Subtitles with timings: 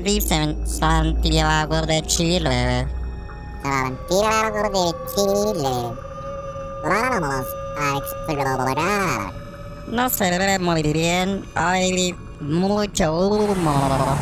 [0.00, 2.86] le dicen Santiago de Chile.
[3.62, 5.94] Santiago de Chile.
[6.82, 7.46] Vamos
[7.78, 9.32] a explorar.
[9.88, 14.16] No se ve muy bien, hay mucho humo.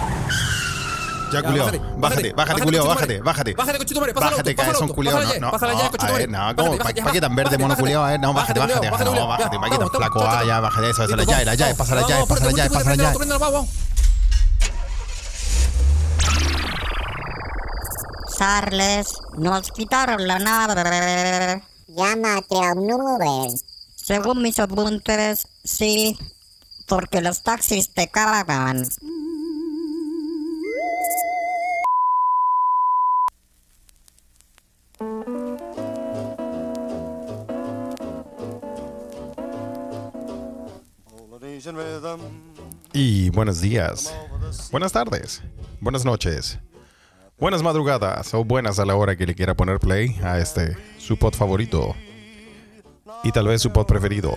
[1.31, 1.67] Ya, culiao.
[1.67, 3.79] bájate, Bájate, bájate, bájate, culiao, bájate, bájate, bájate.
[3.79, 5.21] Conchetumare, pásalo, Bájate, cabezón culiao.
[5.21, 6.79] No, ya, no, pásala a ya, ver, no, ¿cómo?
[6.79, 8.03] ¿Para qué tan verde, mono culiao?
[8.03, 9.05] A ver, no, bájate, bájate, bájate.
[9.05, 10.25] No, bájate, para qué tan flaco.
[10.27, 12.79] Ah, ya, bájate eso, Listo, ya, la llave, pásala vamos, ya, vamos, pásala ya, prende,
[12.79, 13.88] pásala prende,
[18.39, 21.61] Charles, nos quitaron la nave.
[21.89, 23.51] Llámate a un Uber.
[23.97, 26.17] Según mis apuntes, sí,
[26.87, 28.85] porque los taxis te cagan.
[42.93, 44.15] Y buenos días,
[44.71, 45.43] buenas tardes,
[45.81, 46.59] buenas noches,
[47.39, 51.17] buenas madrugadas o buenas a la hora que le quiera poner play a este, su
[51.17, 51.95] pod favorito.
[53.25, 54.33] Y tal vez su pod preferido.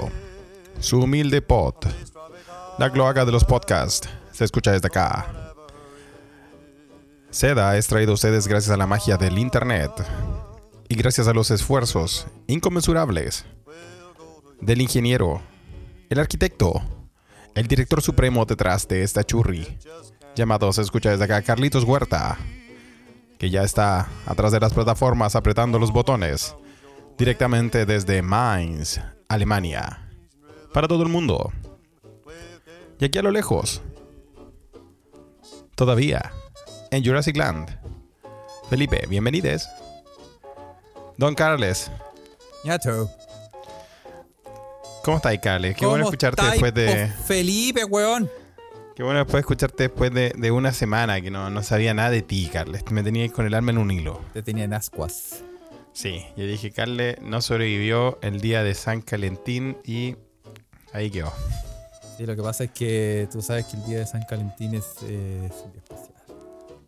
[0.80, 1.76] Su humilde pod.
[2.78, 4.10] La cloaca de los podcasts.
[4.32, 5.54] Se escucha desde acá.
[7.30, 9.92] Seda es traído a ustedes gracias a la magia del internet.
[10.88, 13.46] Y gracias a los esfuerzos inconmensurables
[14.60, 15.42] del ingeniero,
[16.10, 16.82] el arquitecto,
[17.56, 19.66] el director supremo detrás de esta churri,
[20.36, 22.38] llamado se escucha desde acá Carlitos Huerta,
[23.42, 26.56] que ya está atrás de las plataformas apretando los botones,
[27.18, 30.08] directamente desde Mainz, Alemania,
[30.72, 31.52] para todo el mundo.
[33.00, 33.82] Y aquí a lo lejos,
[35.74, 36.32] todavía,
[36.92, 37.80] en Jurassic Land.
[38.70, 39.68] Felipe, bienvenides.
[41.18, 41.90] Don Carles,
[42.64, 43.10] Ñato.
[45.04, 45.76] ¿cómo estáis, Carles?
[45.76, 47.08] Qué bueno ¿Cómo escucharte estáis, después de...
[47.26, 48.30] Felipe, weón.
[49.02, 52.22] Qué bueno después escucharte después de, de una semana que no, no sabía nada de
[52.22, 52.84] ti, Carles.
[52.92, 54.22] Me teníais con el alma en un hilo.
[54.32, 55.44] Te tenía en ascuas.
[55.92, 60.18] Sí, yo dije, Carles no sobrevivió el día de San Calentín y
[60.94, 61.34] ahí quedó.
[62.16, 64.86] Sí, lo que pasa es que tú sabes que el día de San Calentín es,
[65.02, 66.22] eh, es un día especial.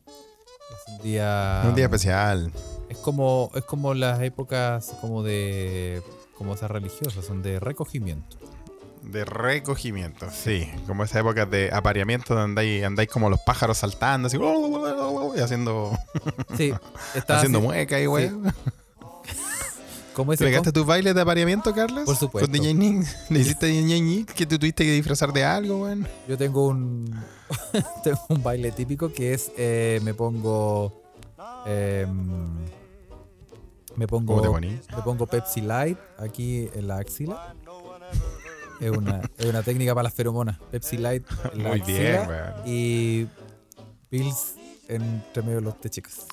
[0.05, 1.63] Es un día.
[1.65, 2.51] un día especial.
[2.89, 6.03] Es como, es como las épocas como de.
[6.37, 8.37] como esas religiosas, son de recogimiento.
[9.03, 10.69] De recogimiento, sí.
[10.87, 15.91] Como esa época de apareamiento donde andáis, andáis como los pájaros saltando, así, y haciendo,
[16.57, 16.73] Sí,
[17.27, 18.29] haciendo así- mueca y güey.
[18.29, 18.33] sí.
[20.37, 22.05] ¿Pegaste tus bailes de apareamiento, Carles?
[22.05, 22.47] Por supuesto.
[22.47, 23.07] ¿Con DJ Nick?
[23.31, 26.03] ¿Le hiciste DJ Nick que tú tuviste que disfrazar de algo, güey?
[26.27, 27.19] Yo tengo un
[28.03, 31.01] tengo un baile típico que es eh, me pongo
[31.65, 32.67] em,
[33.95, 37.55] me pongo ¿Cómo te me pongo Pepsi Light aquí en la axila.
[38.83, 40.57] Es una, es una técnica para las feromonas.
[40.71, 42.53] Pepsi Light en la Muy bien, weón.
[42.65, 43.27] y
[44.09, 44.55] Pills
[44.87, 46.25] entre medio de los techicos.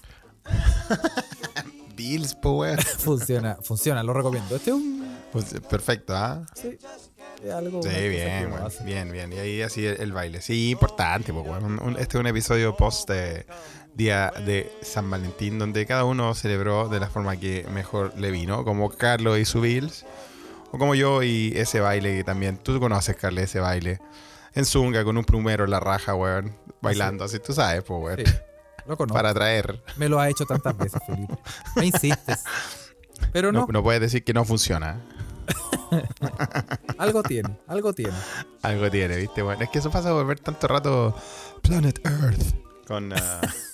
[1.97, 2.77] Bills, po, güey.
[2.99, 4.57] Funciona, funciona, lo recomiendo.
[4.57, 6.45] Este es un Pues, perfecto, ¿ah?
[6.55, 6.77] sí,
[7.45, 8.85] es algo Sí, bien, hace.
[8.85, 9.33] bien, bien.
[9.33, 10.41] Y ahí así el, el baile.
[10.43, 11.47] Sí, importante, pues.
[11.63, 13.47] Un- Este es un episodio post eh,
[13.95, 18.65] día de San Valentín, donde cada uno celebró de la forma que mejor le vino,
[18.65, 20.05] como Carlos y su Bills,
[20.73, 22.57] o como yo y ese baile que también.
[22.59, 24.01] Tú conoces, Carlos, ese baile.
[24.55, 26.57] En Zunga, con un plumero en la raja, weón.
[26.81, 28.19] Bailando, así tú sabes, pues, weón.
[28.27, 28.33] Sí,
[28.87, 29.15] lo conozco.
[29.15, 29.83] Para atraer.
[29.97, 31.35] Me lo ha hecho tantas veces, Felipe.
[31.77, 32.45] Me insistes.
[33.33, 35.01] Pero no, No, no puedes decir que no funciona.
[36.99, 38.17] algo tiene, algo tiene.
[38.63, 39.43] Algo tiene, ¿viste?
[39.43, 41.15] Bueno, es que eso pasa por ver tanto rato
[41.63, 42.55] Planet Earth
[42.87, 43.17] con uh,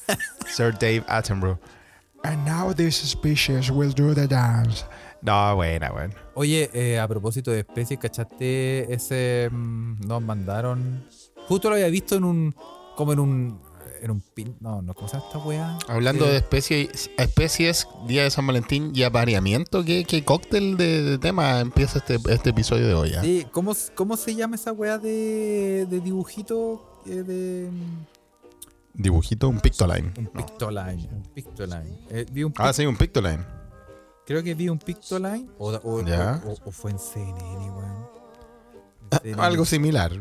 [0.54, 1.58] Sir Dave Attenborough.
[2.24, 4.84] And now this species will do the dance.
[5.22, 6.14] No, buena, bueno.
[6.34, 9.48] Oye, eh, a propósito de especies, ¿cachaste ese?
[9.50, 11.04] mm, nos mandaron.
[11.48, 12.54] Justo lo había visto en un.
[12.96, 13.60] como en un.
[14.02, 14.54] en un pin.
[14.60, 15.78] No, no, ¿cómo se llama esta weá?
[15.88, 21.02] Hablando Eh, de especies, especies, Día de San Valentín y apareamiento, ¿qué, qué cóctel de,
[21.02, 23.14] de tema empieza este, este episodio de hoy?
[23.14, 23.22] ah?
[23.22, 27.00] Sí, ¿cómo, ¿cómo se llama esa weá de, de dibujito?
[27.06, 27.70] eh, de.
[28.94, 30.12] Dibujito, un pictoline.
[30.16, 31.08] Un pictoline.
[31.12, 31.98] Un pictoline.
[32.10, 33.44] Eh, vi un Ah, sí, un pictoline.
[34.26, 35.48] Creo que vi un pictoline.
[35.58, 38.06] O, o- fue en CNN, weón.
[39.12, 39.42] Ah, CNN.
[39.42, 40.12] Algo similar.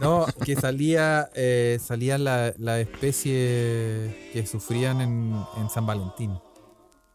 [0.00, 6.38] No, que salía, eh, salía la, la especie que sufrían en, en San Valentín.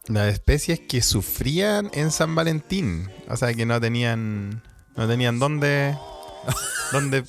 [0.08, 3.10] Las especies que sufrían en San Valentín.
[3.30, 4.64] O sea, que no tenían.
[4.98, 5.98] No tenían dónde.
[6.92, 7.24] dónde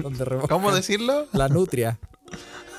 [0.00, 1.26] donde remojan ¿Cómo decirlo?
[1.32, 1.98] La nutria.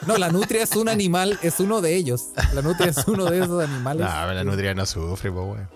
[0.07, 2.28] No, la nutria es un animal, es uno de ellos.
[2.54, 4.06] La nutria es uno de esos animales.
[4.06, 5.69] No, la nutria no sufre, pues, weón.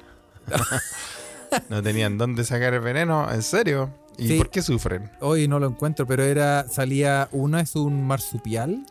[1.70, 3.94] no tenían dónde sacar el veneno, ¿en serio?
[4.18, 4.38] ¿Y Sí.
[4.38, 5.12] por qué sufren?
[5.22, 8.86] Hoy no lo encuentro, pero era salía una es un marsupial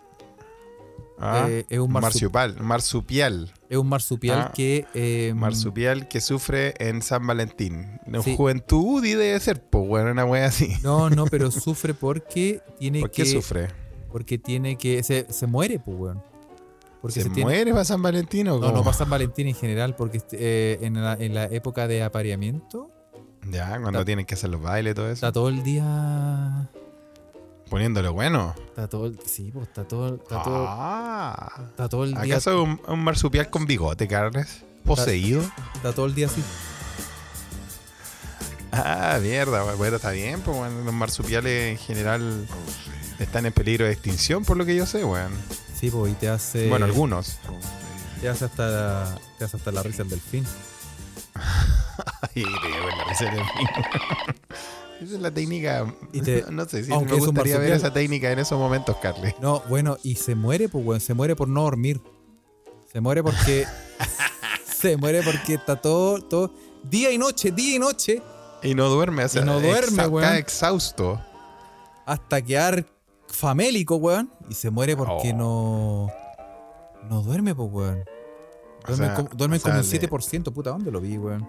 [1.25, 2.57] Ah, eh, es, un marsu- marsupial.
[2.61, 3.53] Marsupial.
[3.69, 4.87] es un marsupial Ah, que.
[4.95, 8.01] eh, Marsupial que sufre en San Valentín.
[8.07, 8.35] En Sí.
[8.37, 10.75] Juventud y debe ser, pues, bueno, una wea así.
[10.83, 13.23] No, no, pero sufre porque tiene ¿Por que.
[13.23, 13.69] qué sufre?
[14.13, 15.03] Porque tiene que.
[15.03, 16.23] Se, se muere, pues, weón.
[17.01, 18.73] Porque ¿Se, tiene- muere para San Valentín o No, cómo?
[18.75, 22.91] no pasa en Valentín en general, porque eh, en, la, en la época de apareamiento
[23.51, 25.15] Ya, cuando Está- tienen que hacer los bailes y todo eso.
[25.15, 26.69] está todo el día.
[27.69, 28.55] Poniéndole bueno.
[28.69, 31.65] Está todo el, Sí, pues está todo, está todo, Ah.
[31.71, 32.21] está todo el día.
[32.35, 34.63] ¿Acaso un, un marsupial con bigote, Carles?
[34.85, 35.43] ¿Poseído?
[35.75, 36.43] Está todo el día así.
[38.71, 42.47] Ah, mierda, bueno, está bien, pues bueno, los marsupiales en general
[43.25, 45.33] están en peligro de extinción, por lo que yo sé, weón.
[45.79, 46.69] Sí, pues y te hace.
[46.69, 47.39] Bueno, algunos.
[48.21, 50.45] Te hace hasta, te hace hasta la risa el delfín.
[51.35, 53.69] Ay, te la risa del delfín.
[55.03, 55.93] Esa es la técnica.
[56.13, 59.35] Y te- no sé si aunque me gustaría ver esa técnica en esos momentos, Carly.
[59.41, 61.01] No, bueno, y se muere, pues, weón.
[61.01, 62.01] Se muere por no dormir.
[62.93, 63.67] Se muere porque.
[64.65, 66.55] se muere porque está todo, todo.
[66.85, 68.23] Día y noche, día y noche.
[68.63, 70.25] Y no duerme, o sea, Y no duerme, exa- weón.
[70.25, 71.21] Está exhausto.
[72.07, 72.87] hasta quedar
[73.33, 74.31] famélico, weón.
[74.49, 75.37] Y se muere porque Oh.
[75.37, 76.11] no.
[77.09, 78.05] No duerme, pues, weón.
[78.85, 81.19] O Duerme, sea, como, duerme o sea, como un le- 7%, puta, ¿dónde lo vi,
[81.19, 81.49] weón?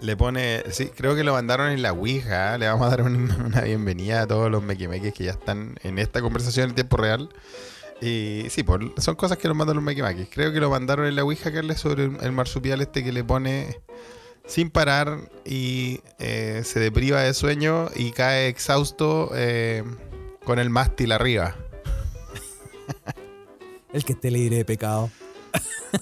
[0.00, 2.54] Le pone, sí, creo que lo mandaron en la Ouija.
[2.54, 2.58] ¿eh?
[2.58, 5.98] Le vamos a dar un- una bienvenida a todos los mequimeques que ya están en
[5.98, 7.28] esta conversación en tiempo real.
[8.00, 10.28] Y sí, pues son cosas que nos mandan los mequimeques.
[10.32, 13.24] Creo que lo mandaron en la Ouija, Carles, sobre el, el marsupial este que le
[13.24, 13.80] pone
[14.46, 19.82] sin parar y eh, se depriva de sueño y cae exhausto eh,
[20.48, 21.54] con el mástil arriba.
[23.92, 25.10] El que esté libre de pecado.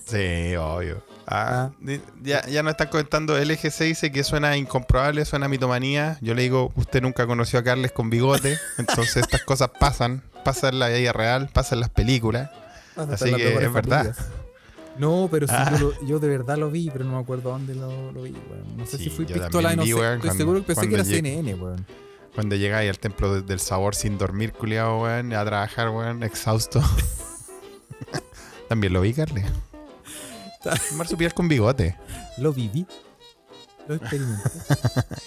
[0.06, 1.02] Sí, obvio.
[1.26, 1.98] Ah, Ah.
[2.22, 6.16] ya, ya nos están comentando, LGC dice que suena incomprobable, suena mitomanía.
[6.20, 10.74] Yo le digo, usted nunca conoció a Carles con bigote, entonces estas cosas pasan, pasan
[10.74, 12.48] en la vida real, pasan en las películas.
[12.94, 14.14] Así que es verdad.
[14.96, 15.72] No, pero sí, Ah.
[15.76, 18.30] yo, lo- yo de verdad lo vi, pero no me acuerdo dónde lo, lo vi,
[18.30, 18.76] weón.
[18.76, 20.06] No sé Sí, si fui yo pistola y también no sé.
[20.14, 21.86] Estoy cuando- seguro que pensé que era llegué- CNN, weón.
[22.36, 26.80] Cuando llegáis al templo de- del sabor sin dormir, culiado, weón, a trabajar, weón, exhausto.
[28.68, 29.46] También lo vi, Carles.
[30.92, 31.96] Un marsupial con bigote.
[32.38, 32.86] Lo viví.
[33.88, 34.50] Lo experimenté.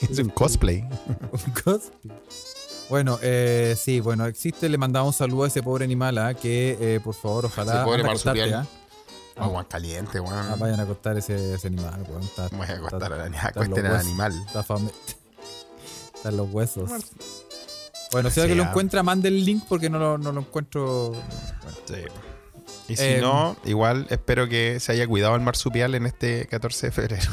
[0.12, 0.82] Es un cosplay.
[1.32, 2.18] Un cosplay.
[2.90, 6.34] Bueno, eh, sí, bueno, existe, le mandamos un saludo a ese pobre animal, ¿ah?
[6.34, 8.54] que eh, por favor, ojalá Ese pobre marsupial.
[8.54, 8.68] ¿ah?
[9.38, 10.34] Agua caliente, weón.
[10.38, 12.24] Ah, vayan a acostar ese, ese animal, weón.
[12.24, 14.00] Está, Voy a acostar está- al animal.
[14.02, 14.44] animal.
[14.46, 14.90] Está fame.
[16.20, 16.92] Están los huesos.
[18.12, 18.70] Bueno, si alguien lo ah.
[18.70, 21.14] encuentra, mande el link porque no lo, no lo encuentro.
[21.86, 22.04] Sí.
[22.90, 26.88] Y si Em, no, igual espero que se haya cuidado el marsupial en este 14
[26.88, 27.32] de febrero.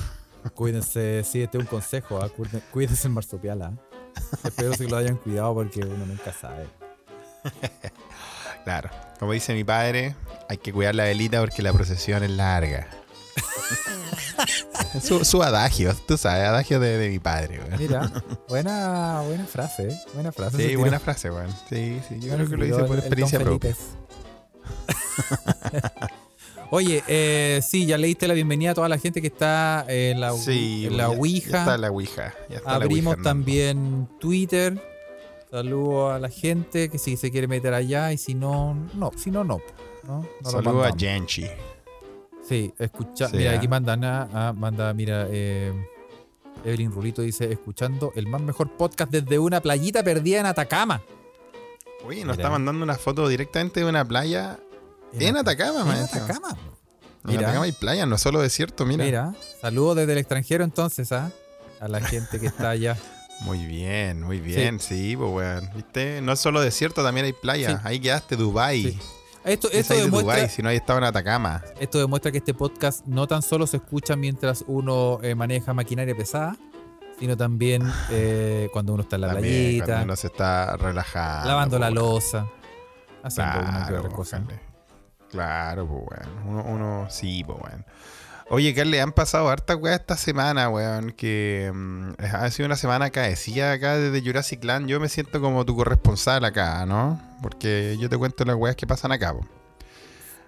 [0.54, 2.20] Cuídense, sí, este es un consejo.
[2.36, 3.62] Cuíden- cuídense el marsupial.
[3.62, 3.72] ¿ah?
[4.44, 6.66] Espero que lo hayan cuidado porque uno nunca sabe.
[8.64, 8.90] Claro.
[9.18, 10.14] Como dice mi padre,
[10.48, 12.86] hay que cuidar la velita porque la procesión es larga.
[15.02, 17.78] su, su adagio, tú sabes, adagio de, de mi padre, weón.
[17.78, 18.12] Mira,
[18.48, 19.98] buena, buena frase, ¿eh?
[20.14, 20.56] Buena frase.
[20.68, 21.50] Sí, buena frase, weón.
[21.68, 23.76] Sí, sí, yo creo que lo hice por experiencia propia.
[26.70, 30.32] Oye, eh, sí, ya leíste la bienvenida a toda la gente que está en la,
[30.32, 31.58] Sí, en la ya- Ya Ouija.
[31.60, 32.34] está la Ouija.
[32.50, 34.82] ya está la Abrimos Ouija, también Twitter.
[35.48, 39.30] Saludo a la gente que si se quiere meter allá y si no, no, si
[39.30, 39.60] no, no.
[40.08, 40.26] ¿no?
[40.42, 40.90] No Saludo a.
[40.96, 41.46] Genchi.
[42.48, 43.56] Sí, escucha, Sí, mira, ah.
[43.56, 45.72] aquí mandan a, a- manda, mira, eh,
[46.64, 51.02] Evelyn Rulito dice, escuchando el más mejor podcast desde una playita perdida en Atacama.
[52.06, 52.32] Uy, nos Mira.
[52.34, 54.58] está mandando una foto directamente de una playa
[55.12, 56.22] en Atacama, En maestro.
[56.24, 56.50] Atacama.
[56.50, 57.40] En Mira.
[57.40, 59.04] Atacama hay playa, no solo desierto, mira.
[59.04, 61.32] Mira, saludos desde el extranjero entonces, ¿ah?
[61.80, 62.96] A la gente que está allá.
[63.42, 65.70] Muy bien, muy bien, sí, pues weón.
[65.74, 66.22] ¿Viste?
[66.22, 67.82] No es solo desierto, también hay playa.
[67.84, 68.82] Ahí quedaste, Dubai.
[68.92, 68.98] Sí.
[69.46, 71.62] Esto, Es esto, de demuestra, Dubái, si no hay estado en Atacama.
[71.78, 76.16] esto demuestra que este podcast no tan solo se escucha mientras uno eh, maneja maquinaria
[76.16, 76.56] pesada,
[77.18, 81.48] sino también eh, cuando uno está en la También, playita, cuando uno se está relajando.
[81.48, 82.46] lavando la losa,
[83.22, 84.42] haciendo una que otra cosa.
[85.30, 86.48] Claro, pues weón.
[86.48, 87.84] Uno, uno sí, pues weón.
[88.48, 91.10] Oye, Carle, han pasado hartas weas esta semana, weón.
[91.10, 94.88] Que mm, ha sido una semana caecida acá desde Jurassic Land.
[94.88, 97.20] Yo me siento como tu corresponsal acá, ¿no?
[97.42, 99.40] Porque yo te cuento las weas que pasan acá, po.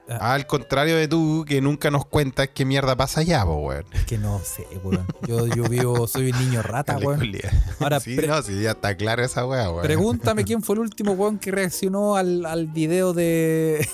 [0.09, 0.33] Ah.
[0.33, 3.85] Al contrario de tú, que nunca nos cuentas qué mierda pasa allá, po, weón.
[3.93, 5.05] Es que no sé, weón.
[5.27, 7.33] Yo, yo vivo, soy un niño rata, weón.
[7.81, 9.83] Ahora, sí, no, sí, ya está clara esa wea, weón.
[9.83, 13.89] Pregúntame quién fue el último weón que reaccionó al, al video de,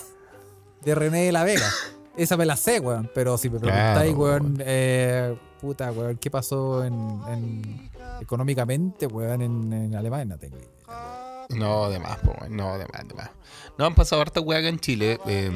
[0.85, 1.71] de René de la Vega.
[2.17, 3.11] Esa me la sé, weón.
[3.15, 6.95] Pero si me preguntáis, Claro, weón, eh, puta, weón, ¿qué pasó en,
[7.29, 7.91] en-
[8.21, 10.37] económicamente, weón, en, en Alemania?
[10.37, 11.47] Tengo idea.
[11.51, 12.57] No, de más, po, weón.
[12.57, 13.31] no, de más, de más.
[13.79, 15.19] No, han pasado hartas weas acá en Chile.
[15.27, 15.51] eh,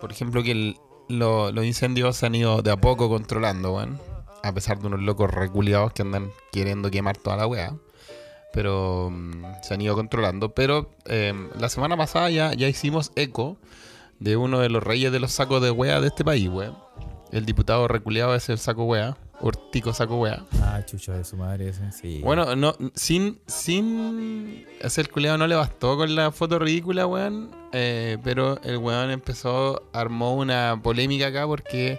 [0.00, 0.76] por ejemplo, que el-
[1.08, 3.98] lo- los incendios se han ido de a poco controlando, weón.
[4.44, 7.74] A pesar de unos locos reculiados que andan queriendo quemar toda la weá.
[8.52, 10.50] Pero mm, se han ido controlando.
[10.50, 13.56] Pero eh, la semana pasada ya, ya hicimos eco
[14.22, 16.76] de uno de los reyes de los sacos de weá de este país, weón.
[17.32, 19.16] El diputado reculeado es el saco weá.
[19.40, 20.44] Hortico saco weá.
[20.60, 21.90] Ah, chucha de su madre ese.
[21.90, 22.20] Sí.
[22.22, 27.50] Bueno, no, sin, sin hacer culiado no le bastó con la foto ridícula, weón.
[27.72, 31.98] Eh, pero el weón empezó, armó una polémica acá porque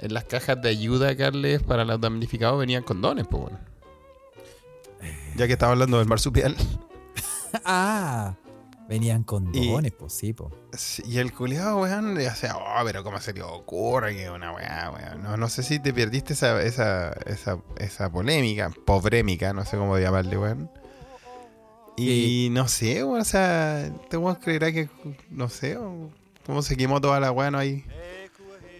[0.00, 3.58] en las cajas de ayuda, Carles, para los damnificados venían condones, pues, weón.
[5.36, 6.54] Ya que estaba hablando del marsupial.
[7.64, 8.34] ah,
[8.88, 10.52] venían condones, pues sí, pues.
[10.72, 14.52] Sí, Y el culiado, weón, le decía, oh, pero ¿cómo se le ocurre que una
[14.52, 15.22] weá, weón?
[15.22, 19.98] No, no sé si te perdiste esa, esa, esa, esa polémica, pobrémica, no sé cómo
[19.98, 20.70] llamarle, weón.
[21.96, 24.88] Y no sé, weón, o sea, te weón creerá que,
[25.30, 26.10] no sé, o
[26.46, 27.84] cómo se quemó toda la weá, no hay.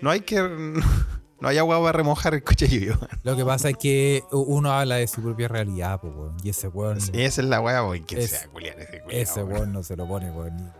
[0.00, 0.38] No hay que.
[1.40, 2.94] No hay agua para remojar el coche lluvio.
[3.00, 3.08] weón.
[3.22, 6.36] Lo que pasa es que uno habla de su propia realidad, pues, weón.
[6.42, 9.42] Y ese weón, Esa es la weá, weón, que Es- sea culiar ese culiao, ese
[9.44, 9.52] weón.
[9.60, 10.72] weón no se lo pone, weón.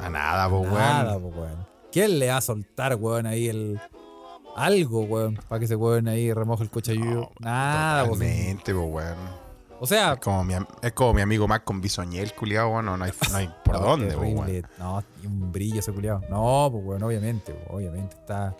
[0.00, 0.74] A nada, pues, weón.
[0.74, 1.66] Nada, pues, weón.
[1.92, 3.80] ¿Quién le va a soltar, weón, ahí el.
[4.56, 8.18] Algo, weón, para que ese weón ahí remoje el coche No, Nada, pues.
[8.18, 9.40] Totalmente, pues, weón.
[9.82, 12.96] O sea, Es como mi, am- es como mi amigo más con bisoñel, culiado, bueno,
[12.98, 14.62] no hay, no hay por no, dónde, weón.
[14.78, 16.20] No, un brillo ese culiado.
[16.28, 18.54] No, pues, weón, obviamente, obviamente está.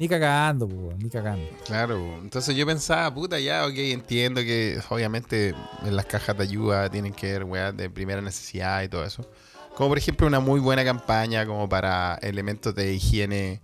[0.00, 1.46] Ni cagando, weón, ni cagando.
[1.66, 2.22] Claro, po.
[2.22, 5.54] entonces yo pensaba, puta, ya, ok, entiendo que obviamente
[5.84, 9.30] en las cajas de ayuda tienen que ver weas de primera necesidad y todo eso.
[9.76, 13.60] Como por ejemplo una muy buena campaña como para elementos de higiene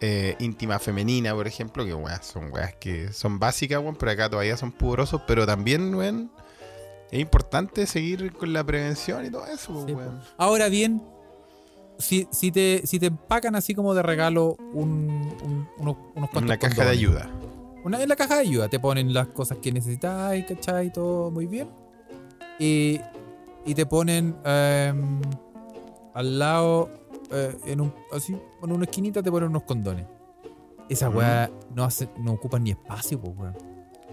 [0.00, 4.28] eh, íntima femenina, por ejemplo, que weas, son weas que son básicas, weón, pero acá
[4.28, 6.32] todavía son pudorosos, pero también, weón,
[7.12, 10.20] es importante seguir con la prevención y todo eso, po, Sí, weón.
[10.36, 11.00] Ahora bien,
[11.98, 15.10] si, si, te, si te empacan así como de regalo un,
[15.44, 17.30] un- unos, unos cuantos Una caja de ayuda.
[17.84, 20.92] Una, en la caja de ayuda te ponen las cosas que necesitáis, ¿cachai?
[20.92, 21.68] Todo muy bien.
[22.58, 23.00] Y,
[23.64, 25.20] y te ponen em,
[26.14, 26.90] al lado,
[27.30, 30.06] eh, en un, así, en una esquinita te ponen unos condones.
[30.88, 31.16] Esa Mm.
[31.16, 33.56] weá no, hace, no ocupan ni espacio, pues, weón.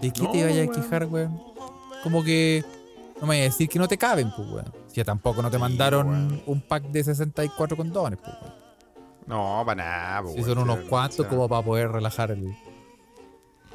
[0.00, 1.40] ¿De qué No, te vayas a quejar, weón?
[2.02, 2.64] Como que
[3.20, 4.72] no me vayas a decir que no te caben, pues, weón.
[4.94, 8.34] Ya tampoco no te Sí, mandaron un pack de 64 condones, pues.
[9.26, 12.54] No, para nada, po, Si son unos cuantos como para poder relajar el,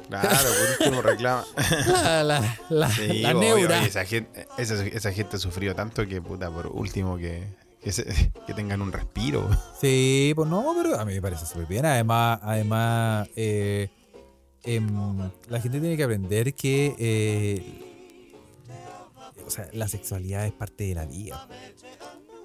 [0.08, 1.44] Claro, por último reclama.
[1.86, 3.78] la, la, la, Sí, la obvio, neura.
[3.78, 7.44] oye, esa, gente, esa, esa gente sufrió tanto que, puta, por último, que,
[7.82, 9.48] que, se- que tengan un respiro.
[9.80, 11.84] Sí, pues no, pero a mí me parece súper bien.
[11.86, 13.88] Además, además eh,
[14.64, 14.88] em,
[15.48, 17.89] la gente tiene que aprender que eh,
[19.50, 21.48] o sea, la sexualidad es parte de la vida.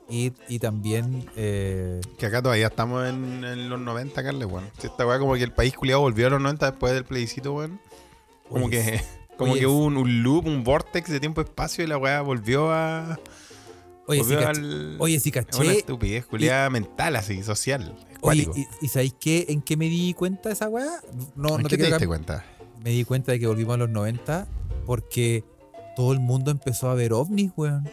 [0.09, 4.69] Y, y también eh, Que acá todavía estamos en, en los 90, Carles, weón.
[4.79, 7.53] Si esta weá como que el país culiado volvió a los 90 después del plebiscito,
[7.53, 7.79] weón.
[8.49, 9.01] Como Oye, que,
[9.37, 12.71] como oye, que hubo un, un loop, un vortex de tiempo-espacio y la weá volvió
[12.71, 13.19] a.
[14.05, 15.77] oye, sí, volvió caché- al- oye, sí, a una caché.
[15.79, 17.95] estupidez culiada mental, así, social.
[18.21, 19.45] Oye, y, y ¿sabéis qué?
[19.49, 20.85] ¿En qué me di cuenta de esa weá?
[21.35, 22.45] No, ¿En no qué te quiero diste cuenta?
[22.83, 24.47] Me di cuenta de que volvimos a los 90
[24.85, 25.43] porque
[25.95, 27.89] todo el mundo empezó a ver ovnis, weón.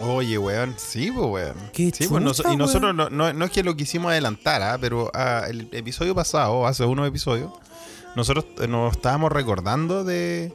[0.00, 1.54] Oye, weón, sí, weón.
[1.72, 4.78] Qué sí, pues, y nosotros no, no, no es que lo quisimos adelantar, ¿ah?
[4.80, 7.52] pero ah, el episodio pasado, hace unos episodios,
[8.14, 10.52] nosotros eh, nos estábamos recordando de,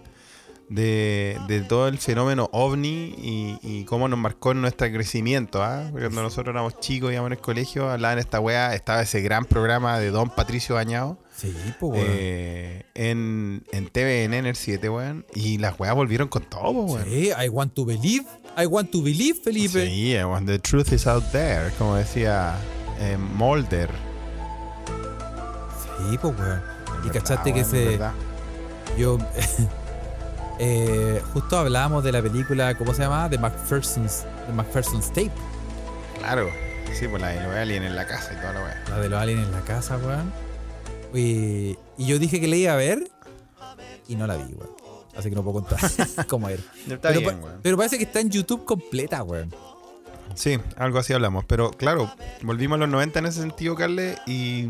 [0.70, 5.62] de, de todo el fenómeno ovni y, y cómo nos marcó en nuestro crecimiento.
[5.62, 5.90] ¿ah?
[5.92, 10.00] Cuando nosotros éramos chicos, íbamos en el colegio, hablaban esta weá, estaba ese gran programa
[10.00, 11.18] de Don Patricio Bañado.
[11.36, 12.06] Sí, pues, weón.
[12.10, 15.26] eh, en, en TVN, en el 7, weón.
[15.34, 17.04] Y las weas volvieron con todo, weón.
[17.06, 18.26] Sí, I want to believe.
[18.58, 19.88] I want to believe, Felipe.
[19.88, 22.56] Sí, eh, when the truth is out there, como decía
[23.00, 23.90] eh, Mulder.
[26.10, 26.62] Sí, pues, weón.
[27.06, 28.00] Y cachaste que se.
[28.98, 29.18] Yo.
[30.60, 33.28] eh, justo hablábamos de la película, ¿cómo se llama?
[33.28, 35.32] De McPherson's, de McPherson's Tape.
[36.20, 36.48] Claro.
[36.94, 38.84] Sí, pues la de los aliens en la casa y toda la wea.
[38.90, 40.32] La de los aliens en la casa, weón.
[41.14, 43.10] Y, y yo dije que la iba a ver
[44.08, 44.72] y no la vi, weón.
[45.16, 45.80] Así que no puedo contar
[46.28, 46.62] cómo era.
[46.90, 47.60] Está pero, bien, pa- weón.
[47.62, 49.54] pero parece que está en YouTube completa, weón.
[50.36, 51.46] Sí, algo así hablamos.
[51.46, 54.18] Pero claro, volvimos a los 90 en ese sentido, Carle.
[54.26, 54.68] Y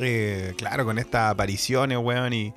[0.00, 2.32] eh, claro, con estas apariciones, weón.
[2.32, 2.52] Y,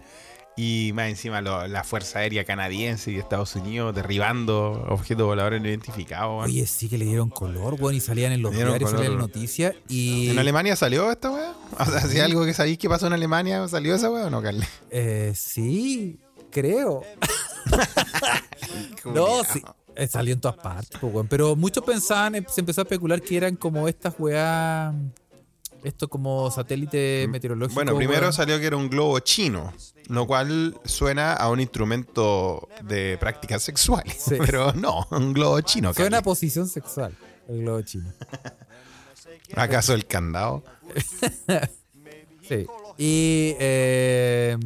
[0.57, 5.67] y más encima lo- la Fuerza Aérea Canadiense y Estados Unidos derribando objetos voladores no
[5.69, 6.45] identificados.
[6.45, 9.29] Oye, sí que le dieron color, weón, y salían en los diarios, salían en color.
[9.29, 9.75] noticias.
[9.87, 10.29] Y.
[10.29, 11.53] ¿En Alemania salió esta weá?
[11.79, 14.41] O sea, si algo que sabéis que pasó en Alemania, ¿salió esa weá o no,
[14.41, 14.67] Carle?
[14.89, 16.19] Eh, sí,
[16.51, 17.01] creo.
[19.05, 19.61] No, sí.
[19.95, 21.27] eh, salió en todas partes, pues, weón.
[21.27, 24.93] Pero muchos pensaban, eh, se empezó a especular que eran como estas weas
[25.83, 27.75] Esto como satélite meteorológico.
[27.75, 29.73] Bueno, primero salió que era un globo chino,
[30.09, 34.15] lo cual suena a un instrumento de prácticas sexuales.
[34.29, 34.35] Sí.
[34.45, 35.93] Pero no, un globo chino.
[35.93, 37.15] Suena a posición sexual,
[37.47, 38.11] el globo chino.
[39.55, 40.63] ¿Acaso el candado?
[42.47, 42.65] Sí.
[42.97, 44.57] Y eh,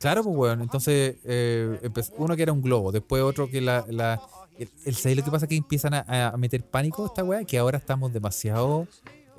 [0.00, 1.78] claro, pues weón, entonces eh,
[2.16, 3.84] uno que era un globo, después otro que la...
[3.88, 4.20] la
[4.58, 5.46] el, el- ¿sabes lo que pasa?
[5.46, 8.88] Que empiezan a, a meter pánico esta weá, que ahora estamos demasiado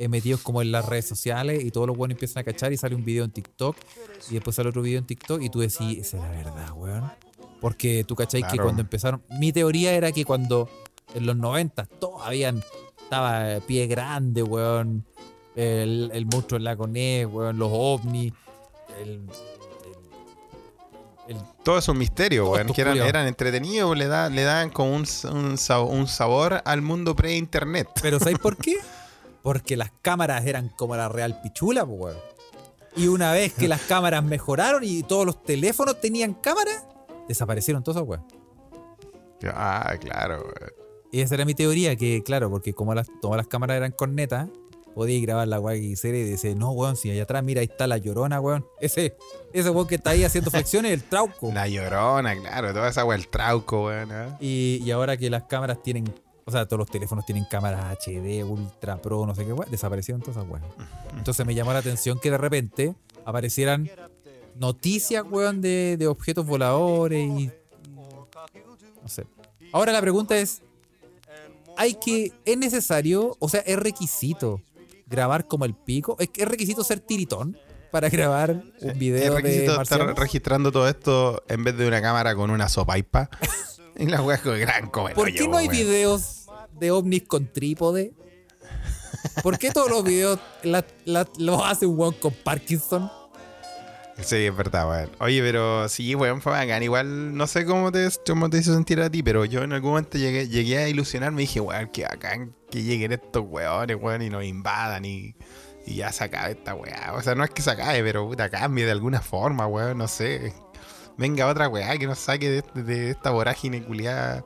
[0.08, 2.96] metidos como en las redes sociales y todos los weones empiezan a cachar y sale
[2.96, 3.76] un video en TikTok
[4.30, 7.12] y después sale otro video en TikTok y tú decís, esa es la verdad, weón.
[7.60, 10.70] Porque tú cacháis que cuando empezaron, mi teoría era que cuando
[11.14, 12.64] en los 90 todos habían,
[13.04, 15.04] estaba eh, pie grande, weón,
[15.58, 18.32] el, el monstruo del lago Ness, weón, los ovnis,
[19.02, 19.24] el,
[21.28, 24.96] el- Todo es un misterio, weón, que eran, eran entretenidos, le, da, le dan como
[24.96, 27.88] un, un sabor al mundo pre-internet.
[28.02, 28.78] Pero ¿sabéis por qué?
[29.42, 32.18] Porque las cámaras eran como la real pichula, pues, weón.
[32.96, 36.72] Y una vez que las cámaras mejoraron y todos los teléfonos tenían cámara,
[37.28, 38.26] desaparecieron todos weón.
[39.54, 40.74] Ah, claro, weón.
[41.12, 44.50] Y esa era mi teoría, que claro, porque como las, todas las cámaras eran cornetas,
[44.94, 47.70] podía grabar la weá que quisiera y decir, no, weón, si allá atrás, mira, ahí
[47.72, 48.66] está la llorona, weón.
[48.80, 49.16] Ese,
[49.54, 51.52] ese weón que está ahí haciendo flexiones, el trauco.
[51.52, 54.10] La llorona, claro, toda esa weón, el trauco, weón.
[54.12, 54.38] ¿eh?
[54.40, 56.06] Y, y ahora que las cámaras tienen,
[56.50, 60.20] o sea, todos los teléfonos tienen cámaras HD, Ultra Pro, no sé qué, weón, desaparecieron
[60.20, 60.66] todas esas weas.
[61.16, 63.88] Entonces me llamó la atención que de repente aparecieran
[64.56, 67.52] noticias, weón, de, de objetos voladores y.
[67.96, 69.28] No sé.
[69.72, 70.64] Ahora la pregunta es:
[71.78, 72.34] ¿hay que.
[72.46, 74.64] ¿Es necesario, o sea, es requisito
[75.06, 76.16] grabar como el pico?
[76.18, 77.60] ¿Es, es requisito ser tiritón
[77.92, 82.02] para grabar un Es video de requisito estar registrando todo esto en vez de una
[82.02, 83.30] cámara con una sopaipa.
[84.04, 86.48] y la weá con gran el ¿Por qué no hay videos
[86.80, 88.14] de ovnis con trípode?
[89.44, 93.12] ¿Por qué todos los videos la- la- los hace un weón con Parkinson?
[94.22, 95.10] Sí, es verdad, weón.
[95.20, 96.84] Oye, pero sí, weón, fue bacán.
[96.84, 99.92] Igual, no sé cómo te, cómo te hizo sentir a ti, pero yo en algún
[99.92, 104.22] momento llegué, llegué a ilusionarme y dije, weón, qué bacán que lleguen estos weones, weón,
[104.22, 105.36] y nos invadan y,
[105.86, 107.14] y ya se acabe esta weá.
[107.16, 110.08] O sea, no es que se acabe, pero puta, cambie de alguna forma, weón, no
[110.08, 110.54] sé.
[111.20, 114.44] Venga otra weá que nos saque de, de esta vorágine culiada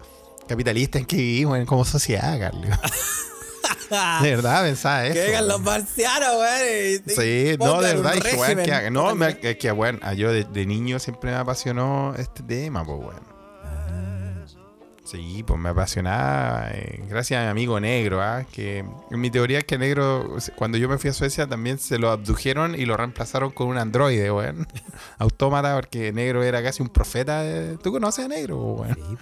[0.47, 2.65] capitalista en que vivimos en- como sociedad, Carlos.
[4.23, 5.13] De verdad pensaba eso.
[5.13, 5.47] que vengan weón.
[5.49, 7.03] los marcianos, weón.
[7.07, 10.65] Sí, no, de verdad, dije, weón, que, no, me- es que, bueno, yo de, de
[10.65, 13.32] niño siempre me apasionó este tema, pues, weón.
[15.13, 18.43] Sí, pues me apasionaba, eh, gracias a mi amigo negro, ¿ah?
[18.51, 22.09] que mi teoría es que negro, cuando yo me fui a Suecia también se lo
[22.09, 24.67] abdujeron y lo reemplazaron con un androide, weón.
[25.19, 27.43] Autómata, porque negro era casi un profeta.
[27.43, 28.95] de- ¿Tú conoces a negro, weón?
[28.95, 29.17] Sí,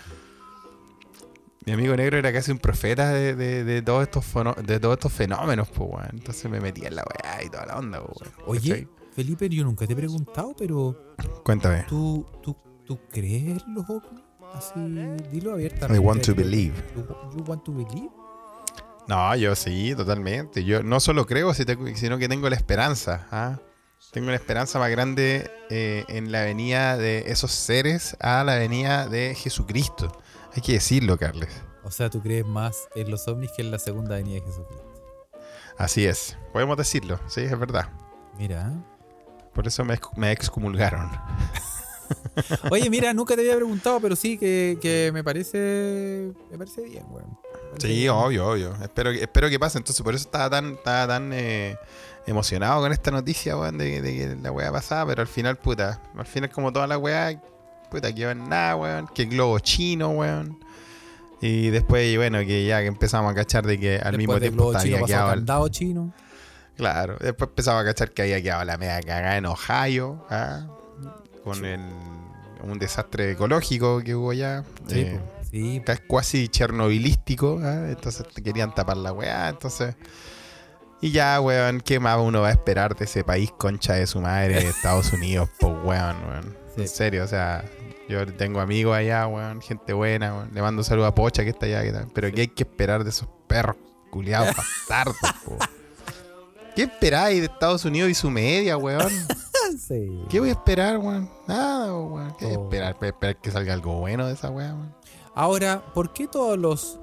[1.65, 4.93] Mi amigo negro era casi un profeta de, de- de todos, estos fono- de todos
[4.93, 6.09] estos fenómenos, pues, weón.
[6.13, 8.33] Entonces me metía en la weá y toda la onda, weón.
[8.45, 8.87] Oye.
[9.13, 10.95] Felipe, yo nunca te he preguntado, pero
[11.43, 11.83] Cuéntame.
[11.89, 14.20] ¿tú, tú, tú crees los ovnis?
[14.53, 14.79] Así,
[15.31, 15.95] dilo abiertamente.
[15.95, 16.73] I want to believe.
[16.95, 17.05] You,
[17.37, 18.09] you want to believe?
[19.07, 20.63] No, yo sí, totalmente.
[20.63, 23.27] Yo no solo creo, sino que tengo la esperanza.
[23.31, 23.59] ¿ah?
[24.11, 29.07] Tengo la esperanza más grande eh, en la venida de esos seres a la venida
[29.07, 30.11] de Jesucristo.
[30.53, 31.49] Hay que decirlo, Carles.
[31.83, 34.91] O sea, tú crees más en los ovnis que en la segunda venida de Jesucristo.
[35.77, 36.37] Así es.
[36.53, 37.89] Podemos decirlo, sí, es verdad.
[38.37, 38.71] Mira.
[39.53, 41.09] Por eso me, me excomulgaron.
[42.71, 46.31] Oye, mira, nunca te había preguntado, pero sí que, que me parece.
[46.51, 47.37] Me parece bien, weón.
[47.79, 48.09] Sí, bien.
[48.09, 48.75] obvio, obvio.
[48.81, 49.77] Espero, que- espero que pase.
[49.77, 51.75] Entonces, por eso estaba tan, estaba tan eh,
[52.27, 55.07] emocionado con esta noticia, weón, de, de que la weá pasaba.
[55.11, 57.41] Pero al final, puta, al final, como toda la weá,
[57.89, 59.07] puta, que en nada, weón.
[59.13, 60.59] Que el globo chino, weón.
[61.43, 64.77] Y después, bueno, que ya que empezamos a cachar de que al Después mismo tiempo
[64.77, 65.29] había quedado.
[65.31, 66.13] candado chino.
[66.77, 70.67] Claro, después empezaba a cachar que había quedado la media cagada en Ohio, ¿ah?
[71.43, 71.81] Con el,
[72.63, 74.63] un desastre ecológico que hubo allá.
[74.87, 75.81] Sí, eh, sí.
[76.07, 77.89] cuasi chernobilístico, ¿ah?
[77.89, 79.95] entonces te querían tapar la weá, entonces...
[81.03, 84.21] Y ya, weón, ¿qué más uno va a esperar de ese país concha de su
[84.21, 86.57] madre, de Estados Unidos, pues weón, weón?
[86.75, 86.81] Sí.
[86.81, 87.65] En serio, o sea,
[88.07, 90.51] yo tengo amigos allá, weón, gente buena, weón.
[90.53, 92.07] Le mando un saludo a Pocha que está allá, que tal.
[92.13, 93.77] pero ¿qué hay que esperar de esos perros
[94.11, 95.57] culiados bastardos, po?
[96.75, 99.11] ¿Qué esperáis de Estados Unidos y su media, weón?
[100.29, 101.29] ¿Qué voy a esperar, weón?
[101.47, 102.35] Nada, weón.
[102.37, 102.63] ¿Qué voy a Oh.
[102.63, 102.95] esperar?
[102.99, 104.95] Voy a esperar que salga algo bueno de esa weá, weón.
[105.33, 106.59] Ahora, ¿por qué todas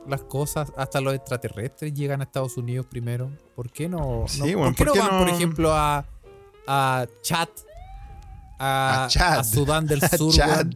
[0.07, 3.31] las cosas, hasta los extraterrestres, llegan a Estados Unidos primero?
[3.57, 3.99] ¿Por qué no?
[4.23, 5.19] no- Sí, ¿Por bueno, qué ¿por no qué van, no?
[5.19, 6.05] por ejemplo, a,
[6.67, 7.49] a Chad?
[8.59, 9.39] A, A Chad.
[9.39, 10.33] a Sudán del Sur.
[10.35, 10.67] Chad.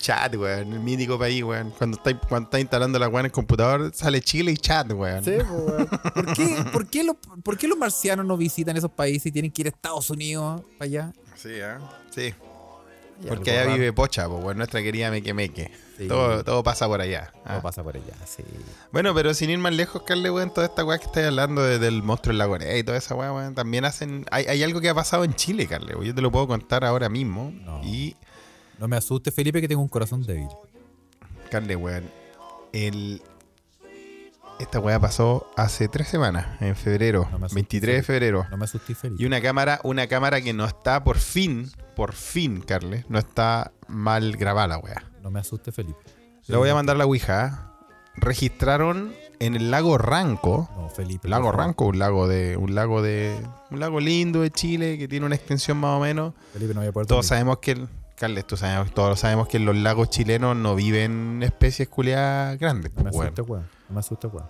[0.00, 0.72] Chat, weón.
[0.72, 1.72] El mítico país, weón.
[1.76, 5.22] Cuando está, cuando está instalando la weón en el computador, sale Chile y chat, weón.
[5.24, 5.86] Sí, weón.
[5.86, 9.50] ¿Por qué, por, qué los, por qué los marcianos no visitan esos países y tienen
[9.52, 11.12] que ir a Estados Unidos para allá?
[11.36, 11.76] Sí, ¿eh?
[12.10, 12.34] Sí.
[13.28, 13.74] Porque allá raro.
[13.74, 14.56] vive Pocha, pues, weón.
[14.56, 15.70] Nuestra querida Meque Meque.
[15.98, 16.08] Sí.
[16.08, 17.30] Todo, todo pasa por allá.
[17.44, 17.60] Todo ah.
[17.62, 18.42] pasa por allá, sí.
[18.92, 21.78] Bueno, pero sin ir más lejos, Carle, weón, toda esta weá que estáis hablando de-
[21.78, 24.24] del monstruo en la Corea y toda esa weá, weón, también hacen.
[24.30, 26.06] Hay, hay algo que ha pasado en Chile, Carle, weón.
[26.06, 27.52] Yo te lo puedo contar ahora mismo.
[27.54, 27.82] No.
[27.84, 28.16] Y,
[28.80, 30.48] No me asustes, Felipe, que tengo un corazón débil.
[31.50, 32.04] Carle, weón,
[32.72, 33.22] el.
[34.58, 38.46] Esta weá pasó hace tres semanas, en febrero, No me asustes, 23 de febrero.
[38.50, 39.22] No me asustes, Felipe.
[39.22, 43.72] Y una cámara, una cámara que no está por fin, por fin, Carle, no está
[43.88, 45.02] mal grabada la weá.
[45.22, 45.98] No me asustes, Felipe.
[46.46, 47.44] Le voy a mandar la Ouija.
[47.44, 47.86] ¿ah?
[48.16, 50.68] Registraron en el lago Ranco.
[50.76, 51.28] No, Felipe.
[51.28, 51.52] Lago.
[51.52, 52.56] Ranco, un lago de.
[52.56, 53.38] Un lago de.
[53.70, 56.34] Un lago lindo de Chile que tiene una extensión más o menos.
[56.52, 57.28] Felipe, no voy a poder Todos dormir.
[57.28, 57.88] sabemos que el.
[58.20, 58.54] Carles, tú
[58.92, 62.92] todos sabemos que en los lagos chilenos no viven especies culiadas grandes.
[62.94, 63.28] Me weón.
[63.28, 63.68] asustes, weón.
[63.88, 64.46] Me asustes, weón.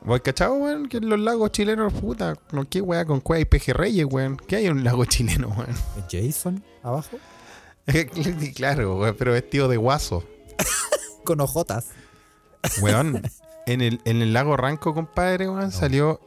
[0.00, 0.88] ¿Vos cachado, weón?
[0.88, 4.38] Que en los lagos chilenos, puta, no, ¿qué weá con cueva y pejerreyes, weón?
[4.38, 5.68] ¿Qué hay en un lago chileno, weón?
[5.68, 7.18] ¿Es Jason abajo?
[8.56, 10.24] claro, weón, pero vestido de guaso.
[11.24, 11.88] Con ojotas.
[12.80, 13.20] Weón,
[13.66, 16.20] en el, en el lago Ranco, compadre, weón, salió.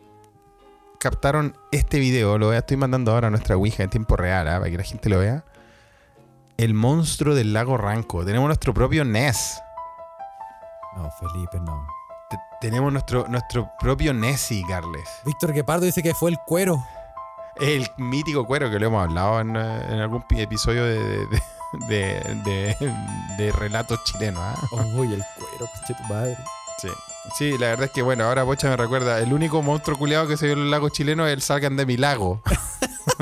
[1.00, 4.60] Captaron este video, lo estoy mandando ahora a nuestra Ouija en tiempo real, ¿ah?
[4.60, 5.44] para que la gente lo vea.
[6.58, 8.24] El monstruo del lago Ranco.
[8.24, 9.60] Tenemos nuestro propio NES.
[10.96, 11.88] No, Felipe, no.
[12.30, 15.10] Te- tenemos nuestro, nuestro propio Nessie, Carles.
[15.26, 16.84] Víctor Guepardo dice que fue el cuero.
[17.60, 21.42] El mítico cuero que lo hemos hablado en, eh, en algún pi- episodio de, de,
[21.88, 22.96] de, de-
[23.38, 24.42] de relatos chilenos.
[24.44, 24.56] ¿ah?
[24.96, 26.38] Uy, el cuero, pinche tu madre.
[26.80, 26.90] Sí.
[27.38, 30.36] Sí, la verdad es que bueno, ahora Bocha me recuerda, el único monstruo culeado que
[30.36, 32.42] se vio en los lagos chilenos es el salgan de mi lago.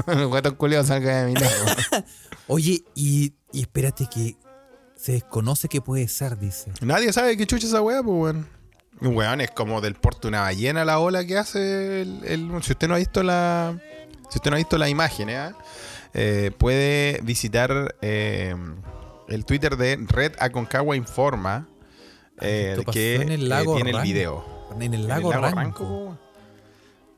[0.08, 1.66] el gato culeado salgan de mi lago.
[2.54, 4.36] Oye, y, y espérate que
[4.96, 6.72] se desconoce qué puede ser, dice.
[6.82, 8.48] Nadie sabe qué chucha esa weá, pues weón.
[9.00, 12.74] Un weón es como del porte una ballena la ola que hace el, el- Si
[12.74, 13.80] usted no ha visto la.
[14.30, 15.52] Si usted no ha visto la imagen, ¿eh?
[16.14, 18.54] Eh, puede visitar eh,
[19.30, 21.68] el Twitter de Red Aconcagua Informa.
[22.42, 24.44] eh, que en el lago tiene el video.
[24.76, 26.18] En el En lago, el Ranco.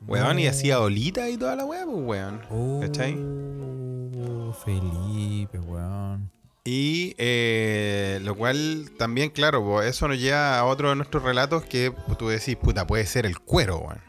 [0.06, 0.38] Weón.
[0.38, 2.40] Y hacía olita y toda la weá, pues weón.
[2.80, 3.14] ¿Cachai?
[3.16, 6.30] Oh, Felipe, weón.
[6.66, 11.64] Y eh, lo cual también, claro, po, eso nos lleva a otro de nuestros relatos
[11.64, 14.00] que pues, tú decís, puta, puede ser el cuero, weón.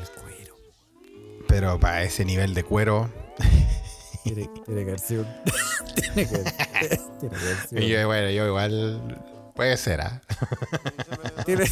[0.00, 0.56] El cuero.
[1.46, 3.10] Pero para ese nivel de cuero,
[4.24, 5.22] Tiene, tiene que haber sido.
[5.22, 5.34] un-
[6.14, 6.36] tiene, que,
[7.36, 7.82] haber sido.
[7.82, 9.22] yo, bueno, yo igual
[9.54, 10.20] puede ser, ¿ah?
[11.44, 11.70] tiene-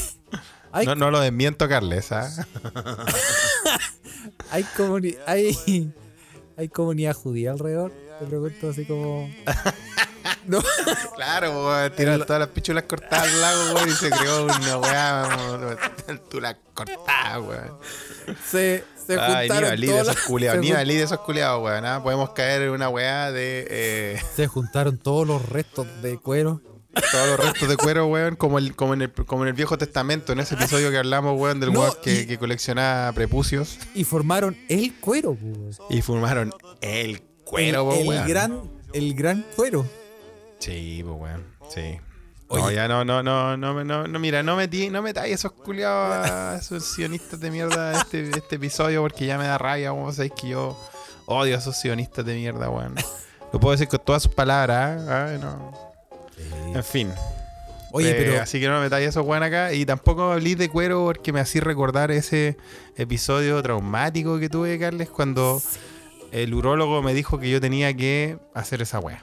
[0.75, 2.29] hay, No, no lo desmiento, Carles, ¿ah?
[4.51, 5.93] hay, comuni- hay,
[6.57, 7.93] hay comunidad judía alrededor.
[8.21, 9.29] Te pregunto así como.
[10.47, 10.63] No,
[11.17, 15.77] Claro, tiraron todas las pichulas cortadas al lago, weón, y se creó una weá,
[16.31, 17.79] tú las cortadas, weón.
[18.47, 21.03] se, se Ay, juntaron valí de todas esos las- culiados, se ni jun- valí de
[21.03, 22.03] esos culiados, weón, ¿ah?
[22.03, 23.67] Podemos caer en una weá de...
[23.71, 26.61] eh, Se juntaron todos los restos de cuero.
[27.13, 29.77] Todos los restos de cuero, weón, como, el, como, en el, como en el Viejo
[29.79, 33.79] Testamento, en ese episodio que hablamos, weón, del No, weón que, y- que coleccionaba prepucios.
[33.95, 35.79] Y formaron el cuero, pues.
[35.91, 38.29] Y formaron el cuero, el, po, el weón.
[38.29, 39.87] gran, el gran cuero.
[40.59, 42.01] Sí, pues, weón, sí.
[42.49, 42.63] Oye.
[42.63, 46.31] No, ya no, no, no, no, no, no, mira, no metí, no metáis esos culiados,
[46.31, 50.33] a esos sionistas de mierda este, este episodio porque ya me da rabia, weón, sabéis
[50.41, 50.79] que yo
[51.27, 52.95] odio a esos sionistas de mierda, weón.
[53.53, 55.29] Lo puedo decir con todas sus palabras, ¿ah?
[55.31, 55.73] Ay, no.
[56.75, 57.13] En fin.
[57.93, 58.43] Oye, Eh, pero.
[58.43, 59.73] Así que no me metáis esos weón acá.
[59.73, 62.57] Y tampoco hablé de cuero porque me hacía recordar ese
[62.97, 65.63] episodio traumático que tuve, Carles, cuando
[66.33, 69.23] el urólogo me dijo que yo tenía que hacer esa wea.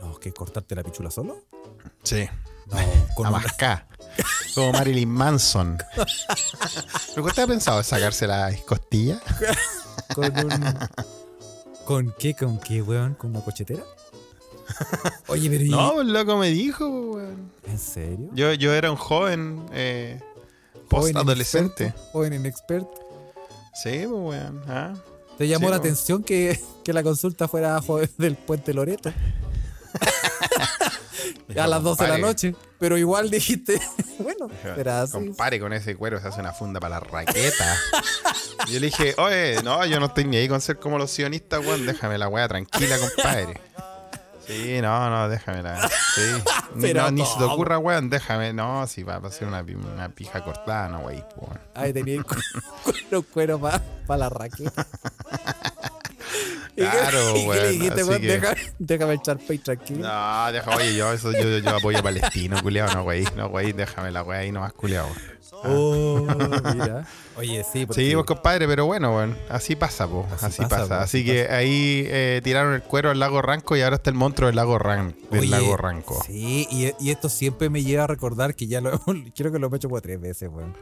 [0.00, 1.44] No, que cortarte la pichula solo.
[2.02, 2.28] Sí.
[2.66, 2.76] No,
[3.14, 3.86] con una-.
[4.54, 5.78] Como Marilyn Manson.
[7.14, 9.20] ¿Pero usted ha pensado en sacarse la costilla?
[10.14, 10.78] con un.
[11.84, 12.34] ¿Con qué?
[12.34, 13.14] ¿Con qué, weón?
[13.14, 13.84] ¿Con una cochetera?
[15.28, 17.50] Oye, pero ¿y- No, pues, loco me dijo, weón.
[17.66, 18.28] ¿En serio?
[18.32, 20.20] Yo, yo era un joven eh,
[20.88, 21.92] post-adolescente.
[22.12, 22.92] Joven inexperto.
[23.82, 24.62] Sí, pues, weón.
[24.68, 24.94] ah.
[25.38, 25.82] ¿Te llamó Sí, la po.
[25.82, 29.12] atención que, que la consulta fuera joven del puente Loreto?
[31.58, 32.54] a las 12 de la noche.
[32.78, 33.80] Pero igual dijiste,
[34.18, 35.12] bueno, será así.
[35.12, 37.76] Compare con ese cuero, se hace una funda para la raqueta.
[38.68, 41.60] Yo le dije, oye, no, yo no estoy ni ahí con ser como los sionistas,
[41.64, 41.86] weón.
[41.86, 43.60] Déjame la weá tranquila, compadre.
[44.46, 45.88] Sí, no, no, déjamela.
[45.88, 46.22] Sí.
[46.74, 48.52] Ni, Pero no, ni se te ocurra, weón, déjame.
[48.52, 51.58] No, si va a ser una, una pija cortada, no, wey, weón.
[51.74, 52.36] Ay, tenía el cu-
[52.84, 54.86] cuero, cuero para la raqueta.
[56.76, 58.20] Claro, ¿Y dijiste, así weón?
[58.20, 60.06] que- Deja- Déjame el Charpey tranquilo.
[60.06, 63.72] No, deja, oye, yo, eso, yo, yo apoyo a Palestino, culiao, no, güey, no, güey,
[63.72, 65.08] déjame la güey ahí nomás, culiao.
[65.64, 66.26] Oh,
[66.74, 67.06] mira.
[67.38, 70.68] Oye, sí, porque Sí, pues compadre, pero bueno, bueno, así pasa, po, Así así, pasa,
[70.76, 70.88] pasa.
[70.88, 74.10] po, así así que ahí eh, tiraron el cuero al lago Ranco y ahora está
[74.10, 76.22] el monstruo del lago, Ran, del Oye, lago Ranco.
[76.26, 79.58] Sí, y, y esto siempre me lleva a recordar que ya lo hemos- creo que
[79.58, 80.76] lo he hecho como tres veces, weón.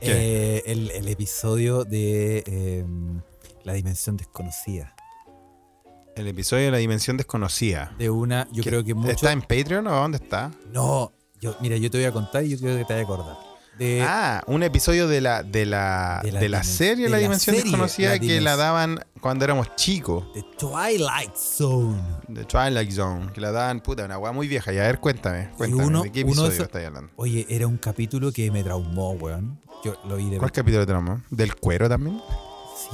[0.00, 2.84] Eh, el, el episodio de eh,
[3.64, 4.94] La Dimensión Desconocida.
[6.16, 7.92] El episodio de la dimensión desconocida.
[7.98, 9.10] De una, yo ¿Qué- creo que mucho.
[9.10, 10.52] ¿Está en Patreon o dónde está?
[10.72, 13.04] No, yo, mira, yo te voy a contar y yo creo que te voy a
[13.04, 13.36] acordar.
[13.76, 17.56] De, ah, un episodio de la, de la, de de la serie de La Dimensión
[17.56, 20.32] serie, Desconocida la que la daban cuando éramos chicos.
[20.34, 22.00] The Twilight Zone.
[22.28, 24.72] De Twilight Zone, que la daban, puta, una weá muy vieja.
[24.72, 27.10] Y a ver, cuéntame, cuéntame, uno- ¿de qué uno episodio estáis hablando?
[27.16, 29.58] Oye, era un capítulo que me traumó, weón.
[29.84, 31.20] Yo lo vi de ¿Cuál capítulo tenemos?
[31.30, 32.20] ¿Del cuero también?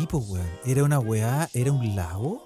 [0.01, 0.47] Sí, pues, weón.
[0.65, 2.43] Era una weá, era un lago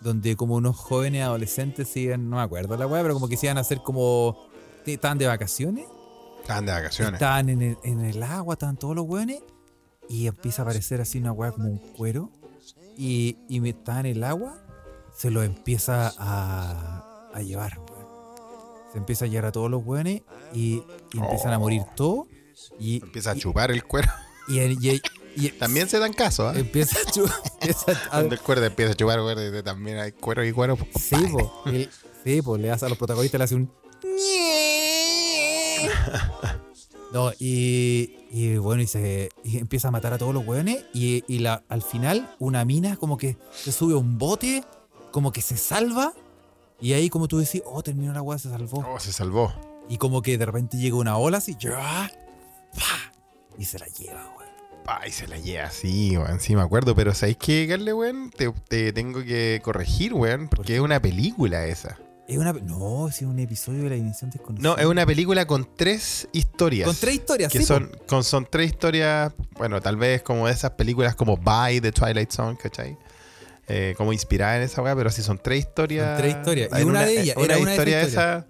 [0.00, 3.36] donde como unos jóvenes adolescentes se iban, no me acuerdo la weá, pero como que
[3.36, 4.48] se iban a hacer como.
[4.86, 5.86] Estaban de vacaciones,
[6.40, 7.12] Estaban de vacaciones.
[7.14, 9.42] estaban en el, en el agua, estaban todos los weones,
[10.08, 12.30] y empieza a aparecer así una weá como un cuero,
[12.96, 14.56] y, y está en el agua,
[15.14, 18.06] se lo empieza a, a llevar, weón.
[18.92, 20.22] Se empieza a llevar a todos los weones
[20.54, 22.26] y, y empiezan a morir todos.
[22.78, 24.08] Y, Empieza a y- chupar el cuero.
[24.48, 25.00] y, y-
[25.36, 26.54] y- También se dan caso, ¿ah?
[26.56, 30.12] empieza a, chu- empieza a- Cuando el cuero empieza a chupar, güey, de- también hay
[30.12, 30.76] cuero y cuero.
[30.98, 31.62] Sí, po.
[31.70, 31.88] Y-
[32.24, 33.70] Sí, pues le hace a los protagonistas, le hace un.
[37.12, 40.84] No, y, y bueno, y se y empieza a matar a todos los hueones.
[40.94, 44.62] Y, y la, al final, una mina como que se sube a un bote,
[45.10, 46.12] como que se salva.
[46.80, 48.84] Y ahí, como tú decís, oh, terminó la hueá, se salvó.
[48.88, 49.52] Oh, se salvó.
[49.88, 52.08] Y como que de repente llega una ola así, ¡ya!
[52.74, 53.12] ¡pa!
[53.58, 54.49] y se la lleva, weón.
[54.86, 56.40] Ay, se la lleva así, weón.
[56.40, 56.94] Sí, me acuerdo.
[56.94, 58.30] Pero ¿sabéis qué, Carle, weón?
[58.30, 60.48] Te, te tengo que corregir, weón.
[60.48, 61.96] Porque es una película esa.
[62.26, 62.52] Es una.
[62.52, 64.68] No, es un episodio de la dimensión desconocida.
[64.68, 66.86] No, es una película con tres historias.
[66.86, 70.52] Con tres historias, que sí, son, con, son tres historias, bueno, tal vez como de
[70.52, 72.96] esas películas como By the Twilight Zone, ¿cachai?
[73.68, 76.06] Eh, como inspirada en esa weá, pero sí son tres historias.
[76.06, 76.70] Son tres historias.
[76.80, 78.46] Y una de ellas era una de esas historia esa.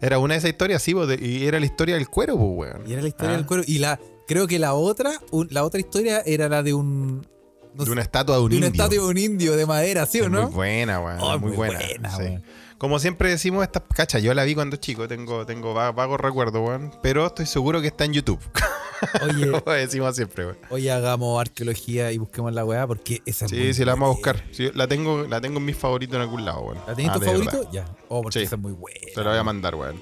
[0.00, 2.88] Era una de esas historias, sí, y era la historia del cuero, pues, weón.
[2.88, 3.36] Y era la historia Ah.
[3.36, 3.62] del cuero.
[3.66, 4.00] Y la
[4.32, 7.26] creo que la otra, un- la otra historia era la de un.
[7.74, 8.82] no De una estatua de un de una indio.
[8.82, 10.42] estatua de un indio de madera, ¿sí o Es no?
[10.44, 11.18] Muy buena, weón.
[11.20, 11.78] Oh, muy, muy buena.
[11.78, 12.38] buena, sí.
[12.78, 16.60] Como siempre decimos, esta cacha, yo la vi cuando chico, tengo, tengo va- vagos recuerdos,
[16.66, 16.92] weón.
[17.00, 18.40] Pero estoy seguro que está en YouTube.
[19.22, 20.58] Oye, Lo decimos siempre, weón.
[20.70, 24.12] hoy hagamos arqueología y busquemos la weá porque esa es Sí, sí, la vamos a
[24.12, 24.44] buscar.
[24.52, 26.78] Sí, la, tengo, la tengo en mis favoritos en algún lado, weón.
[26.86, 27.44] ¿La tenías Ah, tu verdad.
[27.44, 27.70] favorito?
[27.72, 27.84] Ya.
[28.08, 28.44] Oh, porque Sí.
[28.46, 28.98] esa es muy buena.
[29.14, 29.96] Te la voy a mandar, weón.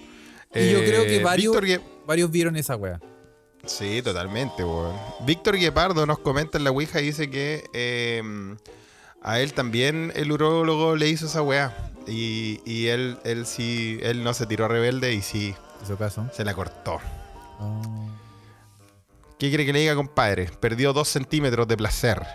[0.54, 2.98] Y yo creo que Eh, varios- Víctor Varios vieron esa weá.
[3.66, 4.96] Sí, totalmente, weón.
[5.20, 8.22] Víctor Guepardo nos comenta en la Ouija y dice que eh,
[9.22, 11.76] a él también el urólogo le hizo esa weá.
[12.06, 16.28] Y, y él, él sí, él no se tiró rebelde y sí, Hizo caso.
[16.32, 16.98] se la cortó.
[17.60, 18.08] Oh.
[19.38, 20.50] ¿Qué quiere que le diga, compadre?
[20.60, 22.22] Perdió dos centímetros de placer.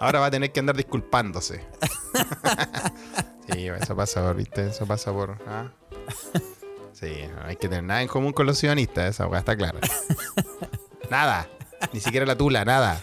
[0.00, 1.64] Ahora va a tener que andar disculpándose.
[3.52, 4.68] sí, eso pasa por, ¿viste?
[4.68, 5.38] Eso pasa por.
[5.46, 5.70] ¿ah?
[6.92, 9.78] Sí, no hay que tener nada en común con los sionistas, esa weá está clara.
[11.10, 11.48] Nada.
[11.92, 13.00] Ni siquiera la tula, nada.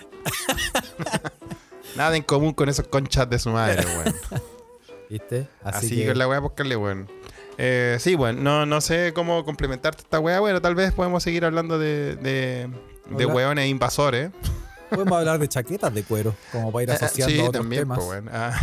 [1.95, 4.15] nada en común con esos conchas de su madre, weón.
[5.09, 5.47] ¿Viste?
[5.63, 6.15] Así, Así, que que.
[6.15, 7.09] la weá buscarle, weón.
[7.57, 10.39] Eh, sí, bueno, no, no sé cómo complementarte esta weá.
[10.39, 12.69] Bueno, tal vez podemos seguir hablando de, de,
[13.09, 14.31] de weones invasores.
[14.89, 17.81] Podemos hablar de chaquetas de cuero, como para ir Eh, asociando sí, a otros también,
[17.83, 17.97] temas.
[17.99, 18.29] pues, weón.
[18.31, 18.59] Ah.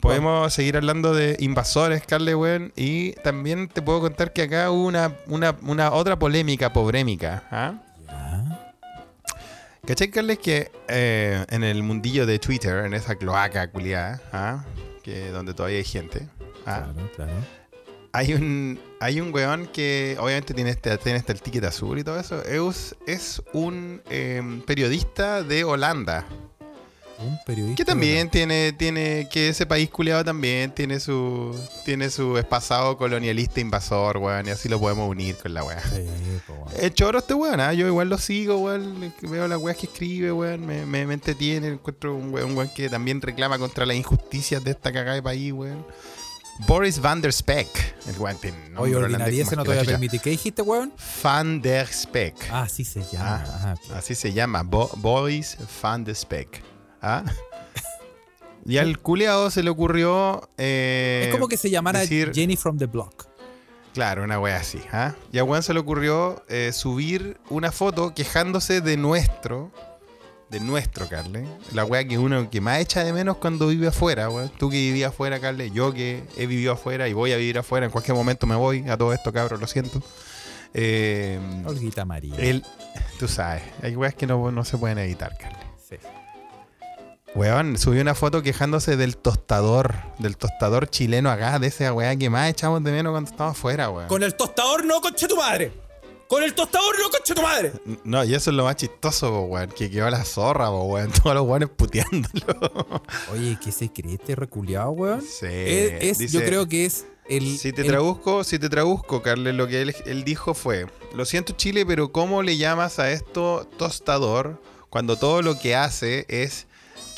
[0.00, 2.72] Podemos seguir hablando de invasores, Carle, weón.
[2.76, 7.44] Y también te puedo contar que acá hubo una, una, una otra polémica pobrémica.
[7.50, 7.74] ¿ah?
[9.86, 14.64] ¿Cachai, Carles, que eh, en el mundillo de Twitter, en esa cloaca culiada, ¿ah?
[15.02, 16.28] que donde todavía hay gente,
[16.66, 16.84] ¿ah?
[16.92, 17.32] Claro, claro.
[18.12, 22.04] hay un hay un weón que obviamente tiene este, tiene este el ticket azul y
[22.04, 22.42] todo eso.
[22.44, 26.26] Es, es un eh, periodista de Holanda.
[27.22, 27.76] Un periodista.
[27.76, 31.54] Que también tiene, tiene, que ese país culiado también tiene su,
[31.84, 35.82] tiene su pasado colonialista invasor, weón, y así lo podemos unir con la weá.
[35.82, 36.06] Sí.
[36.80, 37.72] Es choro este weón, ¿ah?
[37.72, 41.68] yo igual lo sigo, weón, veo las weas que escribe, weón, me, me, me entretiene,
[41.68, 45.22] encuentro un weón, un weón que también reclama contra las injusticias de esta cagada de
[45.22, 45.84] país, weón.
[46.66, 47.68] Boris van der Speck,
[48.06, 50.20] el weón tiene nombre Oye, ordinaria, ese no te voy a permitir.
[50.20, 50.92] ¿Qué dijiste, weón?
[51.22, 52.34] Van der Speck.
[52.50, 53.42] Ah, sí se llama.
[53.46, 53.96] Ah, Ajá, ok.
[53.96, 56.62] Así se llama, Bo- Boris van der Speck.
[57.02, 57.24] ¿Ah?
[58.66, 60.48] Y al culeado se le ocurrió.
[60.58, 63.26] eh, es como que se llamara decir- Jenny from the Block.
[63.94, 64.80] Claro, una wea así.
[64.92, 65.14] ¿ah?
[65.32, 69.72] Y a Juan se le ocurrió eh, subir una foto quejándose de nuestro,
[70.50, 71.44] de nuestro, Carle.
[71.72, 74.50] La weá que uno que más echa de menos cuando vive afuera, weón.
[74.58, 75.70] Tú que vivías afuera, Carle.
[75.72, 77.86] Yo que he vivido afuera y voy a vivir afuera.
[77.86, 80.00] En cualquier momento me voy a todo esto, cabrón, lo siento.
[80.74, 82.36] Eh, Olguita María.
[82.36, 82.64] el,
[83.18, 85.58] tú sabes, hay weas que no, no se pueden evitar, Carle.
[85.88, 85.96] Sí.
[87.34, 92.28] Weón, subí una foto quejándose del tostador, del tostador chileno acá, de esa weá que
[92.28, 94.08] más echamos de menos cuando estábamos afuera, weón.
[94.08, 95.72] Con el tostador no, conche tu madre.
[96.26, 97.72] Con el tostador no, conche tu madre.
[98.04, 101.34] No, y eso es lo más chistoso, weón, que quedó la zorra, po, weón, todos
[101.36, 103.00] los weones puteándolo.
[103.32, 105.22] Oye, ¿qué se cree este reculeado, weón?
[105.22, 107.58] Sí, Es, es- dice- yo creo que es el.
[107.58, 111.24] Si te el- traduzco, si te traduzco, Carles, lo que él, él dijo fue, lo
[111.24, 116.66] siento Chile, pero ¿cómo le llamas a esto tostador cuando todo lo que hace es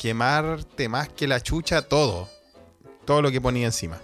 [0.03, 2.27] quemarte más que la chucha todo?
[3.05, 3.97] Todo lo que ponía encima.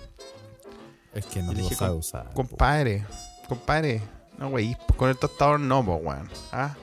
[1.13, 2.33] Es que no lo dije, sabe "Com- usar.
[2.33, 3.05] Compadre,
[3.49, 4.01] compadre,
[4.38, 6.29] no güey, con el tostador no, po, weón.
[6.53, 6.73] ¿Ah?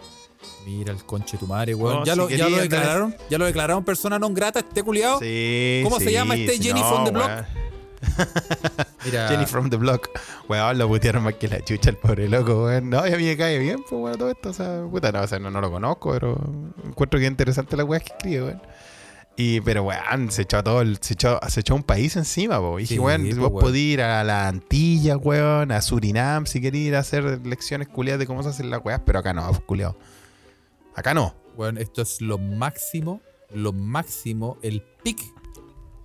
[0.67, 2.01] Mira el conche tu madre, weón.
[2.01, 3.17] No, ya, si lo, ya lo andar- declararon.
[3.31, 5.19] Ya lo declararon persona non grata, este culiado.
[5.21, 7.31] Sí, ¿Cómo se llama este Jenny no, from the block?
[9.07, 9.29] Mira.
[9.29, 10.11] Jenny from the block.
[10.49, 12.91] Weón, lo putearon más que la chucha el pobre loco, weón.
[12.91, 14.51] No, y a mí me cae bien, pues, weón, todo esto.
[14.51, 16.37] O sea, puta, no, o sea, no, no lo conozco, pero
[16.85, 18.63] encuentro que es interesante la weá que escribe, weón.
[19.39, 22.59] Y, pero, weón, se echó a todo el, se echó, se echó un país encima,
[22.59, 22.79] po.
[22.79, 23.61] Y dije, Sí, weón, pues, vos weón.
[23.65, 28.21] podés ir a la Antilla, weón, a Surinam, si querés ir a hacer lecciones culiadas
[28.21, 29.97] de cómo se hacen las weas, pero acá no, culiado.
[30.95, 31.35] Acá no.
[31.57, 33.21] Weón, esto es lo máximo.
[33.53, 34.57] Lo máximo.
[34.63, 35.21] El pic.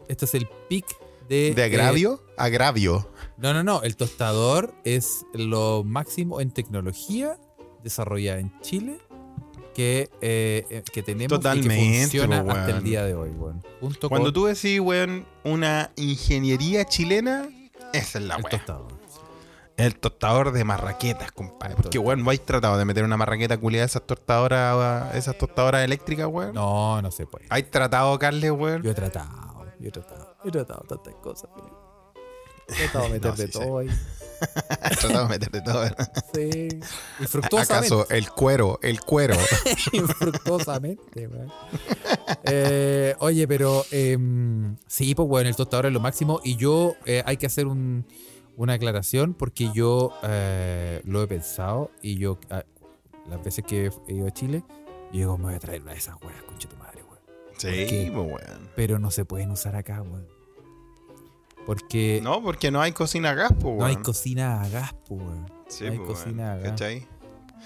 [0.09, 0.85] Esto es el pic
[1.29, 1.53] de.
[1.55, 3.09] De eh, agravio, agravio.
[3.37, 3.81] no, no, no.
[3.83, 7.37] El tostador es lo máximo en tecnología
[7.83, 8.99] desarrollada en Chile
[9.73, 12.83] que, eh, eh, que tenemos y Totalmente, que funciona hasta el weón.
[12.83, 13.63] día de hoy, weón.
[13.79, 17.49] Junto Cuando con tú decís, weón, una ingeniería chilena,
[17.93, 19.01] esa es la el tostador.
[19.77, 21.75] El tostador de marraquetas, compadre.
[21.75, 26.27] Porque, weón, ¿vais tratado de meter una marraqueta culiada a esas tostadoras, esas tostadoras eléctricas,
[26.27, 26.53] weón?
[26.53, 27.45] No, no se puede.
[27.49, 28.83] ¿Hay tratado, Carles, weón?
[28.83, 31.80] Yo he tratado, yo he tratado, he tratado tantas cosas, Felipe.
[32.71, 33.59] He tratado de meter No, de sí, sí.
[33.59, 33.87] todo ahí.
[34.81, 35.85] ¿Has tratado de meter de todo?
[36.33, 36.67] Sí.
[37.19, 37.93] Infructuosamente.
[37.93, 39.35] ¿Acaso el cuero, el cuero?
[39.93, 41.51] Infructuosamente, weón.
[42.45, 46.39] Eh, oye, pero em, sí, pues bueno, el tostador es lo máximo.
[46.43, 48.05] Y yo eh, hay que hacer un-
[48.57, 52.63] una aclaración porque yo eh, lo he pensado y yo ah,
[53.29, 54.63] las veces que he ido a Chile,
[55.11, 57.19] yo digo, me voy a traer una de esas weas, conche tu madre, weón.
[57.57, 58.69] Sí, pues, weón.
[58.75, 60.27] Pero no se pueden usar acá, weón.
[61.65, 63.83] Porque no, No, porque no hay cocina a gas, weón.
[63.83, 65.51] hay cocina a gas, weón.
[65.67, 66.49] Sí, no hay cocina weón.
[66.49, 66.69] a gas.
[66.71, 67.07] ¿Cachai?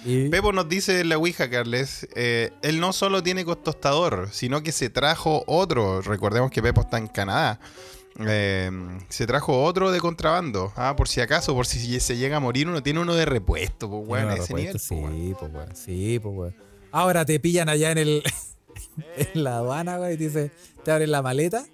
[0.03, 4.61] Y- Pepo nos dice en la Ouija, Carles, eh, él no solo tiene tostador, sino
[4.61, 6.01] que se trajo otro.
[6.01, 7.59] Recordemos que Pepo está en Canadá.
[8.19, 8.69] Eh,
[9.09, 10.71] se trajo otro de contrabando.
[10.75, 13.89] Ah, por si acaso, por si se llega a morir, uno tiene uno de repuesto,
[13.89, 15.15] pues, weón, ese repuesto, nivel, weón.
[15.17, 15.75] Sí, pues, weón.
[15.75, 16.55] Sí, pues, weón.
[16.91, 18.23] Ahora te pillan allá en el
[19.33, 20.51] en la aduana, güey, y te dice,
[20.83, 21.65] te abren la maleta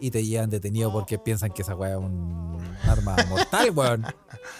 [0.00, 4.06] y te llevan detenido porque piensan que esa weá es un arma mortal, weón.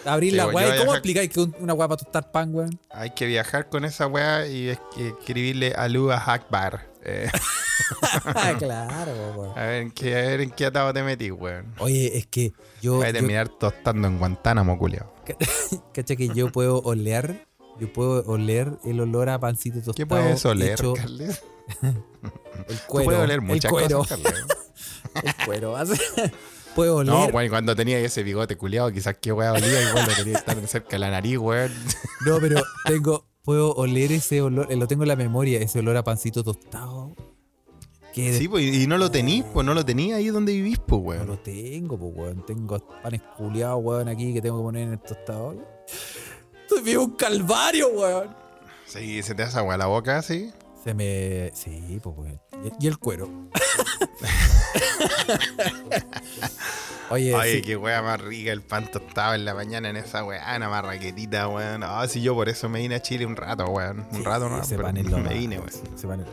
[0.04, 2.54] Abrir Sí, la weá, yo ¿y cómo explicáis que un- una weá para tostar pan,
[2.54, 2.78] weón?
[2.90, 6.90] Hay que viajar con esa weá y es- y escribirle Alúa Akbar.
[7.04, 7.28] Eh,
[8.58, 9.58] claro, weón.
[9.58, 11.72] a, ver en qué, a ver en qué atado te metí, weón.
[11.78, 15.12] Oye, es que yo, Voy a yo terminar tostando en Guantánamo, culiao.
[15.92, 17.46] cacha que yo puedo oler,
[17.78, 19.94] yo puedo oler el olor a pancito tostado.
[19.94, 21.42] ¿Qué puedes oler, hecho Carles?
[21.82, 24.44] el cuero, puedes oler el muchas cuero, cosas, Carles.
[25.24, 25.74] el cuero.
[26.74, 30.14] puedo oler No, weón, cuando tenía ese bigote culiado, quizás qué weá olía, igual lo
[30.14, 31.72] tenía que estar cerca de la nariz, weón.
[32.26, 35.96] No, pero tengo, puedo oler ese olor, eh, lo tengo en la memoria, ese olor
[35.96, 37.14] a pancito tostado.
[38.12, 41.02] Que Sí, pues, y no lo tenís, pues no lo tenía ahí donde vivís, pues,
[41.02, 41.26] no weón.
[41.26, 42.46] lo tengo, pues, weón.
[42.46, 45.56] Tengo panes culiados, weón, aquí que tengo que poner en el tostador.
[46.68, 48.34] Estoy vivo un calvario, weón.
[48.86, 50.50] Sí, se te hace agua la boca, sí.
[50.82, 51.52] Se me.
[51.54, 52.40] Sí, pues, weón.
[52.80, 53.30] Y, y el cuero.
[57.10, 60.56] Oye, sí, qué weá más rica el pan tostado en la mañana en esa weá,
[60.56, 61.84] una marraquetita, weón.
[61.84, 64.00] Ah, sí, yo por eso me vine a Chile un rato, weón.
[64.10, 66.26] Un sí, rato, no, ese pero me vine, weón, sí, lo más.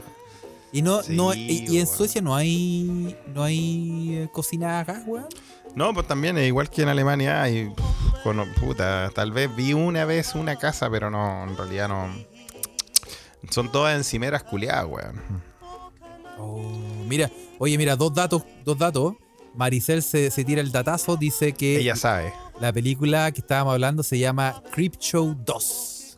[0.72, 1.86] Y no, Sí, no, y, y en.
[1.86, 3.16] Suecia no hay.
[3.28, 5.28] no hay eh, cocina a gas, weón.
[5.76, 9.74] No, pues también, es igual que en Alemania, hay, pff, con- puta, tal vez vi
[9.74, 12.07] una vez una casa, pero no, en realidad no.
[13.49, 15.21] Son todas encimeras culiadas, weón.
[16.38, 16.61] Oh,
[17.07, 19.13] mira, oye, mira, dos datos, dos datos.
[19.55, 22.34] Maricel se, se tira el datazo, dice que Ella sabe.
[22.59, 26.17] la película que estábamos hablando se llama Creep Show 2.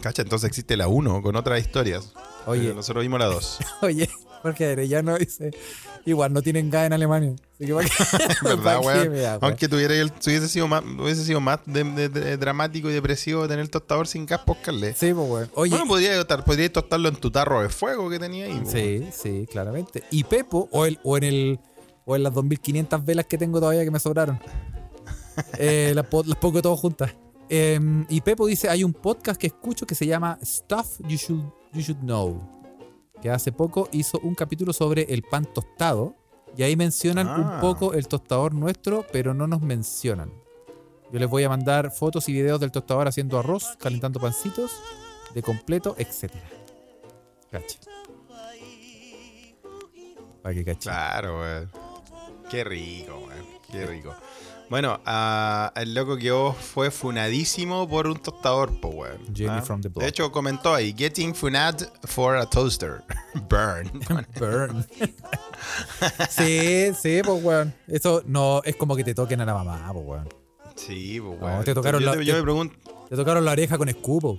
[0.00, 2.14] Cacha, entonces existe la 1 con otras historias.
[2.46, 2.72] Oye.
[2.74, 3.58] Nosotros vimos la 2.
[3.82, 4.08] Oye,
[4.42, 5.50] Jorge Arellano dice,
[6.06, 7.34] Igual no tienen gas en Alemania.
[7.54, 7.94] Así que ¿para qué-
[8.44, 9.10] ¿Verdad, ¿para qué weón?
[9.12, 9.44] me da, weón?
[9.44, 13.42] Aunque tuviera el, hubiese sido más, hubiese sido más de- de- de- dramático y depresivo
[13.48, 14.94] tener el tostador sin gas, Carle.
[14.94, 15.50] Sí, pues, weón.
[15.54, 18.60] Oye, Bueno, podría, tostar- podría tostarlo en tu tarro de fuego que tenía ahí.
[18.62, 18.70] pues.
[18.72, 20.04] sí, sí, claramente.
[20.10, 21.60] Y Pepo, o, el, o en el
[22.04, 24.38] o en las 2500 velas que tengo todavía que me sobraron.
[25.58, 27.12] Eh, las, po- las pongo todas juntas.
[27.50, 27.78] Eh,
[28.08, 31.42] y Pepo dice, hay un podcast que escucho que se llama Stuff You Should,
[31.74, 32.40] you should Know.
[33.26, 36.14] Que hace poco hizo un capítulo sobre el pan tostado.
[36.56, 37.34] Y ahí mencionan Ah.
[37.36, 40.32] un poco el tostador nuestro, pero no nos mencionan.
[41.10, 44.70] Yo les voy a mandar fotos y videos del tostador haciendo arroz, calentando pancitos,
[45.34, 46.34] de completo, etc.
[47.50, 47.80] Cacha.
[50.40, 50.88] Para que cache.
[50.88, 51.70] Claro, weón.
[52.48, 53.46] Qué rico, weón.
[53.72, 54.14] Qué rico.
[54.68, 59.18] Bueno, ah, el loco que vos fue funadísimo por un tostador, po, weón.
[59.34, 59.62] Jenny Ah.
[59.62, 60.02] from the block.
[60.02, 63.04] De hecho, comentó ahí, getting funad for a toaster.
[63.48, 63.90] Burn.
[64.40, 64.84] Burn.
[66.28, 67.72] sí, sí, pues, weón.
[67.86, 70.28] Eso no es como que te toquen a la mamá, pues, weón.
[70.74, 71.64] sí, pues, No, weón.
[71.64, 72.74] te tocaron yo, la- te- yo me pregunto,
[73.08, 74.38] Te tocaron la oreja con escupo.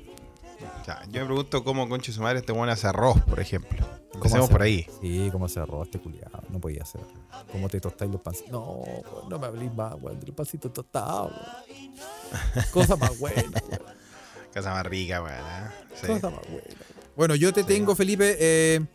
[0.87, 3.77] Sea, yo me pregunto cómo conche su madre este weón hace arroz, por ejemplo.
[3.85, 4.87] ¿Cómo Empecemos hace- por ahí.
[5.01, 6.41] Sí, cómo se arroz este culiado.
[6.49, 7.01] No podía hacer.
[7.51, 8.51] ¿Cómo te tostáis los pancitos?
[8.51, 8.81] No,
[9.29, 10.19] no me hablé más, weón.
[10.19, 11.31] Del pancito tostado.
[12.71, 13.81] Cosa más buena, weón.
[14.53, 15.35] Casa más rica, weón.
[15.37, 15.69] ¿eh?
[16.01, 16.07] Sí.
[16.07, 16.67] Cosa más buena.
[17.15, 18.35] Bueno, yo te tengo, Felipe.
[18.39, 18.85] eh,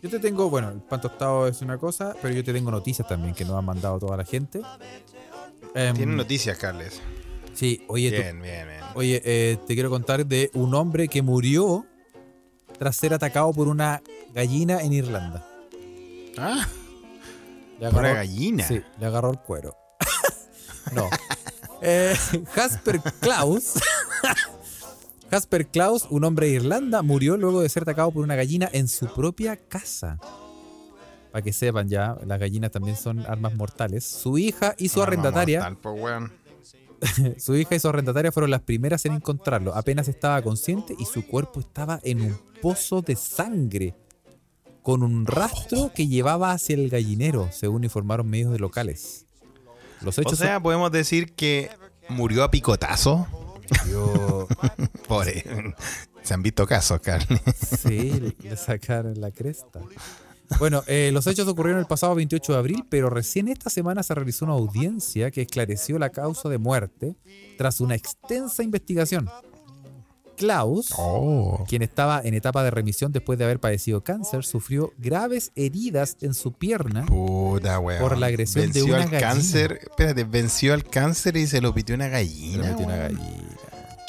[0.00, 3.06] yo te tengo, bueno, el pan tostado es una cosa, pero yo te tengo noticias
[3.08, 4.60] también que nos han mandado toda la gente.
[5.74, 7.00] Em, Tienen noticias, Carles.
[7.54, 8.80] Sí, oye, tú- Bien, bien, bien.
[8.94, 11.86] Oye, eh, te quiero contar de un hombre que murió
[12.78, 14.02] tras ser atacado por una
[14.34, 15.46] gallina en Irlanda.
[16.38, 16.66] Ah,
[17.78, 18.66] Le por una gallina.
[18.66, 19.76] Sí, le agarró el cuero.
[20.94, 21.08] no.
[21.82, 22.14] Eh,
[22.54, 23.74] Jasper Klaus.
[25.30, 28.86] Jasper Klaus, un hombre de Irlanda, murió luego de ser atacado por una gallina en
[28.88, 30.18] su propia casa.
[31.30, 34.04] Para que sepan ya, las gallinas también son armas mortales.
[34.04, 35.60] Su hija y su arrendataria.
[37.38, 39.74] Su hija y su arrendataria fueron las primeras en encontrarlo.
[39.74, 43.94] Apenas estaba consciente y su cuerpo estaba en un pozo de sangre,
[44.82, 49.26] con un rastro que llevaba hacia el gallinero, según informaron medios locales.
[50.00, 51.70] Los O hechos sea, podemos decir que
[52.08, 53.26] murió a picotazo.
[53.30, 54.48] son- Yo-
[55.08, 55.44] Pobre.
[56.22, 57.40] Se han visto casos, Carles.
[57.82, 59.80] sí, le sacaron la cresta.
[60.58, 64.14] Bueno, eh, los hechos ocurrieron el pasado 28 de abril, pero recién esta semana se
[64.14, 67.16] realizó una audiencia que esclareció la causa de muerte
[67.58, 69.28] tras una extensa investigación.
[70.36, 71.64] Klaus, Oh.
[71.68, 76.34] quien estaba en etapa de remisión después de haber padecido cáncer, sufrió graves heridas en
[76.34, 77.04] su pierna.
[77.06, 77.80] Puta.
[77.80, 79.20] Por la agresión de una al gallina.
[79.20, 79.78] cáncer.
[79.82, 82.74] Espérate, venció al cáncer y se lo pitió una gallina.
[82.76, 83.22] Una gallina.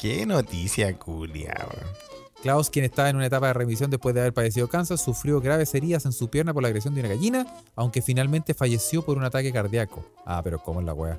[0.00, 2.03] Qué noticia culia, weón.
[2.44, 5.74] Klaus, quien estaba en una etapa de remisión después de haber padecido cáncer, sufrió graves
[5.74, 9.24] heridas en su pierna por la agresión de una gallina, aunque finalmente falleció por un
[9.24, 10.04] ataque cardíaco.
[10.26, 11.16] Ah, pero ¿cómo es la wea?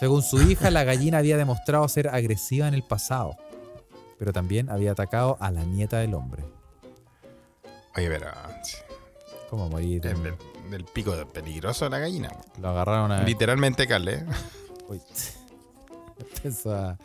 [0.00, 3.36] Según su hija, la gallina había demostrado ser agresiva en el pasado,
[4.18, 6.42] pero también había atacado a la nieta del hombre.
[7.94, 8.28] Oye, pero.
[9.50, 10.00] ¿Cómo morir?
[10.00, 12.30] Del, pico peligroso de la gallina.
[12.62, 13.24] Lo agarraron a...
[13.24, 14.24] Literalmente, Carles.
[14.88, 15.02] Uy.
[16.42, 16.98] Empezó a-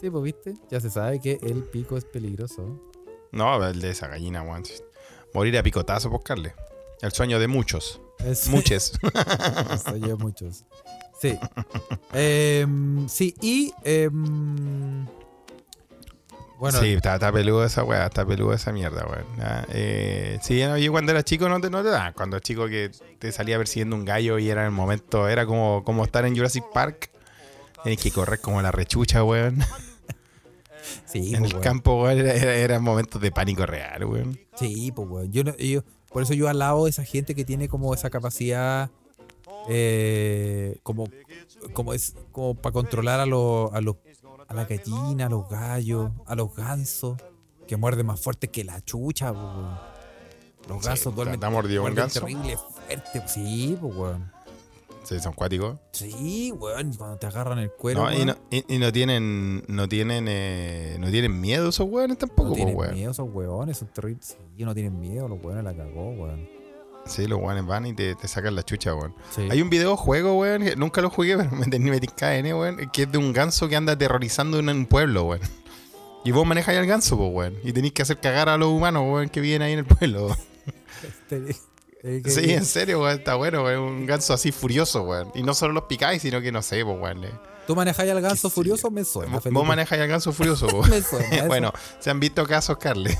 [0.00, 2.80] Sí, pues viste, ya se sabe que el pico es peligroso.
[3.32, 4.62] No, el de esa gallina, weón.
[5.34, 6.52] Morir a picotazo, pues, Carles.
[7.02, 8.00] El sueño de muchos.
[8.24, 8.92] Es- Muchos.
[9.72, 10.64] Eso yo muchos.
[11.20, 11.36] Sí.
[12.12, 13.72] Em, sí, y.
[13.84, 15.06] em,
[16.58, 19.26] bueno, sí, está, está peludo esa weá, está peludo esa mierda, weón.
[19.40, 22.12] Ah, eh, sí, yo cuando era chico no te, no te da.
[22.12, 25.84] Cuando era chico que te salía persiguiendo un gallo y era el momento, era como,
[25.84, 27.10] como estar en Jurassic Park.
[27.84, 29.58] Tienes que correr como la rechucha, weón.
[31.04, 31.62] sí, en pues, el weón.
[31.62, 34.38] campo, weón, era, eran momentos de pánico real, weón.
[34.56, 35.32] Sí, pues, weón.
[35.32, 38.10] Yo, no- yo- por eso yo al lado de esa gente que tiene como esa
[38.10, 38.90] capacidad.
[39.70, 41.04] eh, como,
[41.74, 43.96] como es como para controlar a los a los
[44.46, 47.18] a la gallina, a los gallos, a los gansos,
[47.66, 49.78] que muerden más fuerte que la chucha, pues, weón.
[50.68, 52.20] Los Sí, gansos ¿te- duermen, ha mordido un muerden ganso?
[52.20, 53.22] terrible fuerte.
[53.28, 54.32] Sí, pues, weón.
[55.08, 55.78] Sí, son cuáticos.
[55.92, 58.04] Sí, weón, cuando te agarran el cuero.
[58.04, 62.18] No, y, no, y- y no tienen, no tienen, eh, no tienen miedo esos weones
[62.18, 62.94] tampoco, no tienen weón.
[62.94, 64.36] miedo esos weones, son terribles.
[64.56, 66.46] Sí, no tienen miedo, los weones la cagó, weón.
[67.06, 69.14] Sí, los weones van y te, te sacan la chucha, weón.
[69.30, 69.48] Sí.
[69.50, 72.90] Hay un videojuego, weón, que nunca lo jugué, pero me tenía me tinca N, weón,
[72.92, 75.40] que es de un ganso que anda aterrorizando en un pueblo, weón.
[76.24, 77.54] Y vos manejáis al ganso, pues, weón.
[77.64, 80.36] Y tenéis que hacer cagar a los humanos, weón, que viven ahí en el pueblo.
[81.30, 81.56] Este-
[82.02, 83.82] Sí, en serio, weón, está bueno, weón.
[83.82, 85.30] Un ganso así furioso, weón.
[85.34, 87.20] Y no solo los picáis, sino que no sé, pues, weón.
[87.20, 87.30] Le,
[87.66, 88.90] ¿Tú manejáis al ganso furioso?
[88.90, 89.34] Me suena.
[89.34, 89.62] Vos Felipe.
[89.62, 90.88] manejas el ganso furioso, vos.
[90.88, 93.16] Me suena bueno, se han visto casos, han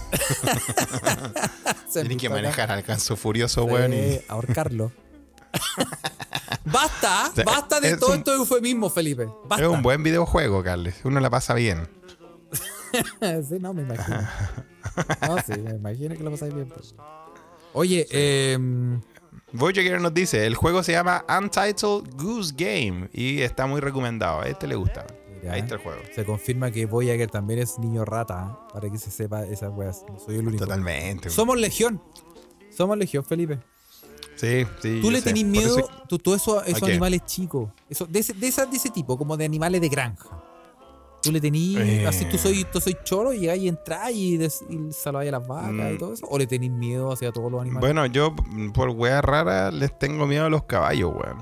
[1.93, 3.93] Tienes que manejar al ganso furioso, weón.
[3.93, 4.93] y- ahorcarlo.
[6.65, 9.27] basta, sea, basta de es todo un- estos eufemismos, Felipe.
[9.47, 9.65] Basta.
[9.65, 10.93] Es un buen videojuego, Carly.
[11.05, 11.89] Uno la pasa bien.
[13.49, 14.21] sí, no, me imagino.
[15.27, 16.69] No, sí, me imagino que lo pasáis bien.
[16.69, 16.95] pues.
[17.73, 18.59] Oye, eh,
[19.53, 24.41] Voyager nos dice, el juego se llama Untitled Goose Game y está muy recomendado.
[24.41, 25.07] A este le gusta.
[25.41, 25.53] Mira.
[25.55, 26.01] Ahí está el juego.
[26.15, 28.71] se confirma que Voyager también es niño rata, ¿eh?
[28.73, 30.05] para que se sepa esas weas.
[30.09, 30.65] No soy el único.
[30.65, 31.31] Totalmente.
[31.31, 32.03] Somos legión.
[32.77, 33.59] Somos legión, Felipe.
[34.37, 34.99] Sí, sí.
[35.01, 35.79] ¿Tú le tenés miedo?
[35.79, 36.93] eso- Tú, tú esos, esos ¿A qué?
[36.93, 37.71] animales chicos.
[37.89, 40.29] Eso, de, ese, de, esa- de ese tipo, como de animales de granja.
[41.23, 42.07] Tú le tenís, Eh.
[42.07, 43.63] así tú soy, tú soy choro y llegáis
[44.15, 45.99] y des- y saludáis a las vacas y Mm.
[45.99, 46.27] todo eso.
[46.31, 47.81] ¿O le tenés miedo hacia todos los animales?
[47.81, 48.35] Bueno, yo
[48.73, 51.39] por weas raras les tengo miedo a los caballos, weón.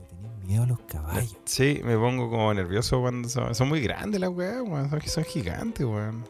[0.00, 1.36] Le tenés miedo a los caballos.
[1.46, 4.90] Sí, me pongo como nervioso cuando son, son muy grandes las weas, weón.
[4.90, 6.24] Son, son gigantes, weón.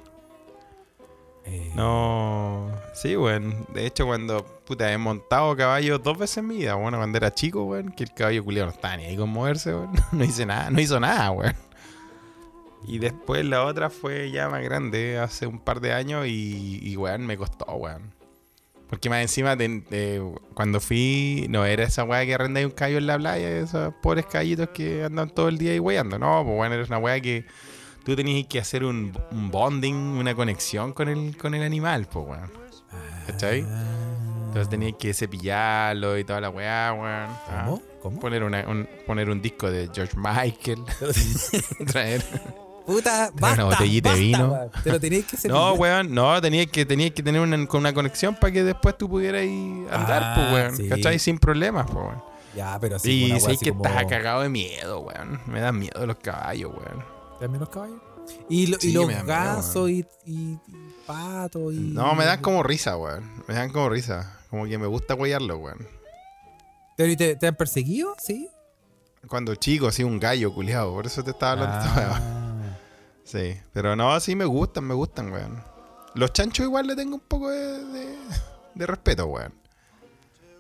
[1.45, 3.67] Eh, No, sí, weón.
[3.75, 7.35] De hecho, cuando puta, he montado caballos dos veces en mi vida, bueno, cuando era
[7.35, 9.91] chico, weón, que el caballo culiado no estaba ni ahí con moverse, weón.
[10.13, 11.55] No hice nada, no hizo nada, weón.
[12.87, 16.97] Y después la otra fue ya más grande, hace un par de años, y, y
[16.97, 18.13] weón, me costó, weón.
[18.89, 22.99] Porque más encima, de, de- cuando fui, no era esa weá que arrendáis un caballo
[22.99, 26.19] en la playa, esos pobres caballitos que andan todo el día ahí weyando.
[26.19, 27.47] No, pues bueno, era una weá que
[28.05, 32.27] tú tenías que hacer un, un bonding, una conexión con el, con el animal, pues
[32.27, 32.51] weón.
[33.29, 33.61] ¿Cachai?
[34.49, 37.07] Entonces tenías que cepillarlo y toda la weá, weón.
[37.49, 37.83] Ah, ¿Cómo?
[38.03, 38.21] ¿Cómo?
[38.21, 40.83] Poner, una- un, poner un disco de George Michael.
[41.87, 42.23] Traer.
[42.87, 44.53] Puta, una basta, botellita de basta, vino.
[44.53, 44.71] weón.
[44.83, 47.93] Te lo tenéis que No, weón, no, tenías que, tenías que tener una, con una
[47.95, 50.77] conexión para que después tú pudieras ir a andar, Ah, pues, weón.
[50.77, 50.89] sí.
[50.89, 51.19] ¿Cachai?
[51.19, 52.23] Sin problemas, pues, weón.
[52.57, 53.27] Ya, pero así.
[53.27, 55.41] Y una sé que como- estás cagado de miedo, weón.
[55.47, 57.05] Me dan miedo los caballos, weón.
[57.41, 57.99] ¿También los caballos?
[58.49, 60.59] Y, lo- y Sí, los miedo, gansos y, y, y
[61.07, 61.77] patos y...
[61.79, 63.25] No, me dan como risa, weón.
[63.49, 64.39] Me dan como risa.
[64.51, 65.87] Como que me gusta huellarlo, weón.
[66.97, 68.15] ¿Pero y te, te han perseguido?
[68.19, 68.49] ¿Sí?
[69.29, 70.93] Cuando chico, así un gallo culiado.
[70.93, 72.17] Por eso te estaba hablando de esta.
[72.17, 72.52] Ah,
[73.33, 75.63] Sí, pero no, sí me gustan, me gustan, weón.
[76.15, 78.17] Los chanchos igual le tengo un poco de, de,
[78.75, 79.55] de respeto, weón.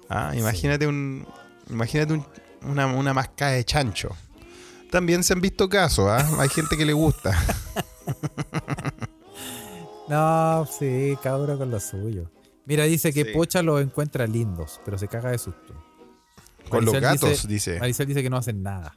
[0.09, 1.27] Ah, imagínate un.
[1.69, 2.27] Imagínate un-
[2.63, 4.11] una, una mascada de chancho.
[4.91, 6.27] También se han visto casos, ¿ah?
[6.39, 7.33] Hay gente que le gusta.
[10.09, 12.31] No, sí, uno con lo suyo.
[12.67, 13.31] Mira, dice que Sí.
[13.33, 15.75] Pocha los encuentra lindos, pero se caga de susto.
[16.69, 17.79] Con los gatos, dice.
[17.79, 18.95] Maricel dice que no hacen nada.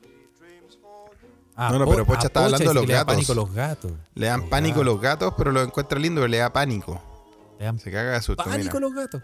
[1.56, 3.14] Ah, No, no, pero Pocha ah, estaba hablando de los que le da gatos.
[3.16, 3.92] pánico a los gatos.
[4.16, 4.86] Le dan Los pánico gatos.
[4.94, 7.02] los gatos, pero los encuentra lindo, pero le da pánico.
[7.60, 8.80] Le dan Se caga de susto, pánico a mira.
[8.80, 9.22] los gatos.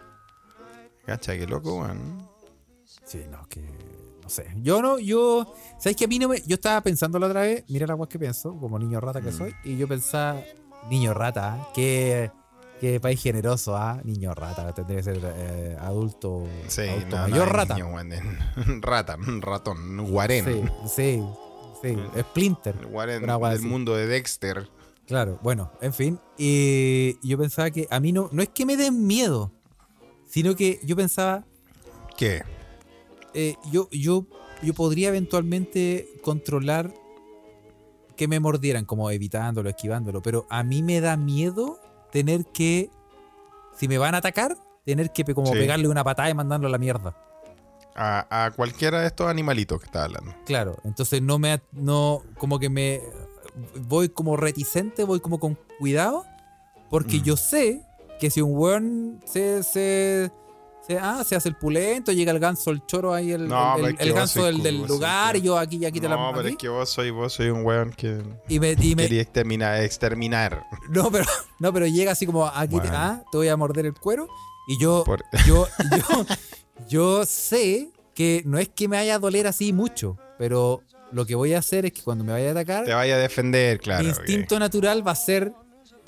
[1.06, 2.28] Cacha, qué loco, weón.
[3.06, 3.62] Sí, no, que.
[4.24, 4.46] No sé.
[4.62, 5.54] Yo no, yo.
[5.80, 6.40] ¿Sabes que a mí no me.
[6.42, 9.32] Yo estaba pensando la otra vez, mira la guas que pienso, como niño rata que
[9.32, 9.38] Mm.
[9.38, 10.40] soy, y yo pensaba,
[10.90, 11.68] niño rata, ¿ah?
[11.74, 12.32] qué,
[12.80, 14.00] qué país generoso, ¿ah?
[14.06, 17.76] Niño rata, debe ser eh, adulto, Sí, adulto no, mayor no, rata.
[17.76, 17.88] niño.
[18.82, 20.46] Rata, ratón, guarén.
[20.46, 21.24] Sí, sí,
[21.82, 22.88] sí, Splinter, El
[23.50, 24.68] del mundo de Dexter.
[25.08, 26.20] claro, bueno, en fin.
[26.38, 29.52] Y yo pensaba que a mí no, no es que me den miedo,
[30.28, 31.46] sino que yo pensaba,
[32.18, 32.44] ¿Qué?
[33.34, 34.26] eh, yo, yo,
[34.62, 36.94] yo podría eventualmente controlar
[38.16, 41.80] que me mordieran, como evitándolo, esquivándolo, pero a mí me da miedo
[42.12, 42.90] tener que,
[43.76, 44.56] si me van a atacar,
[44.86, 45.58] tener que como Sí.
[45.58, 47.16] pegarle una patada y mandarlo a la mierda.
[47.96, 50.34] A, a cualquiera de estos animalitos que está hablando.
[50.46, 53.02] Claro, entonces no me, no, como que me,
[53.82, 56.26] voy como reticente, voy como con cuidado,
[56.89, 57.24] porque Mm.
[57.24, 57.82] yo sé
[58.20, 60.32] que si un weón se, se,
[60.88, 63.86] se, ah, se hace el pulento, llega el ganso, el choro ahí, el, No, el-
[63.86, 66.42] el, el ganso del, del lugar, y yo aquí, ya aquí te la No, pero
[66.42, 69.22] aquí, es que vos soy, vos soy un weón que y me, y me- quería
[69.22, 70.66] exterminar, exterminar.
[70.89, 71.26] no, pero,
[71.60, 72.94] no, pero llega así como aquí te, Bueno.
[72.96, 74.28] ah, te voy a morder el cuero,
[74.68, 75.68] y yo, Por- yo,
[75.98, 76.26] yo,
[76.88, 81.36] yo sé que no es que me vaya a doler así mucho, pero lo que
[81.36, 84.04] voy a hacer es que cuando me vaya a atacar, Te vaya a defender, claro.
[84.04, 85.54] mi instinto natural va a ser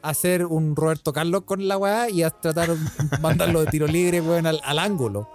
[0.01, 4.19] hacer un Roberto Carlos con la weá y a tratar de mandarlo de tiro libre,
[4.19, 5.29] weón, al, al ángulo.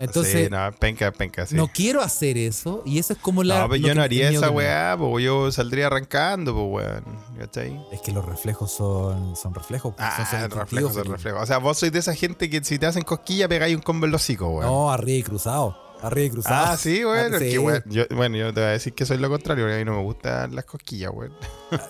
[0.00, 1.54] Entonces, Sí, no, penca, penca, sí.
[1.54, 3.60] no quiero hacer eso y eso es como la.
[3.60, 7.04] No, pero yo no haría esa weá, pues yo saldría arrancando, pues weón.
[7.38, 7.78] ¿Cachai?
[7.92, 9.94] Es que los reflejos son, son reflejos.
[9.96, 11.12] son Ah, instintivos, reflejos, Felipe.
[11.16, 11.42] reflejos.
[11.42, 14.06] O sea, vos sois de esa gente que si te hacen cosquilla pegáis un combo
[14.06, 14.66] en los hocico, weón.
[14.70, 15.76] No, arriba y cruzado.
[16.02, 16.66] Arriba y cruzado.
[16.72, 17.36] Ah, sí, bueno.
[17.36, 17.58] Ah, sí.
[17.58, 19.84] weón, yo, bueno, yo te voy a decir que soy lo contrario, porque a mí
[19.84, 21.32] no me gustan las cosquillas, weón.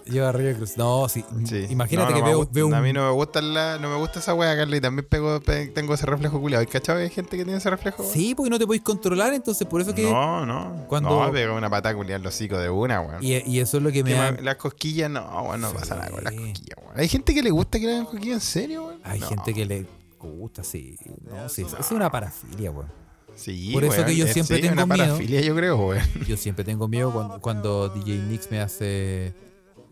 [0.07, 1.03] Yo arriba y cruzado.
[1.03, 1.25] No, sí.
[1.47, 1.67] Sí.
[1.71, 2.75] Imagínate No, no que veo, gusta- veo un.
[2.75, 4.77] A mí no me gusta la, no me gusta esa wea, Carly.
[4.79, 6.61] y También pego, pe- tengo ese reflejo culiado.
[6.61, 8.03] ¿Hay cachado hay gente que tiene ese reflejo?
[8.05, 10.03] Sí, porque no te podéis controlar, entonces por eso que.
[10.03, 10.85] No, no.
[10.89, 13.23] cuando- No, pega una patada culiada en los hocico de una, weón.
[13.23, 14.33] Y, y eso es lo que me Que da.
[14.33, 16.99] ma- Las cosquillas, no, weón, no pasa nada con las cosquillas, weón.
[17.01, 19.01] Hay gente que le gusta que le hagan cosquillas en serio, weón.
[19.05, 19.29] Hay No.
[19.29, 19.87] gente que le
[20.19, 20.97] gusta, sí.
[21.31, 23.00] No, sí, es una parafilia, weón.
[23.41, 25.19] Sí, Por eso que yo siempre sí, tengo una miedo.
[25.21, 26.05] yo creo, weón.
[26.29, 29.33] Yo siempre tengo miedo cuando, cuando DJ Nix me hace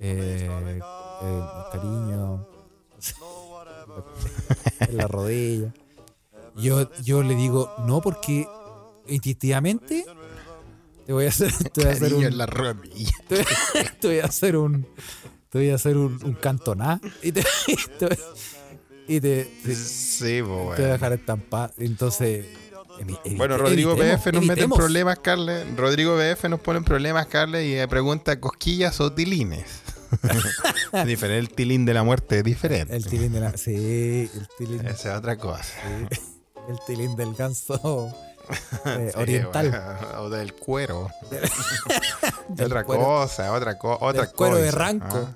[0.01, 0.51] eh,
[1.23, 1.41] eh,
[1.73, 2.47] cariño
[4.81, 5.73] en la rodilla.
[6.57, 8.47] Yo, yo le digo, no, porque
[9.07, 10.05] instintivamente
[11.07, 13.13] te voy a hacer, te voy a hacer un, en la rodilla.
[13.29, 14.87] te voy a- te voy a hacer un
[15.51, 18.19] te voy a hacer un, un cantoná y te, y te,
[19.09, 21.73] y te- te- voy a dejar estampar.
[21.79, 22.45] Entonces,
[23.37, 25.65] Bueno, Rodrigo evitemos, BF nos mete en problemas, Carles.
[25.77, 29.65] Rodrigo BF nos pone en problemas, Carles, y me pregunta cosquillas o tilines.
[31.07, 32.97] diferente, el tilín de la muerte es diferente.
[32.97, 33.57] El tilín de la.
[33.57, 34.87] Sí, el tilín.
[34.87, 35.65] Esa es otra cosa.
[36.11, 36.19] sí,
[36.69, 38.11] el tilín del ganso
[38.87, 39.83] eh, Sí, oriental.
[40.19, 41.09] o del cuero.
[42.49, 45.29] Del otra cuero- cosa, otra, co otra del cuero de cosa, ranco.
[45.29, 45.35] ¿ah?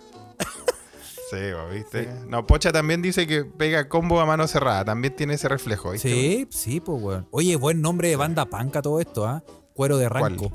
[2.28, 4.84] No, Pocha también dice que pega combo a mano cerrada.
[4.84, 6.08] También tiene ese reflejo, ¿viste?
[6.08, 7.28] Sí, sí, pues, weón.
[7.30, 9.42] Oye, buen nombre de banda panca todo esto, ¿ah?
[9.74, 10.38] Cuero de ¿Cuál?
[10.38, 10.52] ranco.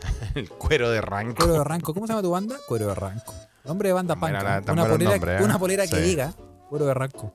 [0.34, 1.36] El cuero de ranco.
[1.36, 1.94] Cuero de ranco.
[1.94, 2.56] ¿Cómo se llama tu banda?
[2.66, 3.34] Cuero de ranco.
[3.64, 4.62] Nombre de banda panca.
[4.72, 5.44] una, polera, nombres, ¿eh?
[5.44, 6.32] una polera que diga
[6.68, 7.34] cuero de ranco.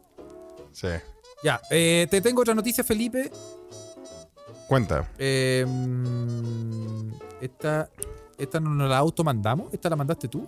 [0.72, 0.88] Sí.
[1.44, 3.32] Ya, eh, te tengo otra noticia, Felipe.
[4.68, 5.08] Cuenta.
[5.20, 7.90] Mm, esta,
[8.38, 9.72] esta no nos la automandamos.
[9.72, 10.48] Esta la mandaste tú.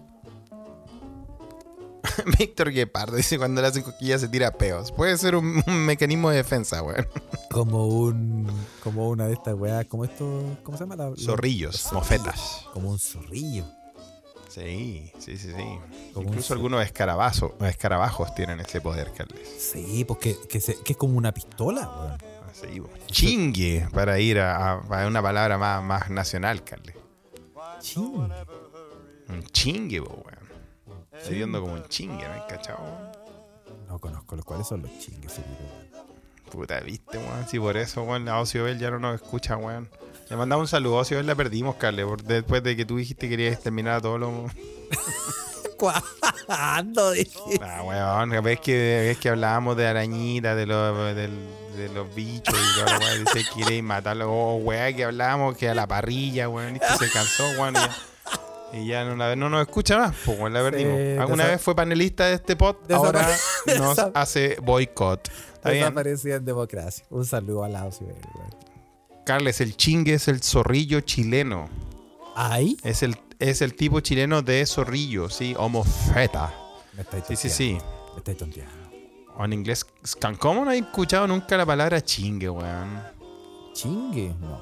[2.40, 4.92] Víctor Guepardo dice cuando le hacen cosquillas se tira peos.
[4.92, 7.08] Puede ser un, un mecanismo de defensa, weón.
[7.52, 8.48] Como un.
[8.84, 9.86] Como una de estas weas.
[9.86, 10.58] Como esto.
[10.64, 10.96] ¿Cómo se llama?
[10.96, 12.66] La, Zorrillos, los mofetas.
[12.74, 13.66] Como un zorrillo.
[14.50, 15.80] Sí, sí, sí, sí.
[16.14, 19.48] Como Incluso algunos escarabazos, escarabajos tienen ese poder, Carles.
[19.60, 22.18] Sí, porque que, se- que es como una pistola, weón.
[22.82, 22.90] Bo.
[23.06, 26.96] Chingue, para ir a, una palabra más, más nacional, Carles.
[27.82, 28.32] Ching.
[29.30, 30.37] Un chingue, weón.
[31.18, 32.48] Estoy viendo como un chingue, ¿no?
[32.48, 33.12] ¿Cachao?
[33.88, 35.34] No conozco los cuáles son los chingues.
[36.52, 37.48] Puta, viste, weón.
[37.50, 39.90] Sí, por eso, weón, la Ocio Bell ya no nos escucha, weón.
[40.30, 43.28] Le mandamos un saludo, Ocio Bell la perdimos, Carles, por- después de que tú dijiste
[43.28, 44.32] que querías exterminar a todos los...
[45.78, 47.14] ¿Cuándo?
[47.62, 48.74] Ah, weón, ves que,
[49.08, 53.26] ves que hablábamos de arañitas, de los, de los bichos y todo, weón.
[53.26, 54.32] Dice que queréis matarlo.
[54.32, 56.78] Oh, weón, que hablábamos que a la parrilla, weón.
[56.78, 57.76] Y se cansó, weón.
[57.76, 57.96] Y ya,
[58.74, 60.98] y ya no, la- no nos escucha más, pues, la perdimos.
[60.98, 63.28] Sí, Alguna vez fue panelista de este pod, ahora
[63.78, 65.30] nos hace boicot.
[65.64, 67.06] Desaparecía en democracia.
[67.10, 67.90] Un saludo a la.
[69.26, 71.68] Carles, el chingue es el zorrillo chileno.
[72.36, 72.78] ¿Ahí?
[72.84, 76.54] Es el, es el tipo chileno de zorrillo, sí, homofeta.
[76.94, 77.78] Me estáis Sí, sí, sí.
[78.14, 78.74] Me estáis tonteando.
[79.36, 79.86] O en inglés,
[80.40, 83.02] ¿cómo no he escuchado nunca la palabra chingue, weón?
[83.74, 84.34] ¿Chingue?
[84.40, 84.62] No.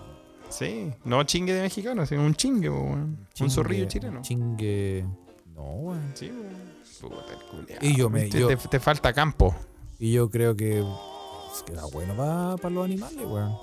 [0.57, 3.27] Sí, no chingue de mexicano, sino un chingue, po, weón.
[3.41, 4.21] Un zorrillo chileno.
[4.21, 5.05] Chingue.
[5.53, 6.11] No, weón.
[6.13, 6.75] Sí, weón.
[7.01, 9.53] Puta Y yo me- Te, te falta campo.
[9.99, 10.79] Y yo creo que.
[10.79, 13.53] Es que era bueno para los animales, weón.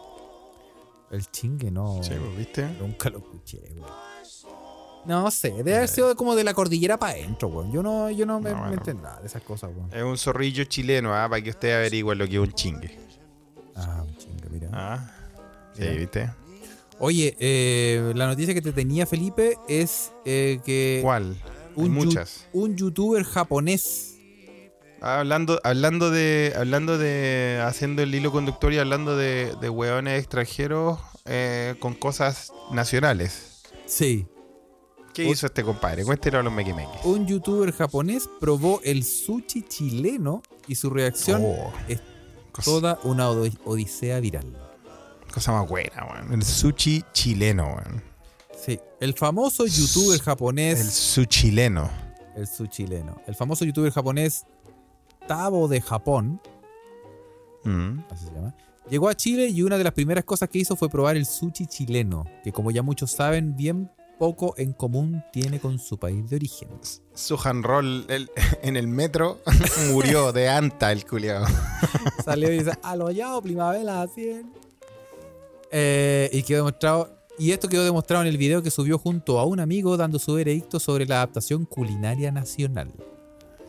[1.11, 2.03] El chingue, no.
[2.03, 2.67] Sí, pues, ¿viste?
[2.81, 3.91] Nunca lo escuché, weón.
[5.05, 7.73] No sé, debe haber sido como de la cordillera para adentro, weón.
[7.73, 8.75] Yo no, yo no me, No, me bueno.
[8.77, 9.91] entiendo nada de esas cosas, weón.
[9.93, 11.29] Es un zorrillo chileno, ¿ah?
[11.29, 12.99] Para que usted averigüe lo que es un chingue.
[13.75, 14.69] Ah, un chingue, mira.
[14.73, 15.11] ¿Ah?
[15.75, 15.93] Sí, Mira.
[15.95, 16.31] ¿viste?
[17.05, 21.37] Oye, eh, la noticia que te tenía, Felipe, es eh, que ¿Cuál?
[21.75, 22.47] Un, muchas.
[22.53, 24.19] un youtuber japonés.
[25.01, 30.21] Ah, Hablando, hablando de, hablando de, haciendo el hilo conductor y hablando de, de hueones
[30.21, 33.63] extranjeros eh, con cosas nacionales.
[33.85, 34.27] Sí.
[35.13, 36.05] ¿Qué Un- hizo este compadre?
[36.05, 37.05] Cuéntelo a los mequimequis.
[37.05, 42.01] Un youtuber japonés probó el sushi chileno y su reacción Oh, es
[42.65, 44.57] toda una odi- odisea viral.
[45.33, 46.33] Cosa más buena, weón.
[46.33, 48.03] El sushi chileno, weón.
[48.57, 51.91] Sí, el famoso youtuber El japonés, suchileno.
[52.37, 54.45] el sushi chileno, el famoso youtuber japonés
[55.27, 56.41] Tabo de Japón,
[57.65, 58.01] Mm.
[58.11, 58.55] así se llama,
[58.91, 61.67] llegó a Chile y una de las primeras cosas que hizo fue probar el sushi
[61.67, 66.37] chileno, que como ya muchos saben, bien poco en común tiene con su país de
[66.37, 66.69] origen.
[67.15, 67.37] Su
[68.09, 68.31] el-
[68.63, 69.41] en el metro
[69.93, 71.45] murió de anta el culiao.
[72.25, 74.53] Salió y dice, aloyado, primavera, 100.
[75.73, 77.19] Eh, y quedó demostrado.
[77.39, 80.35] Y esto quedó demostrado en el video que subió junto a un amigo dando su
[80.35, 82.93] veredicto sobre la adaptación culinaria nacional.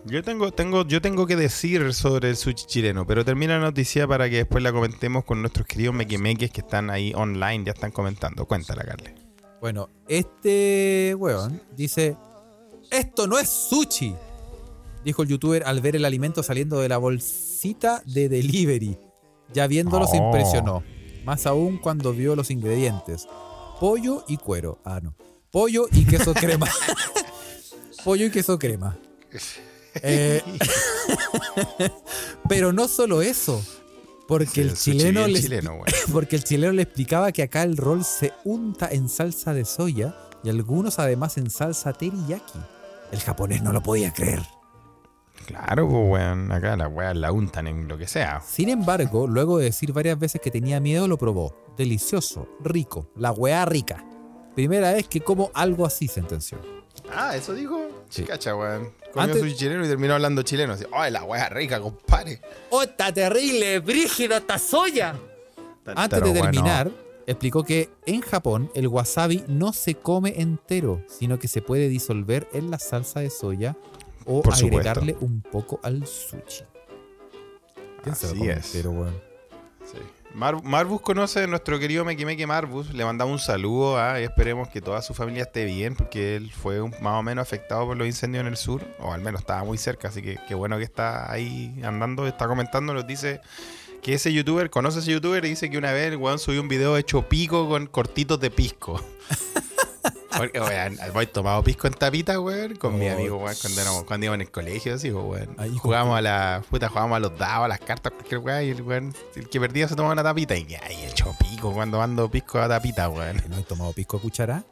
[0.05, 4.05] Yo tengo, tengo, yo tengo que decir sobre el sushi chileno, pero termina la noticia
[4.05, 7.91] para que después la comentemos con nuestros queridos mequimeques que están ahí online, ya están
[7.91, 8.45] comentando.
[8.45, 9.15] Cuéntala, Carle.
[9.61, 12.17] Bueno, este weón dice:
[12.91, 14.13] Esto no es sushi.
[15.05, 18.97] Dijo el youtuber al ver el alimento saliendo de la bolsita de delivery.
[19.53, 20.25] Ya viéndolo se Oh.
[20.25, 20.83] impresionó.
[21.23, 23.27] Más aún cuando vio los ingredientes:
[23.79, 24.79] pollo y cuero.
[24.83, 25.15] Ah, no.
[25.51, 26.67] Pollo y queso crema.
[28.03, 28.97] pollo y queso crema.
[30.01, 30.41] Eh,
[32.49, 33.61] pero no solo eso.
[34.27, 35.79] Porque Sí, el chileno le chileno,
[36.13, 40.15] porque el chileno le explicaba que acá el rol se unta en salsa de soya
[40.43, 42.59] y algunos además en salsa teriyaki.
[43.11, 44.41] El japonés no lo podía creer.
[45.45, 46.51] Claro, pues, weón.
[46.51, 48.41] Acá las weas la untan en lo que sea.
[48.41, 51.55] Sin embargo, luego de decir varias veces que tenía miedo, lo probó.
[51.77, 54.03] Delicioso, rico, la weá rica.
[54.55, 56.59] Primera vez que como algo así, sentenció.
[57.11, 57.87] Ah, ¿eso dijo?
[58.09, 58.23] Sí.
[58.23, 58.91] Cacha, weón.
[59.11, 60.73] Comió Antes- sushi chileno y terminó hablando chileno.
[60.73, 62.41] Así, ¡ay, la wea rica, compadre!
[62.69, 65.15] ¡Oh, está terrible, brígido, esta soya!
[65.85, 66.91] Antes de bueno, terminar,
[67.27, 72.47] explicó que en Japón el wasabi no se come entero, sino que se puede disolver
[72.53, 73.75] en la salsa de soya
[74.25, 74.77] o Por supuesto.
[74.89, 76.63] agregarle un poco al sushi.
[78.03, 78.65] ¿Quién se lo Así es.
[78.75, 79.21] entero, weón?
[79.85, 79.97] Sí.
[80.33, 82.93] Mar- Marvus conoce a nuestro querido Meki Marvus.
[82.93, 86.51] Le mandamos un saludo ah, y esperemos que toda su familia esté bien porque él
[86.51, 89.41] fue un- más o menos afectado por los incendios en el sur, o al menos
[89.41, 93.41] estaba muy cerca, así que qué bueno que está ahí andando, está comentando, nos dice
[94.01, 96.61] que ese youtuber, conoce a ese youtuber y dice que una vez el weón subió
[96.61, 98.99] un video hecho pico con cortitos de pisco.
[100.37, 102.75] Porque, weón, ¿habéis tomado pisco en tapita, weón?
[102.75, 105.55] Con mi Oh, amigo, weón, cuando, éramos, cuando íbamos en el colegio, así, pues, weón.
[105.57, 108.69] Ahí, Jugábamos a la puta, jugábamos a los dados, a las cartas, cualquier weón, y
[108.69, 110.55] el weón, el que perdía se tomaba una tapita.
[110.55, 113.39] Y ahí hecho pico cuando ando pisco a tapita, weón.
[113.39, 114.63] ¿Que ¿No he tomado pisco a cuchara?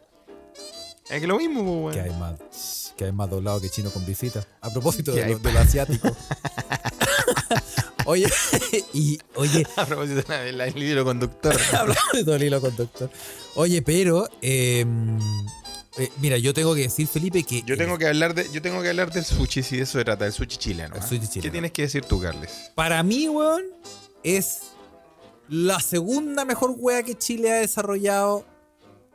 [1.09, 2.13] Es que lo mismo, pues, Que weón.
[2.13, 4.43] hay más, que hay más doblado que chino con visita.
[4.61, 6.07] A propósito Que de lo, de lo asiático.
[8.05, 8.27] oye,
[8.93, 11.55] y oye, A propósito del del hilo conductor.
[11.73, 13.09] hablando de todo el hilo conductor.
[13.55, 14.85] Oye, pero eh,
[15.97, 18.81] eh, mira, yo tengo que decir, Felipe, que Yo tengo que hablar de, yo tengo
[18.81, 20.95] que hablar del sushi, si de eso se trata, del sushi chileno.
[20.95, 21.07] El ¿ah?
[21.07, 21.41] sushi chileno.
[21.41, 22.71] ¿Qué tienes que decir tú, Carles?
[22.75, 23.63] para mí, weón,
[24.23, 24.61] es
[25.49, 28.45] la segunda mejor wea que Chile ha desarrollado.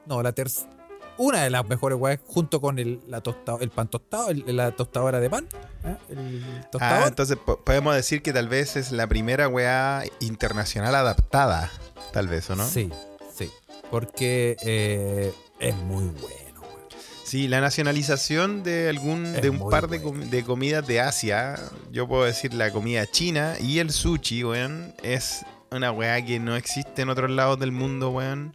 [0.04, 0.75] No, la tercera.
[1.18, 4.72] Una de las mejores weas, junto con el, la tosta- el pan tostado, el- la
[4.72, 5.46] tostadora de pan.
[5.84, 5.96] ¿eh?
[6.10, 6.42] El
[6.80, 11.70] Ah, entonces po- podemos decir que tal vez es la primera weá internacional adaptada.
[12.12, 12.66] Tal vez, ¿o no?
[12.66, 12.90] Sí,
[13.34, 13.50] sí.
[13.90, 16.82] Porque eh, es muy bueno, weón.
[17.24, 21.58] Sí, la nacionalización de algún Es de un par de, com- de comidas de Asia,
[21.90, 26.56] yo puedo decir la comida china y el sushi, weón, es una weá que no
[26.56, 28.52] existe en otros lados del mundo, weón.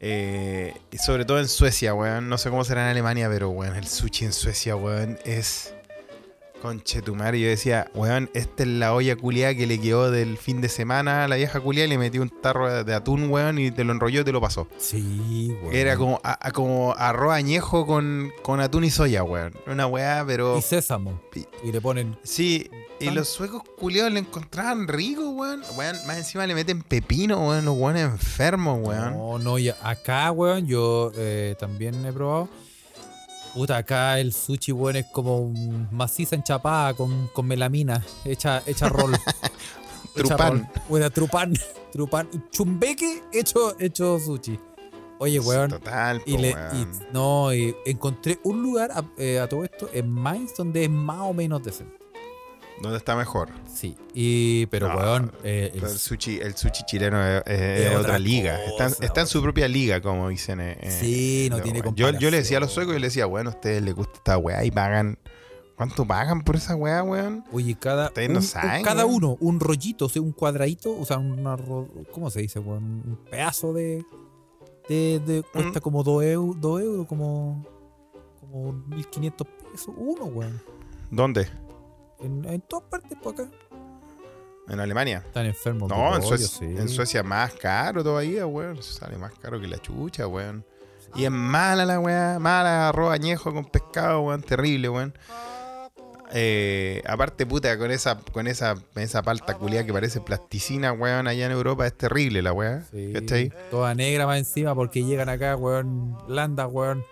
[0.00, 2.28] Eh, sobre todo en Suecia, weón.
[2.28, 5.74] No sé cómo será en Alemania, pero weón, el sushi en Suecia, weón, es
[6.60, 7.34] conchetumar.
[7.34, 10.68] Y yo decía, weón, esta es la olla culiada que le quedó del fin de
[10.68, 13.84] semana a la vieja culiada y le metió un tarro de, atún, weón, y te
[13.84, 14.68] lo enrolló y te lo pasó.
[14.78, 15.74] Sí, weón.
[15.74, 19.52] Era como, a- a- como arroz añejo con, con atún y soya, weón.
[19.66, 20.58] Una weá, pero.
[20.58, 21.20] Y sésamo.
[21.32, 22.16] Pi- Y le ponen.
[22.22, 22.68] Sí,
[23.00, 25.62] y los suecos culiados le encontraban rico, weón.
[25.76, 27.64] Weón, más encima le meten pepino, weón.
[27.64, 29.12] Los weones enfermos, weón.
[29.16, 32.48] No, no, y acá, weón, yo eh, también he probado.
[33.54, 35.52] Puta, acá el sushi, weón, es como
[35.90, 39.12] maciza enchapada con, con melamina, hecha, hecha rol.
[40.14, 40.70] Trupán.
[40.88, 41.54] Weón, trupán.
[41.92, 42.28] Trupán.
[42.50, 44.58] Chumbeque hecho, hecho sushi.
[45.18, 45.70] Oye, weón.
[45.70, 46.76] Total, Y, po, le, weón.
[46.76, 50.90] y- no, y encontré un lugar a, eh, a todo esto en Mainz donde es
[50.90, 51.98] más o menos decente.
[52.80, 53.50] ¿Dónde está mejor?
[53.72, 53.96] Sí.
[54.14, 58.58] Y, pero, No, weón, eh, el- sushi, el sushi chileno es, es- otra, otra liga.
[58.64, 60.60] Está, cosa, está en su propia liga, como dicen.
[60.60, 63.26] eh, eh, Sí, no tiene yo, yo le decía a los suecos, yo le decía,
[63.26, 65.18] bueno, a ustedes les gusta esta weá y pagan.
[65.76, 67.42] ¿Cuánto pagan por esa weá, weón?
[67.52, 69.16] Oye, cada, Ustedes un- no un- saben, cada weón.
[69.24, 71.56] uno, un rollito, o sea, un cuadradito, o sea, una
[72.12, 72.82] ¿cómo se dice, weón?
[73.06, 74.04] Un pedazo de.
[74.88, 77.64] de, de- cuesta como 2 euros, dos euros, como.
[78.40, 80.60] como 1500 pesos, uno, weón.
[81.10, 81.48] ¿Dónde?
[82.22, 83.48] En, en todas partes por acá.
[84.68, 85.22] ¿En Alemania?
[85.26, 85.88] Están enfermos.
[85.88, 86.64] No, en Suecia, sí.
[86.64, 88.82] en Suecia más caro todavía, weón.
[88.82, 90.64] Sale más caro que la chucha, weón.
[91.16, 95.14] Y es mala la weá, mala arroz añejo con pescado, weón, terrible, weón.
[96.32, 101.46] Eh, aparte, puta, con esa, con esa, esa palta culiada que parece plasticina, weón, allá
[101.46, 102.84] en Europa es terrible la weá.
[102.92, 103.52] Sí, ¿Cachai?
[103.72, 107.04] Toda negra más encima porque llegan acá, weón, blanda, weón.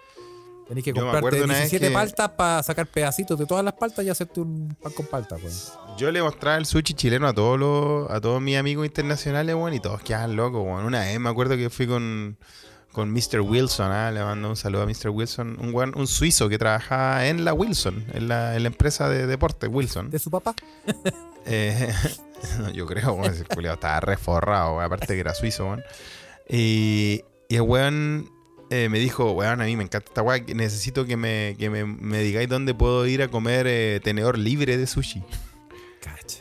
[0.68, 3.72] Tenés que comprarte acuerdo una vez 17 que- paltas para sacar pedacitos de todas las
[3.74, 5.52] paltas y hacerte un pan con palta, weón.
[5.96, 9.72] Yo le mostraba el sushi chileno a todos los, a todos mis amigos internacionales, weón,
[9.74, 10.84] y todos quedaban locos, weón.
[10.84, 12.36] Una vez me acuerdo que fui con,
[12.92, 13.40] con Mr.
[13.40, 14.10] Wilson, ¿ah?
[14.10, 15.08] le mando un saludo a Mr.
[15.08, 19.08] Wilson, un, weón- un suizo que trabajaba en la Wilson, en la, en la empresa
[19.08, 20.10] de deporte Wilson.
[20.10, 20.54] De su papá.
[21.50, 21.90] Eh,
[22.58, 25.82] no, yo creo, weón, ese culiao estaba reforrado, weón, aparte que era suizo, weón.
[26.46, 28.30] Y, y el weón
[28.70, 31.84] eh, me dijo, weón, a mí me encanta esta weá, necesito que me, que me,
[31.84, 35.22] me digáis dónde puedo ir a comer eh, tenedor libre de sushi.
[36.02, 36.40] Cacha.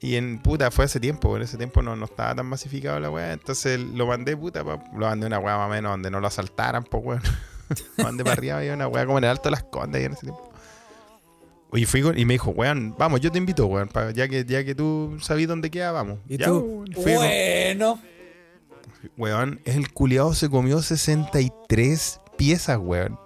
[0.00, 3.10] Y en puta, fue hace tiempo, en ese tiempo no, no estaba tan masificado la
[3.10, 3.32] weá.
[3.32, 6.20] Entonces lo mandé, puta, pa- lo mandé a una weá más o menos donde no
[6.20, 7.22] lo asaltaran, pues weón.
[7.96, 10.06] lo mandé para arriba y una weá como en el alto de las condes ahí
[10.06, 10.50] en ese tiempo.
[11.72, 14.44] Y fui con- y me dijo, weón, vamos, yo te invito, weón, pa- ya que,
[14.44, 16.18] ya que tú sabes dónde queda, vamos.
[16.28, 16.84] ¿Y Ya, tú?
[16.84, 18.00] weón, fui con- Bueno.
[19.16, 23.18] Weón, el culiado se comió 63 piezas, weón.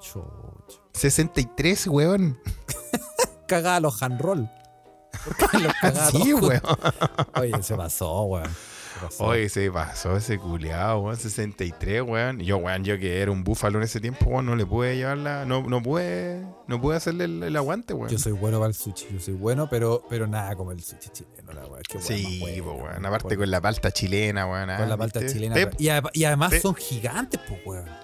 [0.00, 0.80] Chucha.
[0.92, 2.40] 63, weón.
[3.48, 4.50] Cagaba los hand roll.
[5.24, 6.60] ¿Por qué los cagaba Sí, weón.
[7.36, 8.50] Oye, se pasó, weón.
[9.18, 12.38] Oye, se pasó ese culiado, weón, 63, weón.
[12.40, 15.44] Yo, weón, yo que era un búfalo en ese tiempo, weón, no le pude llevarla,
[15.44, 18.08] no, no pude, no pude hacerle el, el aguante, weón.
[18.10, 21.10] Yo soy bueno para el sushi, yo soy bueno, pero, pero nada como el sushi
[21.10, 22.80] chileno, la weá Sí, weón.
[22.82, 23.06] weón.
[23.06, 24.70] Aparte Con- con la palta chilena, weón.
[24.70, 25.34] ah, con la palta ¿viste?
[25.34, 25.56] chilena.
[25.78, 28.03] Y, a- y además son gigantes, pues, weón.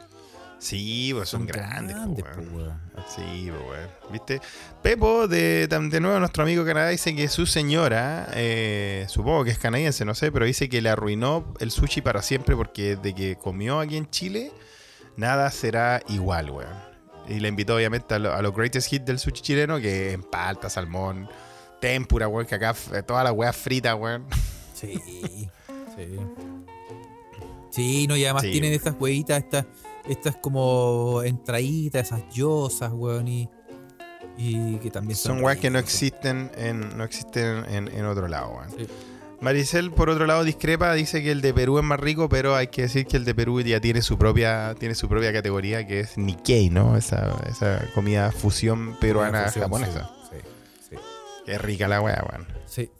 [0.60, 2.54] Sí, pues son, grandes, po, po, weón.
[2.54, 2.80] weón.
[3.08, 3.88] Sí, weón.
[4.12, 4.40] ¿Viste?
[4.82, 9.58] Pepo, de, de nuevo, nuestro amigo Canadá, dice que su señora, eh, supongo que es
[9.58, 13.36] canadiense, no sé, pero dice que le arruinó el sushi para siempre porque de que
[13.36, 14.52] comió aquí en Chile,
[15.16, 16.90] nada será igual, weón.
[17.26, 20.22] Y le invitó, obviamente, a, lo- a los greatest hits del sushi chileno, que en
[20.22, 21.26] palta, salmón,
[21.80, 24.26] tempura, weón, que acá f- todas las weas fritas, weón.
[24.74, 24.98] Sí,
[25.96, 26.18] sí.
[27.70, 28.78] Sí, no, y además Sí, tienen weón.
[28.78, 29.66] estas huevitas, estas,
[30.08, 33.48] estas como entraditas, esas yosas, weón, y,
[34.36, 35.36] y que también son.
[35.36, 38.70] Son weas que no existen en, no existen en, en otro lado, weón.
[38.70, 38.86] Sí.
[39.40, 42.66] Maricel, por otro lado, discrepa, dice que el de Perú es más rico, pero hay
[42.66, 46.00] que decir que el de Perú ya tiene su propia, tiene su propia categoría, que
[46.00, 46.94] es Nikkei, ¿no?
[46.94, 50.10] Esa, esa comida fusión peruana Fusión, japonesa.
[50.30, 50.36] Sí,
[50.90, 50.96] sí,
[51.46, 52.46] Qué rica la wea, weón.
[52.66, 52.82] sí.
[52.84, 52.90] sí.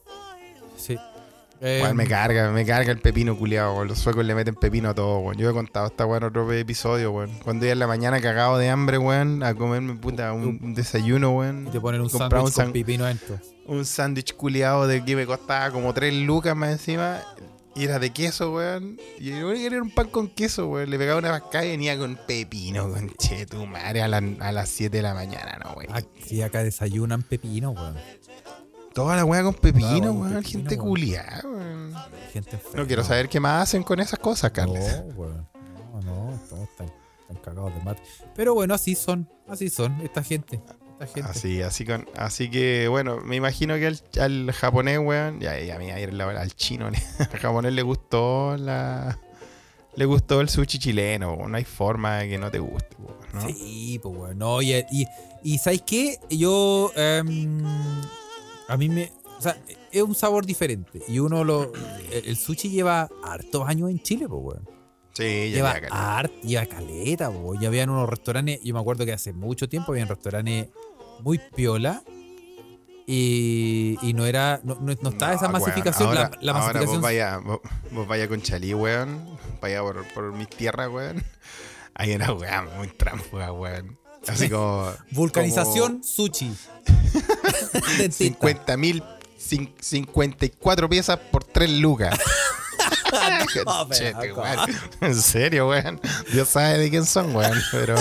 [1.60, 3.84] Weón, Em, me carga, me carga el pepino culiado.
[3.84, 5.36] Los suecos le meten pepino a todo, weón.
[5.36, 7.30] Yo he contado esta weón en otro episodio, weón.
[7.44, 11.30] Cuando iba en la mañana cagado de hambre, weón, a comerme puta un, un desayuno,
[11.36, 11.66] weón.
[11.68, 13.38] Y te ponen un sándwich con san- pipino dentro.
[13.66, 17.20] un sándwich culiado de que me costaba como 3 lucas más encima.
[17.72, 18.98] Y era de queso, weón.
[19.20, 20.90] Y yo quería era un pan con queso, weón.
[20.90, 24.50] Le pegaba una vascada y venía con pepino, con che, tu madre, a, la- a
[24.50, 25.94] las 7 de la mañana, no, weón.
[25.94, 27.94] Aquí acá desayunan pepino, weón.
[28.94, 30.42] Toda la weá con pepino, weón.
[30.42, 30.88] Gente weón.
[30.88, 31.94] culiada, weón.
[32.32, 32.76] Gente enferma.
[32.80, 35.02] No quiero saber qué más hacen con esas cosas, Carles.
[35.08, 35.48] No, weón.
[35.92, 38.02] No, no, todos están, están cagados de mate.
[38.34, 40.60] Pero bueno, así son, así son, esta gente.
[40.92, 41.30] Esta gente.
[41.30, 45.78] Así, así con, así que bueno, me imagino que al, al japonés, weón, ya, ya,
[45.78, 45.96] mira,
[46.40, 46.86] al chino,
[47.18, 49.18] al japonés le gustó la,
[49.94, 52.96] le gustó el sushi chileno, no hay forma de que no te guste,
[53.32, 53.46] ¿no?
[53.46, 54.34] Sí, pues bueno.
[54.34, 55.06] No, y, y,
[55.42, 56.18] y ¿sabes qué?
[56.28, 56.92] Yo.
[56.96, 57.62] em,
[58.70, 59.12] a mí me.
[59.38, 59.56] O sea,
[59.90, 61.02] es un sabor diferente.
[61.08, 61.72] Y uno lo.
[62.12, 64.68] El, sushi lleva hartos años en Chile, pues, weón.
[65.12, 66.18] Sí, ya, Lleva, caleta.
[66.18, 67.54] hart, lleva caleta, po.
[67.60, 68.60] Ya habían unos restaurantes.
[68.62, 70.68] Yo me acuerdo que hace mucho tiempo habían restaurantes
[71.22, 72.02] muy piola.
[73.06, 74.60] Y, y no era.
[74.62, 76.08] No, no- no estaba esa No, masificación.
[76.08, 76.94] ahora, la, ahora masificación.
[76.96, 77.60] vos vaya, vos,
[77.90, 81.22] vos vaya con Chalí, weón, vaya por, por mis tierras, weón.
[81.94, 83.98] Hay una weá muy tránsfuga, weón.
[84.26, 84.92] Así como.
[85.10, 86.52] vulcanización sushi.
[87.98, 88.24] Dentista.
[88.24, 89.02] 50 mil,
[89.36, 92.18] 54 piezas por 3 lucas.
[95.00, 96.00] En serio, weón.
[96.32, 97.58] Dios sabe de quién son, weón.
[97.72, 97.96] Pero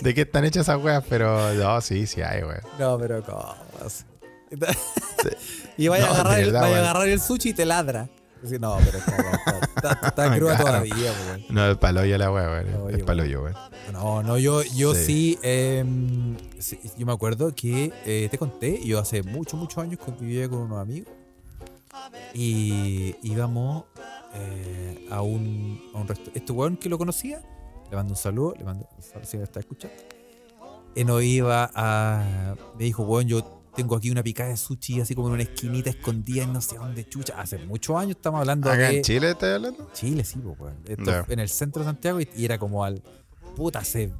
[0.00, 2.60] de qué están hechas esas weas, pero no, sí, sí hay, weón.
[2.78, 3.54] No, pero ¿cómo?
[5.78, 8.08] Y vaya, No, a, agarrar verdad, vaya a agarrar el sushi y te ladra.
[8.60, 10.64] No, pero está, está, está cruda Claro.
[10.64, 11.44] todavía, pues, weón.
[11.50, 12.82] No, es paloyo la wea, weón.
[12.82, 13.54] Oye, Es paloyo, weón.
[13.92, 15.38] No, no, yo, yo sí, Sí.
[15.42, 20.48] em, sí, yo me acuerdo que eh, te conté, yo hace muchos, muchos años convivía
[20.48, 21.08] con unos amigos
[22.34, 23.84] y íbamos
[24.34, 26.38] eh, a un, a un restaurante.
[26.38, 27.42] Este weón que lo conocía,
[27.90, 29.96] le mando un saludo, le mando un saludo si me está escuchando.
[30.94, 32.54] Y no iba a.
[32.78, 35.90] Me dijo, weón, yo tengo aquí una picada de sushi así como en una esquinita
[35.90, 37.40] escondida en no sé dónde chucha.
[37.40, 38.96] Hace muchos años estamos hablando ¿Acá de.
[38.98, 39.90] en Chile estás hablando?
[39.92, 40.76] Chile, sí, pues, weón.
[40.86, 41.24] Esto Ya.
[41.28, 43.02] en el centro de Santiago y, y era como al.
[43.56, 44.12] Puta, hace.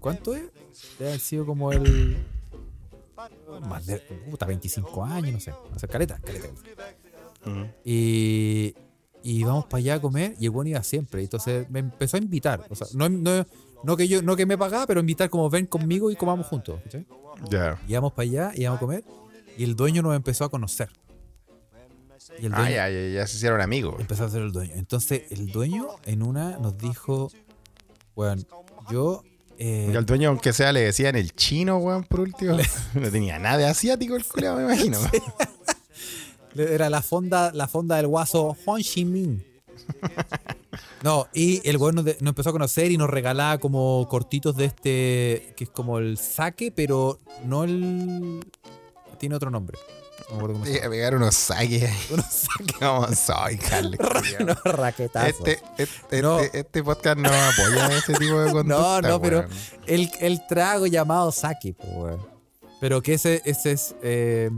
[0.00, 0.42] ¿Cuánto es?
[0.98, 2.16] Debe haber sido como el.
[3.68, 3.98] Más de.
[4.30, 5.52] Puta, 25 años, no sé.
[5.74, 6.48] Hace caleta, caleta.
[7.84, 8.74] Y.
[9.22, 11.22] Y vamos para allá a comer y el bueno iba siempre.
[11.22, 12.64] Entonces me empezó a invitar.
[12.70, 13.44] O sea, no, no,
[13.84, 16.80] no que yo no que me pagaba, pero invitar como ven conmigo y comamos juntos.
[16.84, 17.06] ¿cachai?
[17.50, 17.78] Ya.
[17.88, 19.04] Íbamos para allá, íbamos a comer
[19.56, 20.88] y el dueño nos empezó a conocer.
[22.38, 23.96] Y el dueño, Ah, ya, ya, ya se hicieron amigos.
[23.98, 24.72] empezó a ser el dueño.
[24.76, 27.30] Entonces, el dueño en una nos dijo,
[28.14, 28.46] Weón,
[28.90, 29.22] yo.
[29.58, 32.56] eh, al dueño, aunque sea, le decían el chino, weón, por último.
[32.94, 34.98] No tenía nada de asiático el culiao, me imagino.
[36.54, 39.44] Era la fonda, la fonda del guaso Ho Chi Minh.
[41.02, 44.54] No, y el weón nos, de- nos empezó a conocer y nos regalaba como cortitos
[44.56, 48.44] de este, que es como el saque, pero no el...
[49.18, 49.78] Tiene otro nombre.
[50.28, 51.96] No me acuerdo cómo se Sí, a pegar unos saques llama.
[52.10, 53.98] Unos saques, ¿Cómo soy, Carly?
[54.40, 55.48] unos raquetazos.
[55.48, 56.38] Este, este, No.
[56.40, 59.00] este, este podcast no apoya ese tipo de conducta.
[59.02, 59.44] No, no, pero
[59.86, 62.20] el, el trago llamado sake, po, weón.
[62.80, 64.50] Pero que ese, ese es eh,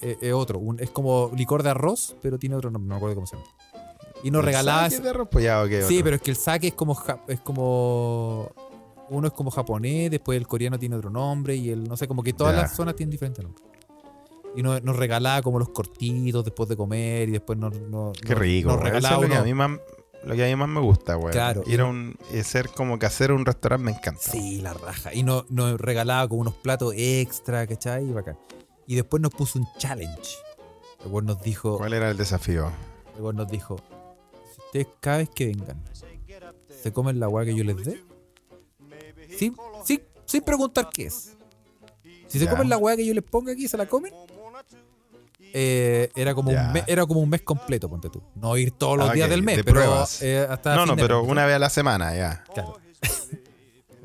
[0.00, 0.58] eh, eh, otro.
[0.58, 3.36] un- es como licor de arroz, pero tiene otro nombre, no me acuerdo cómo se
[3.36, 3.48] llama.
[4.22, 4.90] Y nos ¿El regalaba...
[4.90, 6.04] saque de arroz pollado o qué Sí, otro?
[6.04, 8.50] pero es que el sake es como ja- es como
[9.10, 12.22] uno es como japonés, después el coreano tiene otro nombre y el no sé, como
[12.22, 12.62] que todas Ya.
[12.62, 13.64] las zonas tienen diferentes nombres.
[14.56, 18.34] Y nos, nos regalaba como los cortitos después de comer y después nos, nos- Qué
[18.34, 18.78] rico, nos.
[18.78, 19.70] Eso regalaba es lo que a mí más,
[20.24, 21.30] lo que a mí más me gusta, weón.
[21.30, 24.20] Claro, Ir a un, y ser como casero en un restaurante me encanta.
[24.20, 25.14] Sí, la raja.
[25.14, 28.08] Y nos, nos regalaba como unos platos extra, ¿cachai?
[28.08, 28.36] Y bacán.
[28.86, 30.36] Y después nos puso un challenge.
[31.04, 32.72] El weón nos dijo, ¿Cuál era el desafío?
[33.16, 33.76] el weón nos dijo,
[34.68, 35.82] ustedes cada vez que vengan
[36.82, 38.02] se comen la weá que yo les dé,
[39.36, 39.54] sin,
[39.84, 41.34] sin, sin preguntar qué es.
[42.28, 42.50] Si se Ya.
[42.50, 44.12] comen la weá que yo les ponga aquí, se la comen.
[45.54, 46.66] eh, era, como Ya.
[46.66, 48.22] un mes, era como un mes completo, ponte tú.
[48.34, 50.94] No ir todos los Ah, días ok, del mes, de pero eh, hasta No, no,
[50.94, 52.44] pero mes, una vez a la semana, ya.
[52.52, 52.78] Claro.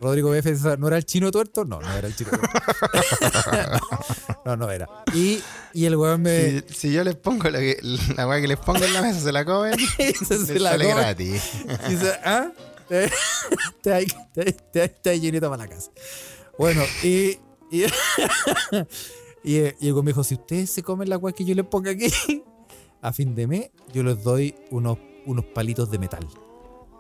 [0.03, 1.65] Rodrigo BF ¿no era el chino tuerto?
[1.65, 2.47] No, no era el chino tuerto.
[4.45, 4.87] no, no era.
[5.13, 5.39] Y,
[5.73, 6.61] y el weón me.
[6.67, 7.77] Si, si yo les pongo la, que-
[8.15, 9.75] la weá que les pongo en la mesa, se la comen,
[10.27, 11.51] se la sale gratis.
[11.87, 12.51] Y dice, ¿ah?
[12.87, 13.09] Te,
[13.81, 15.89] te, te, te, te llenito para la casa.
[16.57, 17.39] Bueno, y.
[17.71, 17.85] Y,
[19.43, 21.65] y, y el weón me dijo: si ustedes se comen la weá que yo les
[21.65, 22.11] ponga aquí,
[23.01, 26.27] a fin de mes, yo les doy unos, unos palitos de metal.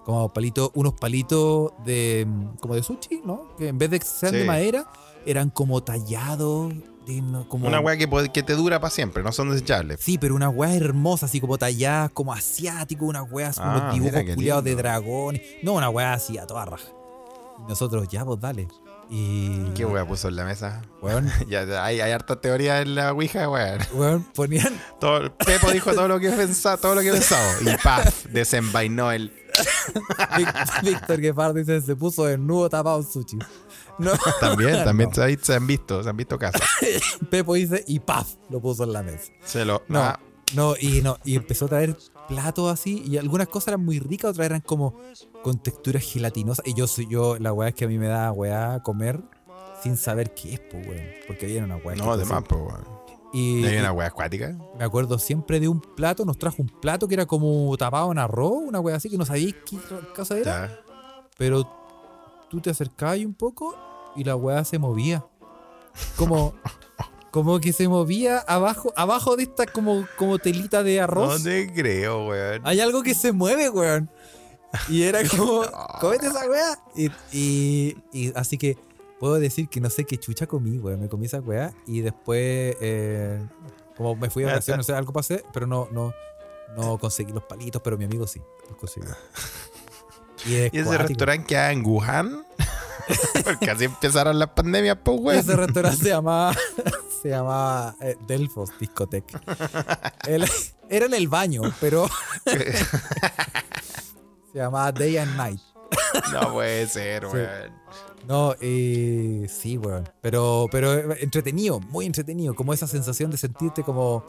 [0.05, 2.25] Como palitos, unos palitos de.
[2.27, 3.55] mm, como de sushi, ¿no?
[3.57, 4.85] Que en vez de sean de madera,
[5.25, 6.73] eran como tallados.
[7.07, 9.99] de como, Una weá que, que te dura para siempre, no son desechables.
[10.01, 14.35] Sí, pero una weá hermosa, así como talladas, como asiático, unas weas, Ah, unos dibujos
[14.35, 15.41] culiados de dragones.
[15.63, 16.87] No, una weá así a toda raja.
[17.65, 18.67] Y nosotros, ya, pues dale.
[19.15, 19.69] Y.
[19.75, 20.81] ¿Qué weá puso en la mesa?
[21.01, 23.77] Weón, Ya, hay, hay harta teoría en la Ouija, weón.
[23.93, 24.73] weón, ponían.
[24.99, 27.53] Todo, Pepo dijo todo lo que pensaba, todo lo que pensaba.
[27.61, 29.31] Y paf, desenvainó el.
[30.81, 33.37] Víctor Guepard dice: se puso desnudo tapado sushi.
[33.99, 35.15] No, También, también No.
[35.15, 36.61] se, han- se han visto, se han visto casos.
[37.29, 39.31] Pepo dice: y paf, lo puso en la mesa.
[39.45, 39.83] Se lo.
[39.89, 40.19] No, ah,
[40.55, 41.95] no, y no, y empezó a traer
[42.27, 44.95] platos así, y algunas cosas eran muy ricas, otras eran como
[45.43, 46.65] con texturas gelatinosas.
[46.67, 49.21] Y yo soy yo, la weá es que a mí me da weá comer
[49.81, 51.05] sin saber qué es, pues weón.
[51.27, 51.95] Porque viene una weá.
[51.95, 53.03] no, además, pues, weón.
[53.33, 54.55] Y, ¿Y hay una weá acuática?
[54.77, 58.19] me acuerdo siempre de un plato, nos trajo un plato que era como tapado en
[58.19, 59.77] arroz, una weá así, que no sabía qué
[60.15, 60.79] cosa era, Ya.
[61.37, 61.67] pero
[62.49, 63.75] tú te acercabas un poco
[64.15, 65.25] y la weá se movía.
[66.15, 66.53] Como,
[67.33, 71.39] como que se movía abajo, abajo de esta como, como telita de arroz.
[71.39, 72.61] No te creo, weón.
[72.63, 74.07] Hay algo que se mueve, weón.
[74.87, 75.63] Y era como,
[75.99, 76.77] comete esa weá.
[76.95, 78.77] Y, y, y así que
[79.19, 81.01] puedo decir que no sé qué chucha comí, weón.
[81.01, 83.43] Me comí esa weá y después, eh,
[83.97, 86.13] como me fui a vacaciones, no sé, algo pasé, pero no, no,
[86.77, 89.09] no conseguí los palitos, pero mi amigo sí, los consiguió.
[90.45, 92.45] Y, es ¿Y ese restaurante queda en Wuhan?
[93.45, 95.39] Porque así empezaron las pandemias, pues, weón.
[95.39, 96.53] Ese restaurante se llamaba,
[97.23, 99.41] se llamaba eh, Delfos Discoteca.
[100.27, 100.45] Él-
[100.89, 102.07] era en el baño, pero
[102.45, 102.75] se
[104.59, 105.59] llamaba Day and Night.
[106.31, 107.29] no puede ser, Sí.
[107.37, 107.83] weón.
[108.27, 110.07] No, eh, sí, weón.
[110.21, 112.53] Pero, pero eh, entretenido, muy entretenido.
[112.55, 114.23] Como esa sensación de sentirte como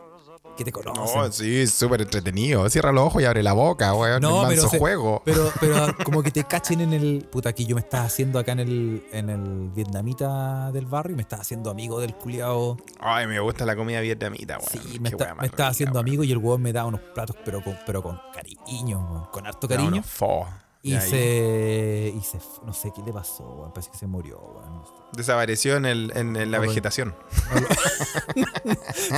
[0.57, 1.21] que te conocen.
[1.21, 2.69] No, sí, súper entretenido.
[2.69, 4.21] Cierra los ojos y abre la boca, weón.
[4.23, 5.23] No, pero se- juego.
[5.25, 5.75] Pero, pero
[6.05, 7.27] como que te cachen en el.
[7.31, 11.17] Puta, aquí yo me estaba haciendo acá en el, en el vietnamita del barrio y
[11.17, 12.77] me estaba haciendo amigo del culiao.
[13.01, 14.71] Ay, me gusta la comida vietnamita, weón.
[14.91, 16.07] Sí, me, está- me estaba haciendo weón.
[16.09, 19.47] amigo y el weón me daba unos platos, pero con, pero con cariño, weón, con
[19.47, 20.03] harto Da cariño.
[20.03, 20.47] fo.
[20.87, 22.39] Y se, y se.
[22.67, 23.73] No sé qué le pasó, weón.
[23.73, 24.83] Parece que se murió, weón.
[25.13, 27.15] Desapareció en, el, en, en la No vegetación.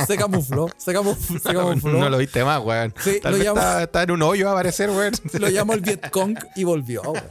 [0.07, 1.39] Se camufló, se camufló.
[1.39, 1.99] Se camufló.
[1.99, 2.93] no lo viste más, weón.
[3.03, 5.11] Sí, Tal lo vez llamo- está, está en un hoyo a aparecer, weón.
[5.39, 7.01] Lo llamó el Vietcong y volvió.
[7.01, 7.23] weón.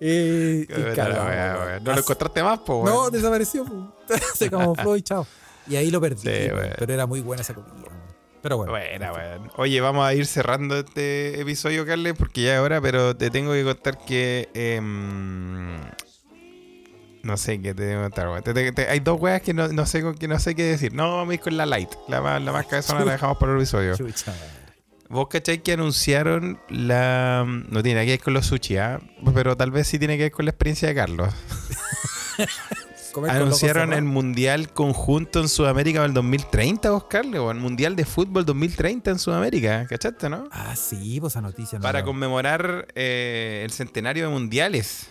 [0.00, 1.84] y, y weón.
[1.84, 2.94] No lo encontraste más, po, weón.
[2.94, 3.64] No, desapareció.
[3.64, 3.94] po.
[4.34, 5.26] Se camufló y chao.
[5.68, 6.22] Y ahí lo perdí.
[6.22, 6.48] Sí.
[6.78, 7.72] Pero era muy buena esa comida.
[8.46, 8.70] Pero bueno.
[8.70, 9.50] Buena, weón.
[9.56, 13.52] Oye, vamos a ir cerrando este episodio, Carles, porque ya es hora, pero te tengo
[13.52, 14.48] que contar que.
[14.54, 15.80] em,
[17.24, 18.42] no sé qué te tengo que contar, weón.
[18.44, 20.62] Te- te- te- hay dos weas que no, no sé con que no sé qué
[20.62, 20.94] decir.
[20.94, 21.90] No, vamos a ir con la light.
[22.06, 23.96] La la más cabezona la dejamos para el episodio.
[23.96, 24.32] Chucha.
[25.08, 27.44] Vos cachai que anunciaron la.
[27.46, 29.00] No tiene nada que ver con los sushi, ¿ah?
[29.34, 31.34] pero tal vez sí tiene que ver con la experiencia de Carlos.
[33.16, 38.04] Comer Anunciaron el Mundial Conjunto en Sudamérica para el 2030, Oscar, o el Mundial de
[38.04, 40.46] Fútbol 2030 en Sudamérica, ¿cachaste, no?
[40.50, 41.78] Ah, sí, pues esa noticia.
[41.78, 45.08] no Para conmemorar eh, el centenario de mundiales.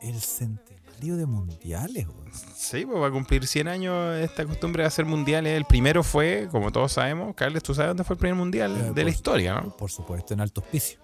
[0.00, 2.30] El centenario de mundiales, weón.
[2.54, 5.56] Sí, pues va a cumplir 100 años esta costumbre de hacer mundiales.
[5.56, 8.82] El primero fue, como todos sabemos, Carles, ¿tú sabes dónde fue el primer mundial Eh,
[8.82, 9.76] de por la historia, no?
[9.76, 11.00] Por supuesto, en alto hospicio.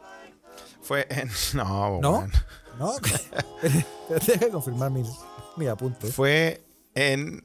[0.81, 1.29] Fue en...
[1.55, 2.11] No, ¿No?
[2.19, 2.33] weón.
[2.79, 2.93] ¿No?
[4.27, 5.03] Deja de confirmar mi,
[5.57, 6.07] mi apunte.
[6.09, 6.63] Fue
[6.95, 7.43] en,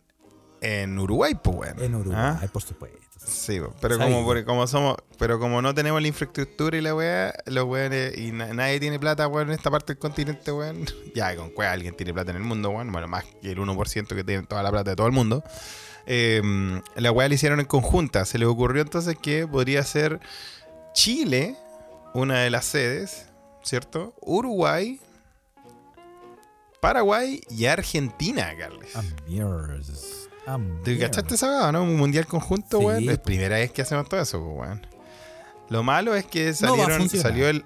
[0.62, 1.82] en Uruguay, pues, weón.
[1.84, 2.48] En Uruguay, ¿Ah?
[2.52, 2.98] por supuesto.
[3.26, 6.96] Sí, po, pero como, porque como somos, pero como no tenemos la infraestructura y la
[6.96, 10.86] weá, los weones, y na- nadie tiene plata, weón, en esta parte del continente, weón.
[11.14, 12.92] Ya, con cuál alguien tiene plata en el mundo, weón.
[12.92, 15.44] Bueno, más que el 1% que tiene toda la plata de todo el mundo.
[16.08, 16.42] Eh,
[16.96, 18.26] la weá la hicieron en conjunta.
[18.26, 20.20] Se les ocurrió entonces que podría ser
[20.94, 21.56] Chile,
[22.16, 23.28] una de las sedes,
[23.62, 24.16] ¿cierto?
[24.22, 25.00] Uruguay,
[26.80, 28.96] Paraguay y Argentina, Carles.
[28.96, 30.84] Amirs.
[30.84, 31.84] ¿Te cachaste esa weá, no?
[31.84, 33.10] Un mundial conjunto, Sí, weón.
[33.10, 33.24] Es po.
[33.26, 34.88] primera vez que hacemos todo eso, pues, weón.
[35.70, 37.32] Lo malo es que No salieron, funcionar.
[37.32, 37.66] salió el.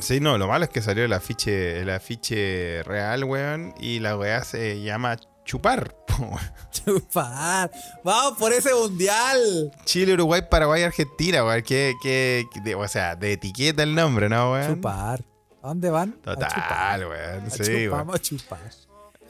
[0.00, 4.16] Sí, no, lo malo es que salió el afiche, el afiche real, weón, y la
[4.16, 5.94] weá se llama chupar.
[6.70, 7.70] Chupar.
[8.04, 9.72] Vamos por ese mundial.
[9.84, 11.62] Chile, Uruguay, Paraguay, Argentina, weón.
[11.62, 12.46] Que, que,
[12.76, 14.74] o sea, de etiqueta el nombre, ¿no, weón?
[14.76, 15.24] Chupar.
[15.62, 16.16] ¿A dónde van?
[16.26, 17.06] A Total, chupar.
[17.08, 17.46] weón.
[17.46, 17.90] A Sí, chupar, weón.
[17.90, 18.58] Vamos a chupar.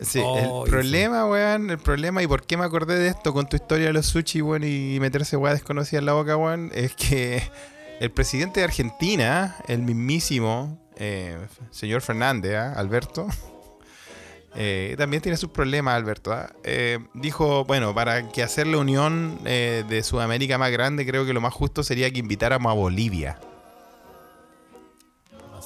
[0.00, 3.46] Sí, Oh, el problema, weón, el problema y por qué me acordé de esto con
[3.48, 6.94] tu historia de los sushi, weón, y meterse weá desconocida en la boca, weón, es
[6.94, 7.42] que
[8.00, 11.38] el presidente de Argentina, el mismísimo eh,
[11.70, 12.72] señor Fernández, ¿ah?
[12.72, 13.28] Alberto,
[14.56, 16.50] eh, también tiene sus problemas, Alberto, ¿ah?
[16.64, 21.32] Eh, dijo, bueno, para que hacer la unión eh, de Sudamérica más grande, creo que
[21.32, 23.38] lo más justo sería que invitáramos a Bolivia.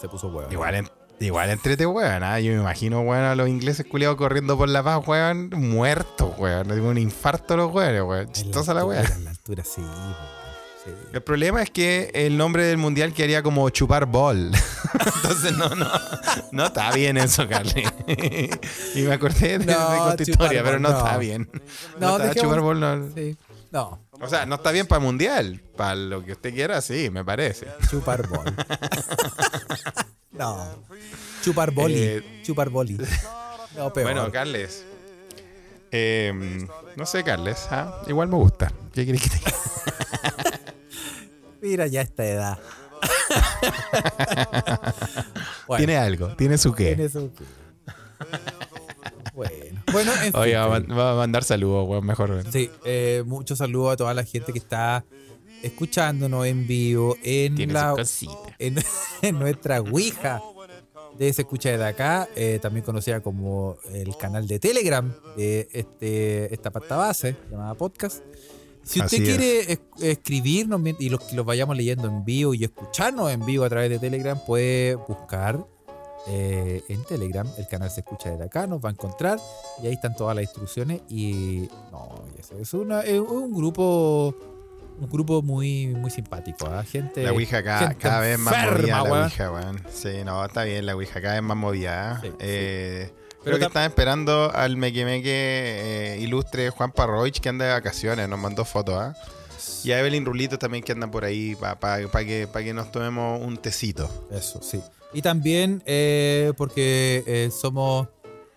[0.00, 0.50] Se puso huevo.
[0.52, 0.90] Igual, en-
[1.20, 2.22] igual entrete, weón.
[2.22, 2.38] ¿ah?
[2.40, 6.34] Yo me imagino, weón, a los ingleses culiados corriendo por la paz, weón, muertos.
[6.36, 8.30] Tengo un infarto los weones, weón.
[8.32, 9.04] Chistosa la weón.
[9.06, 9.80] En la altura, sí.
[9.80, 9.86] po,
[10.84, 10.90] sí.
[11.12, 14.50] El problema es que el nombre del mundial quedaría como chupar bol.
[15.16, 15.88] Entonces, no, no.
[16.52, 17.84] No está bien eso, Carly.
[18.94, 20.98] y me acordé de, No, de con tu historia, pero no, no.
[20.98, 21.50] está bien.
[21.98, 23.08] No, No, está dejemos- chupar bol, no.
[23.14, 23.36] Sí.
[23.72, 25.62] No, O sea, no está bien para el mundial.
[25.76, 27.66] Para lo que usted quiera, sí, me parece.
[27.90, 28.44] chupar bol.
[30.32, 30.66] no.
[31.42, 31.98] Chupar boli.
[31.98, 32.98] Eh, chupar boli.
[33.76, 34.06] No, peor.
[34.12, 34.84] Bueno, Carles.
[35.92, 37.66] eh, no sé, Carles.
[37.70, 38.02] ¿ah?
[38.06, 38.72] Igual me gusta.
[38.92, 39.52] ¿Qué querés que te diga?
[41.62, 42.58] Mira ya esta edad.
[45.66, 46.94] bueno, Tiene algo, tiene su qué.
[46.94, 47.44] tiene su qué.
[49.96, 52.42] Bueno, en fin, va a, va mandar saludos, weón, mejor.
[52.52, 55.04] Sí, eh, muchos saludos a toda la gente que está
[55.62, 57.94] escuchándonos en vivo en Tiene la
[58.58, 58.76] en,
[59.22, 60.42] en nuestra Ouija
[61.18, 66.52] de Se Escucha desde acá, eh, también conocida como el canal de Telegram de este,
[66.52, 68.22] esta pasta base llamada podcast.
[68.82, 72.64] Si usted Así quiere es- escribirnos y los que los vayamos leyendo en vivo y
[72.64, 75.64] escucharnos en vivo a través de Telegram, puede buscar
[76.28, 79.38] eh, en Telegram el canal Se Escucha desde acá, nos va a encontrar
[79.82, 84.34] y ahí están todas las instrucciones y no, eso es, una, es un grupo
[84.98, 86.82] un grupo muy muy simpático, ¿ah?
[86.82, 89.14] gente La Ouija cada, cada vez más enferma, movida.
[89.18, 89.24] La.
[89.24, 89.82] Ouija, weón.
[89.92, 90.86] Sí, no, está bien.
[90.86, 92.18] La Ouija cada vez más movida.
[92.22, 97.40] Sí, Eh, Pero Creo que tam- están esperando al Meque Meque eh, ilustre Juan Parroich
[97.40, 98.26] que anda de vacaciones.
[98.26, 99.14] Nos mandó fotos, ¿ah?
[99.84, 103.40] Y a Evelyn Rulito también que andan por ahí para que, pa que nos tomemos
[103.42, 104.08] un tecito.
[104.32, 104.80] Eso, sí.
[105.12, 108.08] Y también eh, porque eh, somos,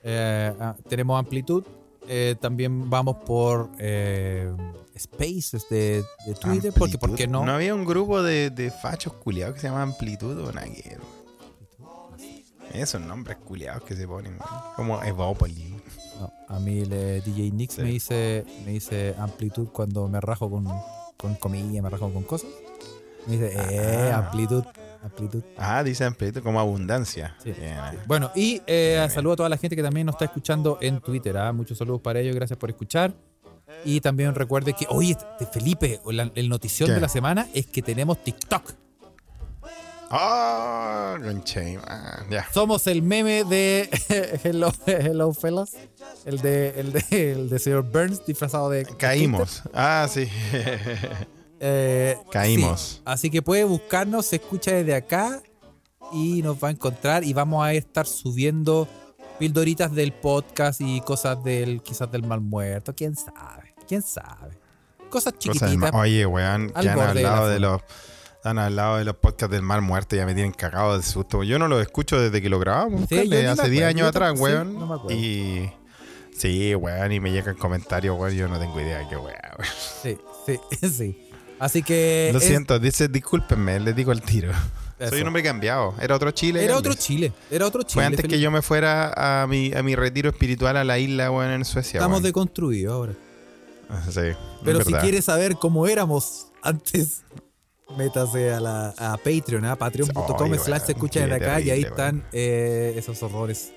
[0.03, 0.53] eh,
[0.87, 1.63] tenemos amplitud,
[2.07, 4.51] eh, también vamos por eh,
[4.97, 7.45] spaces de, de Twitter, porque ¿por qué no?
[7.45, 11.03] ¿No había un grupo de, de fachos culiados que se llama Amplitud o Naguero?
[12.73, 14.37] Esos nombres culiados que se ponen.
[14.75, 15.73] Como Evópolis.
[16.19, 17.81] No, a mí el DJ Nix Sí.
[17.81, 20.67] me dice me dice amplitud cuando me rajo con,
[21.17, 22.49] con comida, me rajo con cosas.
[23.25, 24.17] Me dice, eh, Ah.
[24.19, 24.63] amplitud,
[25.03, 25.43] amplitud.
[25.57, 27.35] Ah, dice Amplitud como abundancia.
[27.43, 27.51] Sí.
[27.51, 27.99] Bien, eh.
[28.05, 31.37] Bueno, y eh, saludo a toda la gente que también nos está escuchando en Twitter.
[31.37, 31.51] ¿ah?
[31.53, 33.13] Muchos saludos para ellos, gracias por escuchar.
[33.85, 36.95] Y también recuerde que, oye, este, Felipe, la- el notición ¿Qué?
[36.95, 38.73] de la semana es que tenemos TikTok.
[40.11, 41.17] Oh, ah,
[42.31, 42.47] ya.
[42.51, 43.87] Somos el meme de
[44.43, 45.75] Hello, Hello Fellas.
[46.25, 48.85] El de, el de, el de señor Burns disfrazado de.
[48.85, 49.61] Caímos.
[49.71, 50.27] Ah, sí.
[51.59, 52.79] Eh, Caímos.
[52.97, 53.01] sí.
[53.05, 55.41] Así que puede buscarnos, se escucha desde acá
[56.13, 58.87] y nos va a encontrar y vamos a estar subiendo
[59.37, 64.57] pildoritas del podcast y cosas del quizás del mal muerto, quién sabe, quién sabe.
[65.09, 65.91] Cosas chiquititas.
[65.93, 67.81] Oye, weón, que han de hablado de los.
[68.35, 71.43] Están al lado de los podcasts del Mar Muerto, ya me tienen cagado de susto.
[71.43, 74.33] Yo no los escucho desde que lo grabamos, Sí, Carle, hace 10 acuerdo, años atrás,
[74.37, 74.79] sí, weón.
[74.79, 75.19] no me acuerdo.
[75.19, 75.71] y.
[76.37, 78.33] Sí, weón, y me llegan comentarios, weón.
[78.35, 79.35] Yo no tengo idea de qué weón.
[80.01, 81.28] Sí, sí, sí.
[81.59, 82.29] Así que.
[82.33, 84.51] Lo es- siento, dice, discúlpenme, les digo al tiro.
[84.99, 85.11] Eso.
[85.11, 85.93] Soy un hombre cambiado.
[86.01, 86.63] Era otro Chile.
[86.63, 87.31] Era otro Chile.
[87.49, 87.93] Era otro Chile.
[87.93, 91.31] Fue antes que yo me fuera a mi, a mi retiro espiritual a la isla,
[91.31, 91.99] weón, en Suecia.
[91.99, 92.23] Estamos weón.
[92.23, 93.13] deconstruidos ahora.
[93.89, 94.19] Ah, Sí,
[94.63, 97.21] Pero es si quieres saber cómo éramos antes,
[97.97, 101.81] métase a, la, a Patreon, a patreon.com Ay, slash se escucha de acá y ahí
[101.81, 103.71] están eh, esos horrores.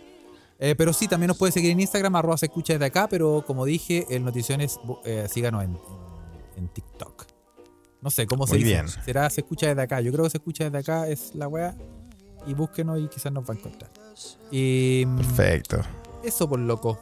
[0.58, 3.42] Eh, pero sí, también nos puede seguir en Instagram, arroba se escucha desde acá, pero
[3.46, 7.26] como dije, el Noticiones, eh, síganos en, en- en TikTok.
[8.02, 8.74] No sé, ¿cómo se Muy dice?
[8.74, 8.88] bien.
[8.88, 10.00] Será se escucha desde acá.
[10.00, 11.74] Yo creo que se escucha desde acá es la wea.
[12.46, 13.90] Y búsquenos y quizás nos va a encontrar.
[14.50, 15.80] Y mm, Perfecto.
[16.24, 16.98] eso por loco.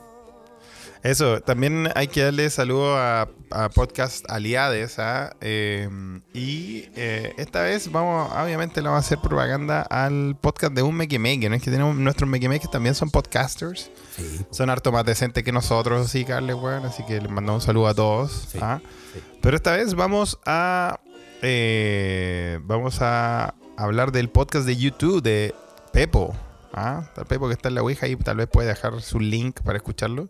[1.02, 4.98] Eso, también hay que darle saludo a, a Podcast Aliades.
[4.98, 5.34] ¿ah?
[5.40, 5.88] Eh,
[6.34, 10.94] y eh, esta vez vamos, obviamente, le vamos a hacer propaganda al podcast de un
[10.96, 11.48] Mequemeque.
[11.48, 11.56] ¿no?
[11.56, 13.90] Es que tenemos nuestros Mequemeques también son podcasters.
[14.14, 16.84] Sí, Son harto más decentes que nosotros, sí, Carles, weón.
[16.84, 18.48] Así que les mandamos un saludo a todos.
[18.52, 18.80] Sí, ¿ah?
[19.14, 19.20] sí.
[19.40, 21.00] Pero esta vez vamos a.
[21.40, 25.54] eh, vamos a hablar del podcast de YouTube de
[25.94, 26.36] Pepo.
[26.74, 27.04] ¿ah?
[27.06, 29.78] Está Pepo que está en la Ouija y tal vez puede dejar su link para
[29.78, 30.28] escucharlo.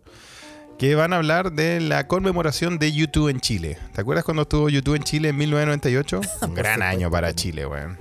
[0.81, 3.77] Que van a hablar de la conmemoración de YouTube en Chile.
[3.93, 6.21] ¿Te acuerdas cuando estuvo YouTube en Chile en 1998?
[6.41, 7.35] Un gran año para.
[7.35, 7.99] Chile, weón.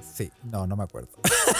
[0.00, 1.10] Sí, no, no me acuerdo.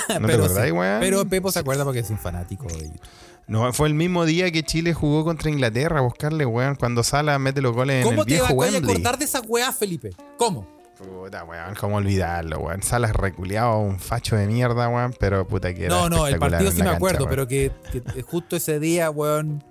[0.09, 0.73] ¿No te Pero acordás, sí.
[0.73, 0.99] weón?
[0.99, 3.01] Pero Pepo se acuerda porque es un fanático de YouTube.
[3.47, 7.39] No, fue el mismo día que Chile jugó contra Inglaterra a buscarle, weón, cuando Sala
[7.39, 10.11] mete los goles en ¿Cómo el te viejo vas a acordar de esa weá, Felipe?
[10.39, 10.67] ¿Cómo?
[10.99, 12.83] Puta, weón, cómo olvidarlo, weón.
[12.83, 16.73] Salas reculeado, un facho de mierda, weón, pero puta que era No, no, el partido
[16.73, 19.63] sí me acuerdo, pero que, que justo ese día, weón.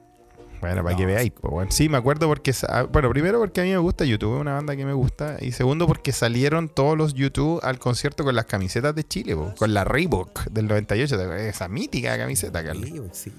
[0.61, 1.71] Bueno, para No, que veáis, weón.
[1.71, 2.53] Sí, me acuerdo porque...
[2.53, 5.37] sa- Bueno, primero porque a mí me gusta YouTube, es una banda que me gusta.
[5.41, 9.53] Y segundo porque salieron todos los YouTube al concierto con las camisetas de Chile, po,
[9.57, 11.17] con la Reebok del 98.
[11.17, 11.45] ¿te acuerdas?
[11.45, 12.89] Esa mítica camiseta, Carlos.
[13.13, 13.31] Sí,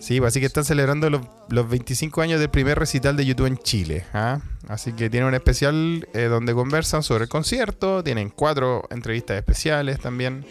[0.00, 1.20] sí, pues así que están celebrando los,
[1.50, 4.04] los 25 años del primer recital de YouTube en Chile.
[4.14, 4.40] ¿ah?
[4.68, 8.02] Así que tienen un especial eh, donde conversan sobre el concierto.
[8.02, 10.46] Tienen cuatro entrevistas especiales también.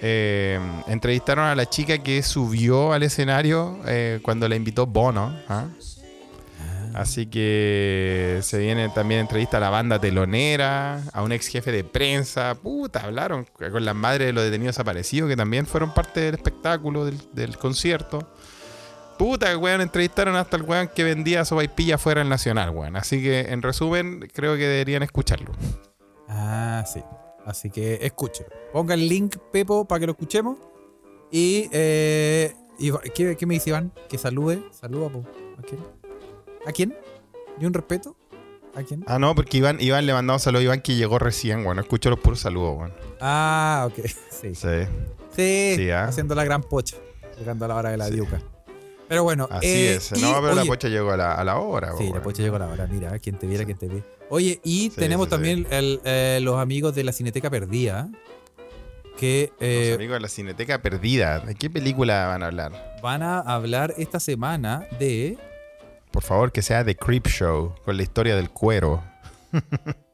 [0.00, 5.36] Eh, entrevistaron a la chica que subió al escenario eh, cuando la invitó Bono.
[5.48, 5.66] ¿ah?
[6.94, 11.84] Así que se viene también entrevista a la banda telonera, a un ex jefe de
[11.84, 12.56] prensa.
[12.56, 17.04] Puta, hablaron con las madres de los detenidos desaparecidos que también fueron parte del espectáculo,
[17.04, 18.32] del, concierto.
[19.18, 22.96] Puta, weón, entrevistaron hasta el weón que vendía sopaipilla fuera del Nacional, weón.
[22.96, 25.52] Así que, en resumen, creo que deberían escucharlo.
[26.28, 27.00] Ah, sí.
[27.48, 28.44] Así que escuche.
[28.74, 30.58] Ponga el link, Pepo, para que lo escuchemos.
[31.30, 33.90] Y, eh, y ¿qué, qué me dice Iván?
[34.06, 34.62] Que salude.
[34.70, 35.24] Saluda, po.
[35.58, 35.80] ¿A quién?
[36.66, 36.94] ¿A quién?
[37.58, 38.16] ¿Y un respeto?
[38.74, 39.02] ¿A quién?
[39.06, 41.78] Ah, no, porque Iván, Iván le mandamos saludos a Iván que llegó recién, weón.
[41.78, 42.92] Escucho los puros saludos, weón.
[43.20, 44.04] Ah, ok.
[44.30, 44.54] Sí.
[44.54, 44.68] Sí.
[45.34, 46.04] Sí, Sí, ¿ah?
[46.04, 46.98] haciendo la gran pocha.
[47.38, 48.12] Llegando a la hora de la Sí.
[48.14, 48.42] diuca.
[49.08, 49.48] Pero bueno.
[49.50, 50.12] Así eh, es.
[50.20, 52.58] No, pero la pocha llegó a la, a la hora, Sí, la pocha llegó a
[52.58, 52.86] la hora.
[52.86, 54.04] Mira, quien te viera, quien te ve.
[54.30, 58.08] Oye, y Sí, tenemos sí, también el, eh, los amigos de la Cineteca Perdida.
[59.16, 61.40] Que Los eh, amigos de la Cineteca Perdida.
[61.40, 62.98] ¿De qué película van a hablar?
[63.02, 65.38] van a hablar esta semana de.
[66.10, 69.02] Por favor, que sea The Creep Show, con la historia del cuero.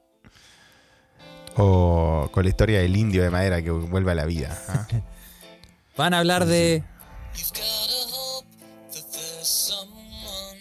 [1.56, 4.56] o con la historia del indio de madera que vuelve a la vida.
[4.68, 4.86] ¿ah?
[5.96, 6.82] Van a hablar de.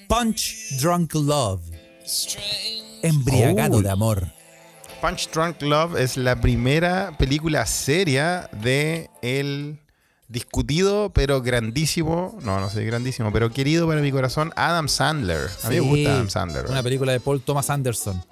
[0.08, 1.62] Punch Drunk Love.
[3.04, 3.82] Embriagado Oh.
[3.82, 4.28] de amor.
[5.02, 9.80] Punch Drunk Love es la primera película seria de el
[10.30, 15.50] discutido pero grandísimo, no, no sé, grandísimo, pero querido para mi corazón, Adam Sandler.
[15.64, 16.66] A mí me gusta Adam Sandler.
[16.68, 18.24] Una película de Paul Thomas Anderson.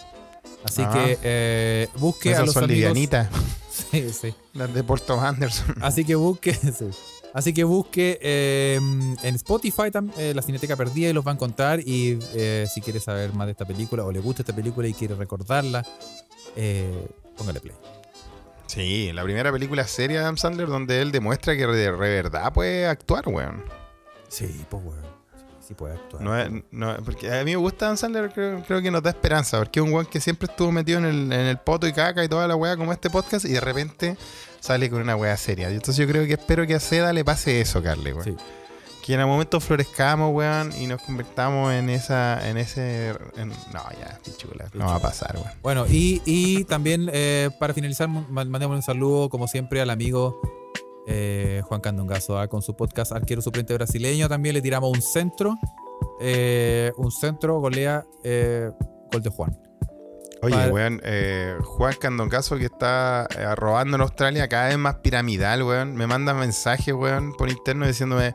[0.64, 0.93] Así Ajá.
[0.93, 2.93] que eh, busque a Esas los son amigos.
[3.91, 4.34] Sí, sí.
[4.53, 5.76] las de Paul Thomas Anderson.
[5.81, 6.53] Así que busque.
[6.53, 6.85] sí.
[7.33, 8.75] Así que busque eh,
[9.23, 9.83] en Spotify
[10.17, 11.79] eh, la Cineteca Perdida y los va a encontrar.
[11.79, 14.93] Y eh, si quiere saber más de esta película o le gusta esta película y
[14.93, 15.85] quiere recordarla,
[16.55, 17.75] eh, póngale play.
[18.67, 22.53] Sí, la primera película seria de Adam Sandler donde él demuestra que de, de verdad
[22.53, 23.63] puede actuar, weón.
[24.29, 25.01] Sí, pues weón.
[25.01, 26.21] Sí, sí puede actuar.
[26.21, 29.09] No es- no- porque a mí me gusta Adam Sandler, creo, creo que nos da
[29.09, 31.91] esperanza, porque es un weón que siempre estuvo metido en el, en el poto y
[31.93, 34.17] caca y toda la weá como este podcast y de repente
[34.61, 35.67] sale con una weá seria.
[35.67, 38.23] Entonces yo creo que espero que a Seda le pase eso, Carly, weón.
[38.23, 38.35] Sí.
[39.05, 43.09] Que en algún momento florezcamos, weón, y nos convertamos en esa, en ese...
[43.35, 45.49] en- no, ya, pichula, no va a pasar, weón.
[45.63, 50.39] Bueno, y, y también eh, para finalizar, ma- mandemos un saludo, como siempre, al amigo
[51.07, 52.47] eh, Juan Candongazo ¿ah?
[52.47, 54.29] con su podcast Arquero Suplente Brasileño.
[54.29, 55.57] También le tiramos un centro.
[56.21, 58.05] eh, un centro, golea,
[59.11, 59.57] gol de Juan.
[60.43, 64.95] Oye, Para- weón, eh, Juan Candoncaso que está eh, robando en Australia cada vez más
[64.95, 65.95] piramidal, weón.
[65.95, 68.34] Me manda mensajes, weón, por interno diciéndome,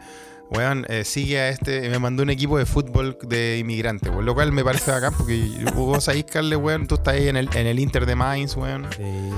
[0.51, 1.89] weón, eh, sigue a este.
[1.91, 4.25] Me mandó un equipo de fútbol de inmigrantes, weón.
[4.25, 7.49] Lo cual me parece bacán porque vos sabés, Carles, weón, tú estás ahí en el,
[7.57, 8.87] en el Inter de Mainz, weón.
[8.97, 9.31] Sí,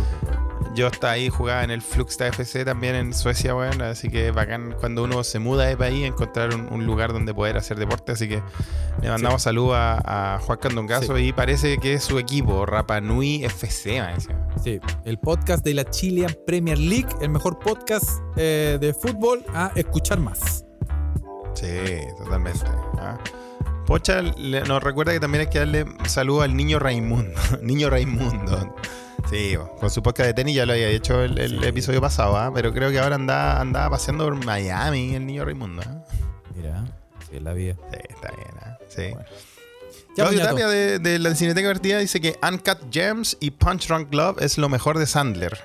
[0.79, 3.83] Yo estaba ahí, jugaba en el Fluxta FC también en Suecia, weón.
[3.83, 7.57] Así que bacán cuando uno se muda de país encontrar un, un lugar donde poder
[7.57, 8.13] hacer deporte.
[8.13, 8.41] Así que
[9.03, 13.45] le mandamos saludos a, a Juan Candongazo y parece que es su equipo, Rapa Nui
[13.45, 14.01] FC,
[14.63, 14.81] sí.
[15.05, 20.21] El podcast de la Chilean Premier League, el mejor podcast eh, de fútbol a escuchar
[20.21, 20.65] más.
[21.55, 21.67] Sí,
[22.19, 22.61] totalmente.
[22.99, 23.19] ¿ah?
[23.85, 27.33] Pocha le- nos recuerda que también hay que darle saludo al niño Raimundo.
[27.63, 28.77] niño Raimundo.
[29.29, 31.67] Sí, con su podcast de tenis ya lo había hecho el, el Sí.
[31.67, 32.51] episodio pasado, ¿ah?
[32.55, 35.83] pero creo que ahora anda, andaba paseando por Miami el niño Raimundo.
[35.87, 36.03] ¿ah?
[36.57, 36.85] Mira,
[37.29, 37.75] sí, es la vida.
[37.91, 38.49] Sí, está bien.
[38.63, 38.79] ¿ah?
[38.89, 39.03] Sí.
[39.13, 39.25] Bueno.
[40.15, 40.43] Claudio.
[40.45, 44.59] Tapia de, de la Cineteca Vertida dice que Uncut Gems y Punch Drunk Love es
[44.59, 45.57] lo mejor de Sandler.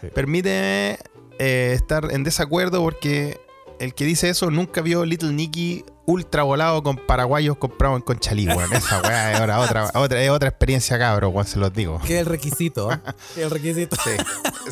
[0.00, 0.06] Sí.
[0.14, 0.98] Permíteme
[1.38, 3.38] eh, estar en desacuerdo porque
[3.82, 8.46] el que dice eso nunca vio Little Nicky ultra volado con paraguayos comprados en Conchalí,
[8.48, 8.72] weón.
[8.72, 12.00] Esa weá es ahora otra, otra, es otra experiencia, cabro, weón, se los digo.
[12.00, 13.00] Que es el requisito, ¿eh?
[13.34, 13.96] Que es el requisito.
[13.96, 14.10] Sí,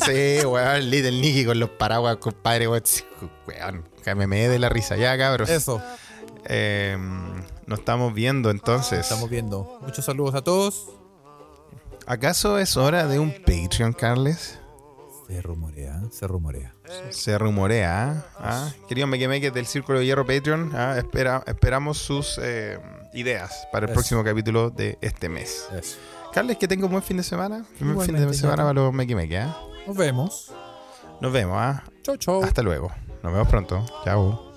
[0.05, 2.83] sí, weón, Little Nicky con los paraguas, compadre, weón.
[3.47, 5.49] Weón, que me me de la risa ya, cabros.
[5.49, 5.81] Eso,
[6.45, 6.97] Eh,
[7.67, 8.99] nos estamos viendo entonces.
[8.99, 9.77] estamos viendo.
[9.81, 10.87] Muchos saludos a todos.
[12.07, 14.57] ¿Acaso es hora de un Patreon, Carles?
[15.31, 16.75] Se rumorea, se rumorea.
[17.09, 18.25] Se rumorea.
[18.37, 18.69] ¿ah?
[18.89, 20.95] Queridos mequemeques del Círculo de Hierro Patreon, ¿ah?
[20.97, 22.77] Espera, esperamos sus eh,
[23.13, 23.97] ideas para el Eso.
[23.97, 25.69] próximo capítulo de este mes.
[25.73, 25.97] Eso.
[26.33, 27.63] Carles, que tenga un buen fin de semana.
[27.79, 29.45] Un buen fin de semana para los mequemeques.
[29.45, 29.57] ¿ah?
[29.87, 30.51] Nos vemos.
[31.21, 31.55] Nos vemos.
[31.57, 31.81] ¿ah?
[32.03, 32.43] Chau, chau.
[32.43, 32.91] Hasta luego.
[33.23, 33.85] Nos vemos pronto.
[34.03, 34.50] Chao.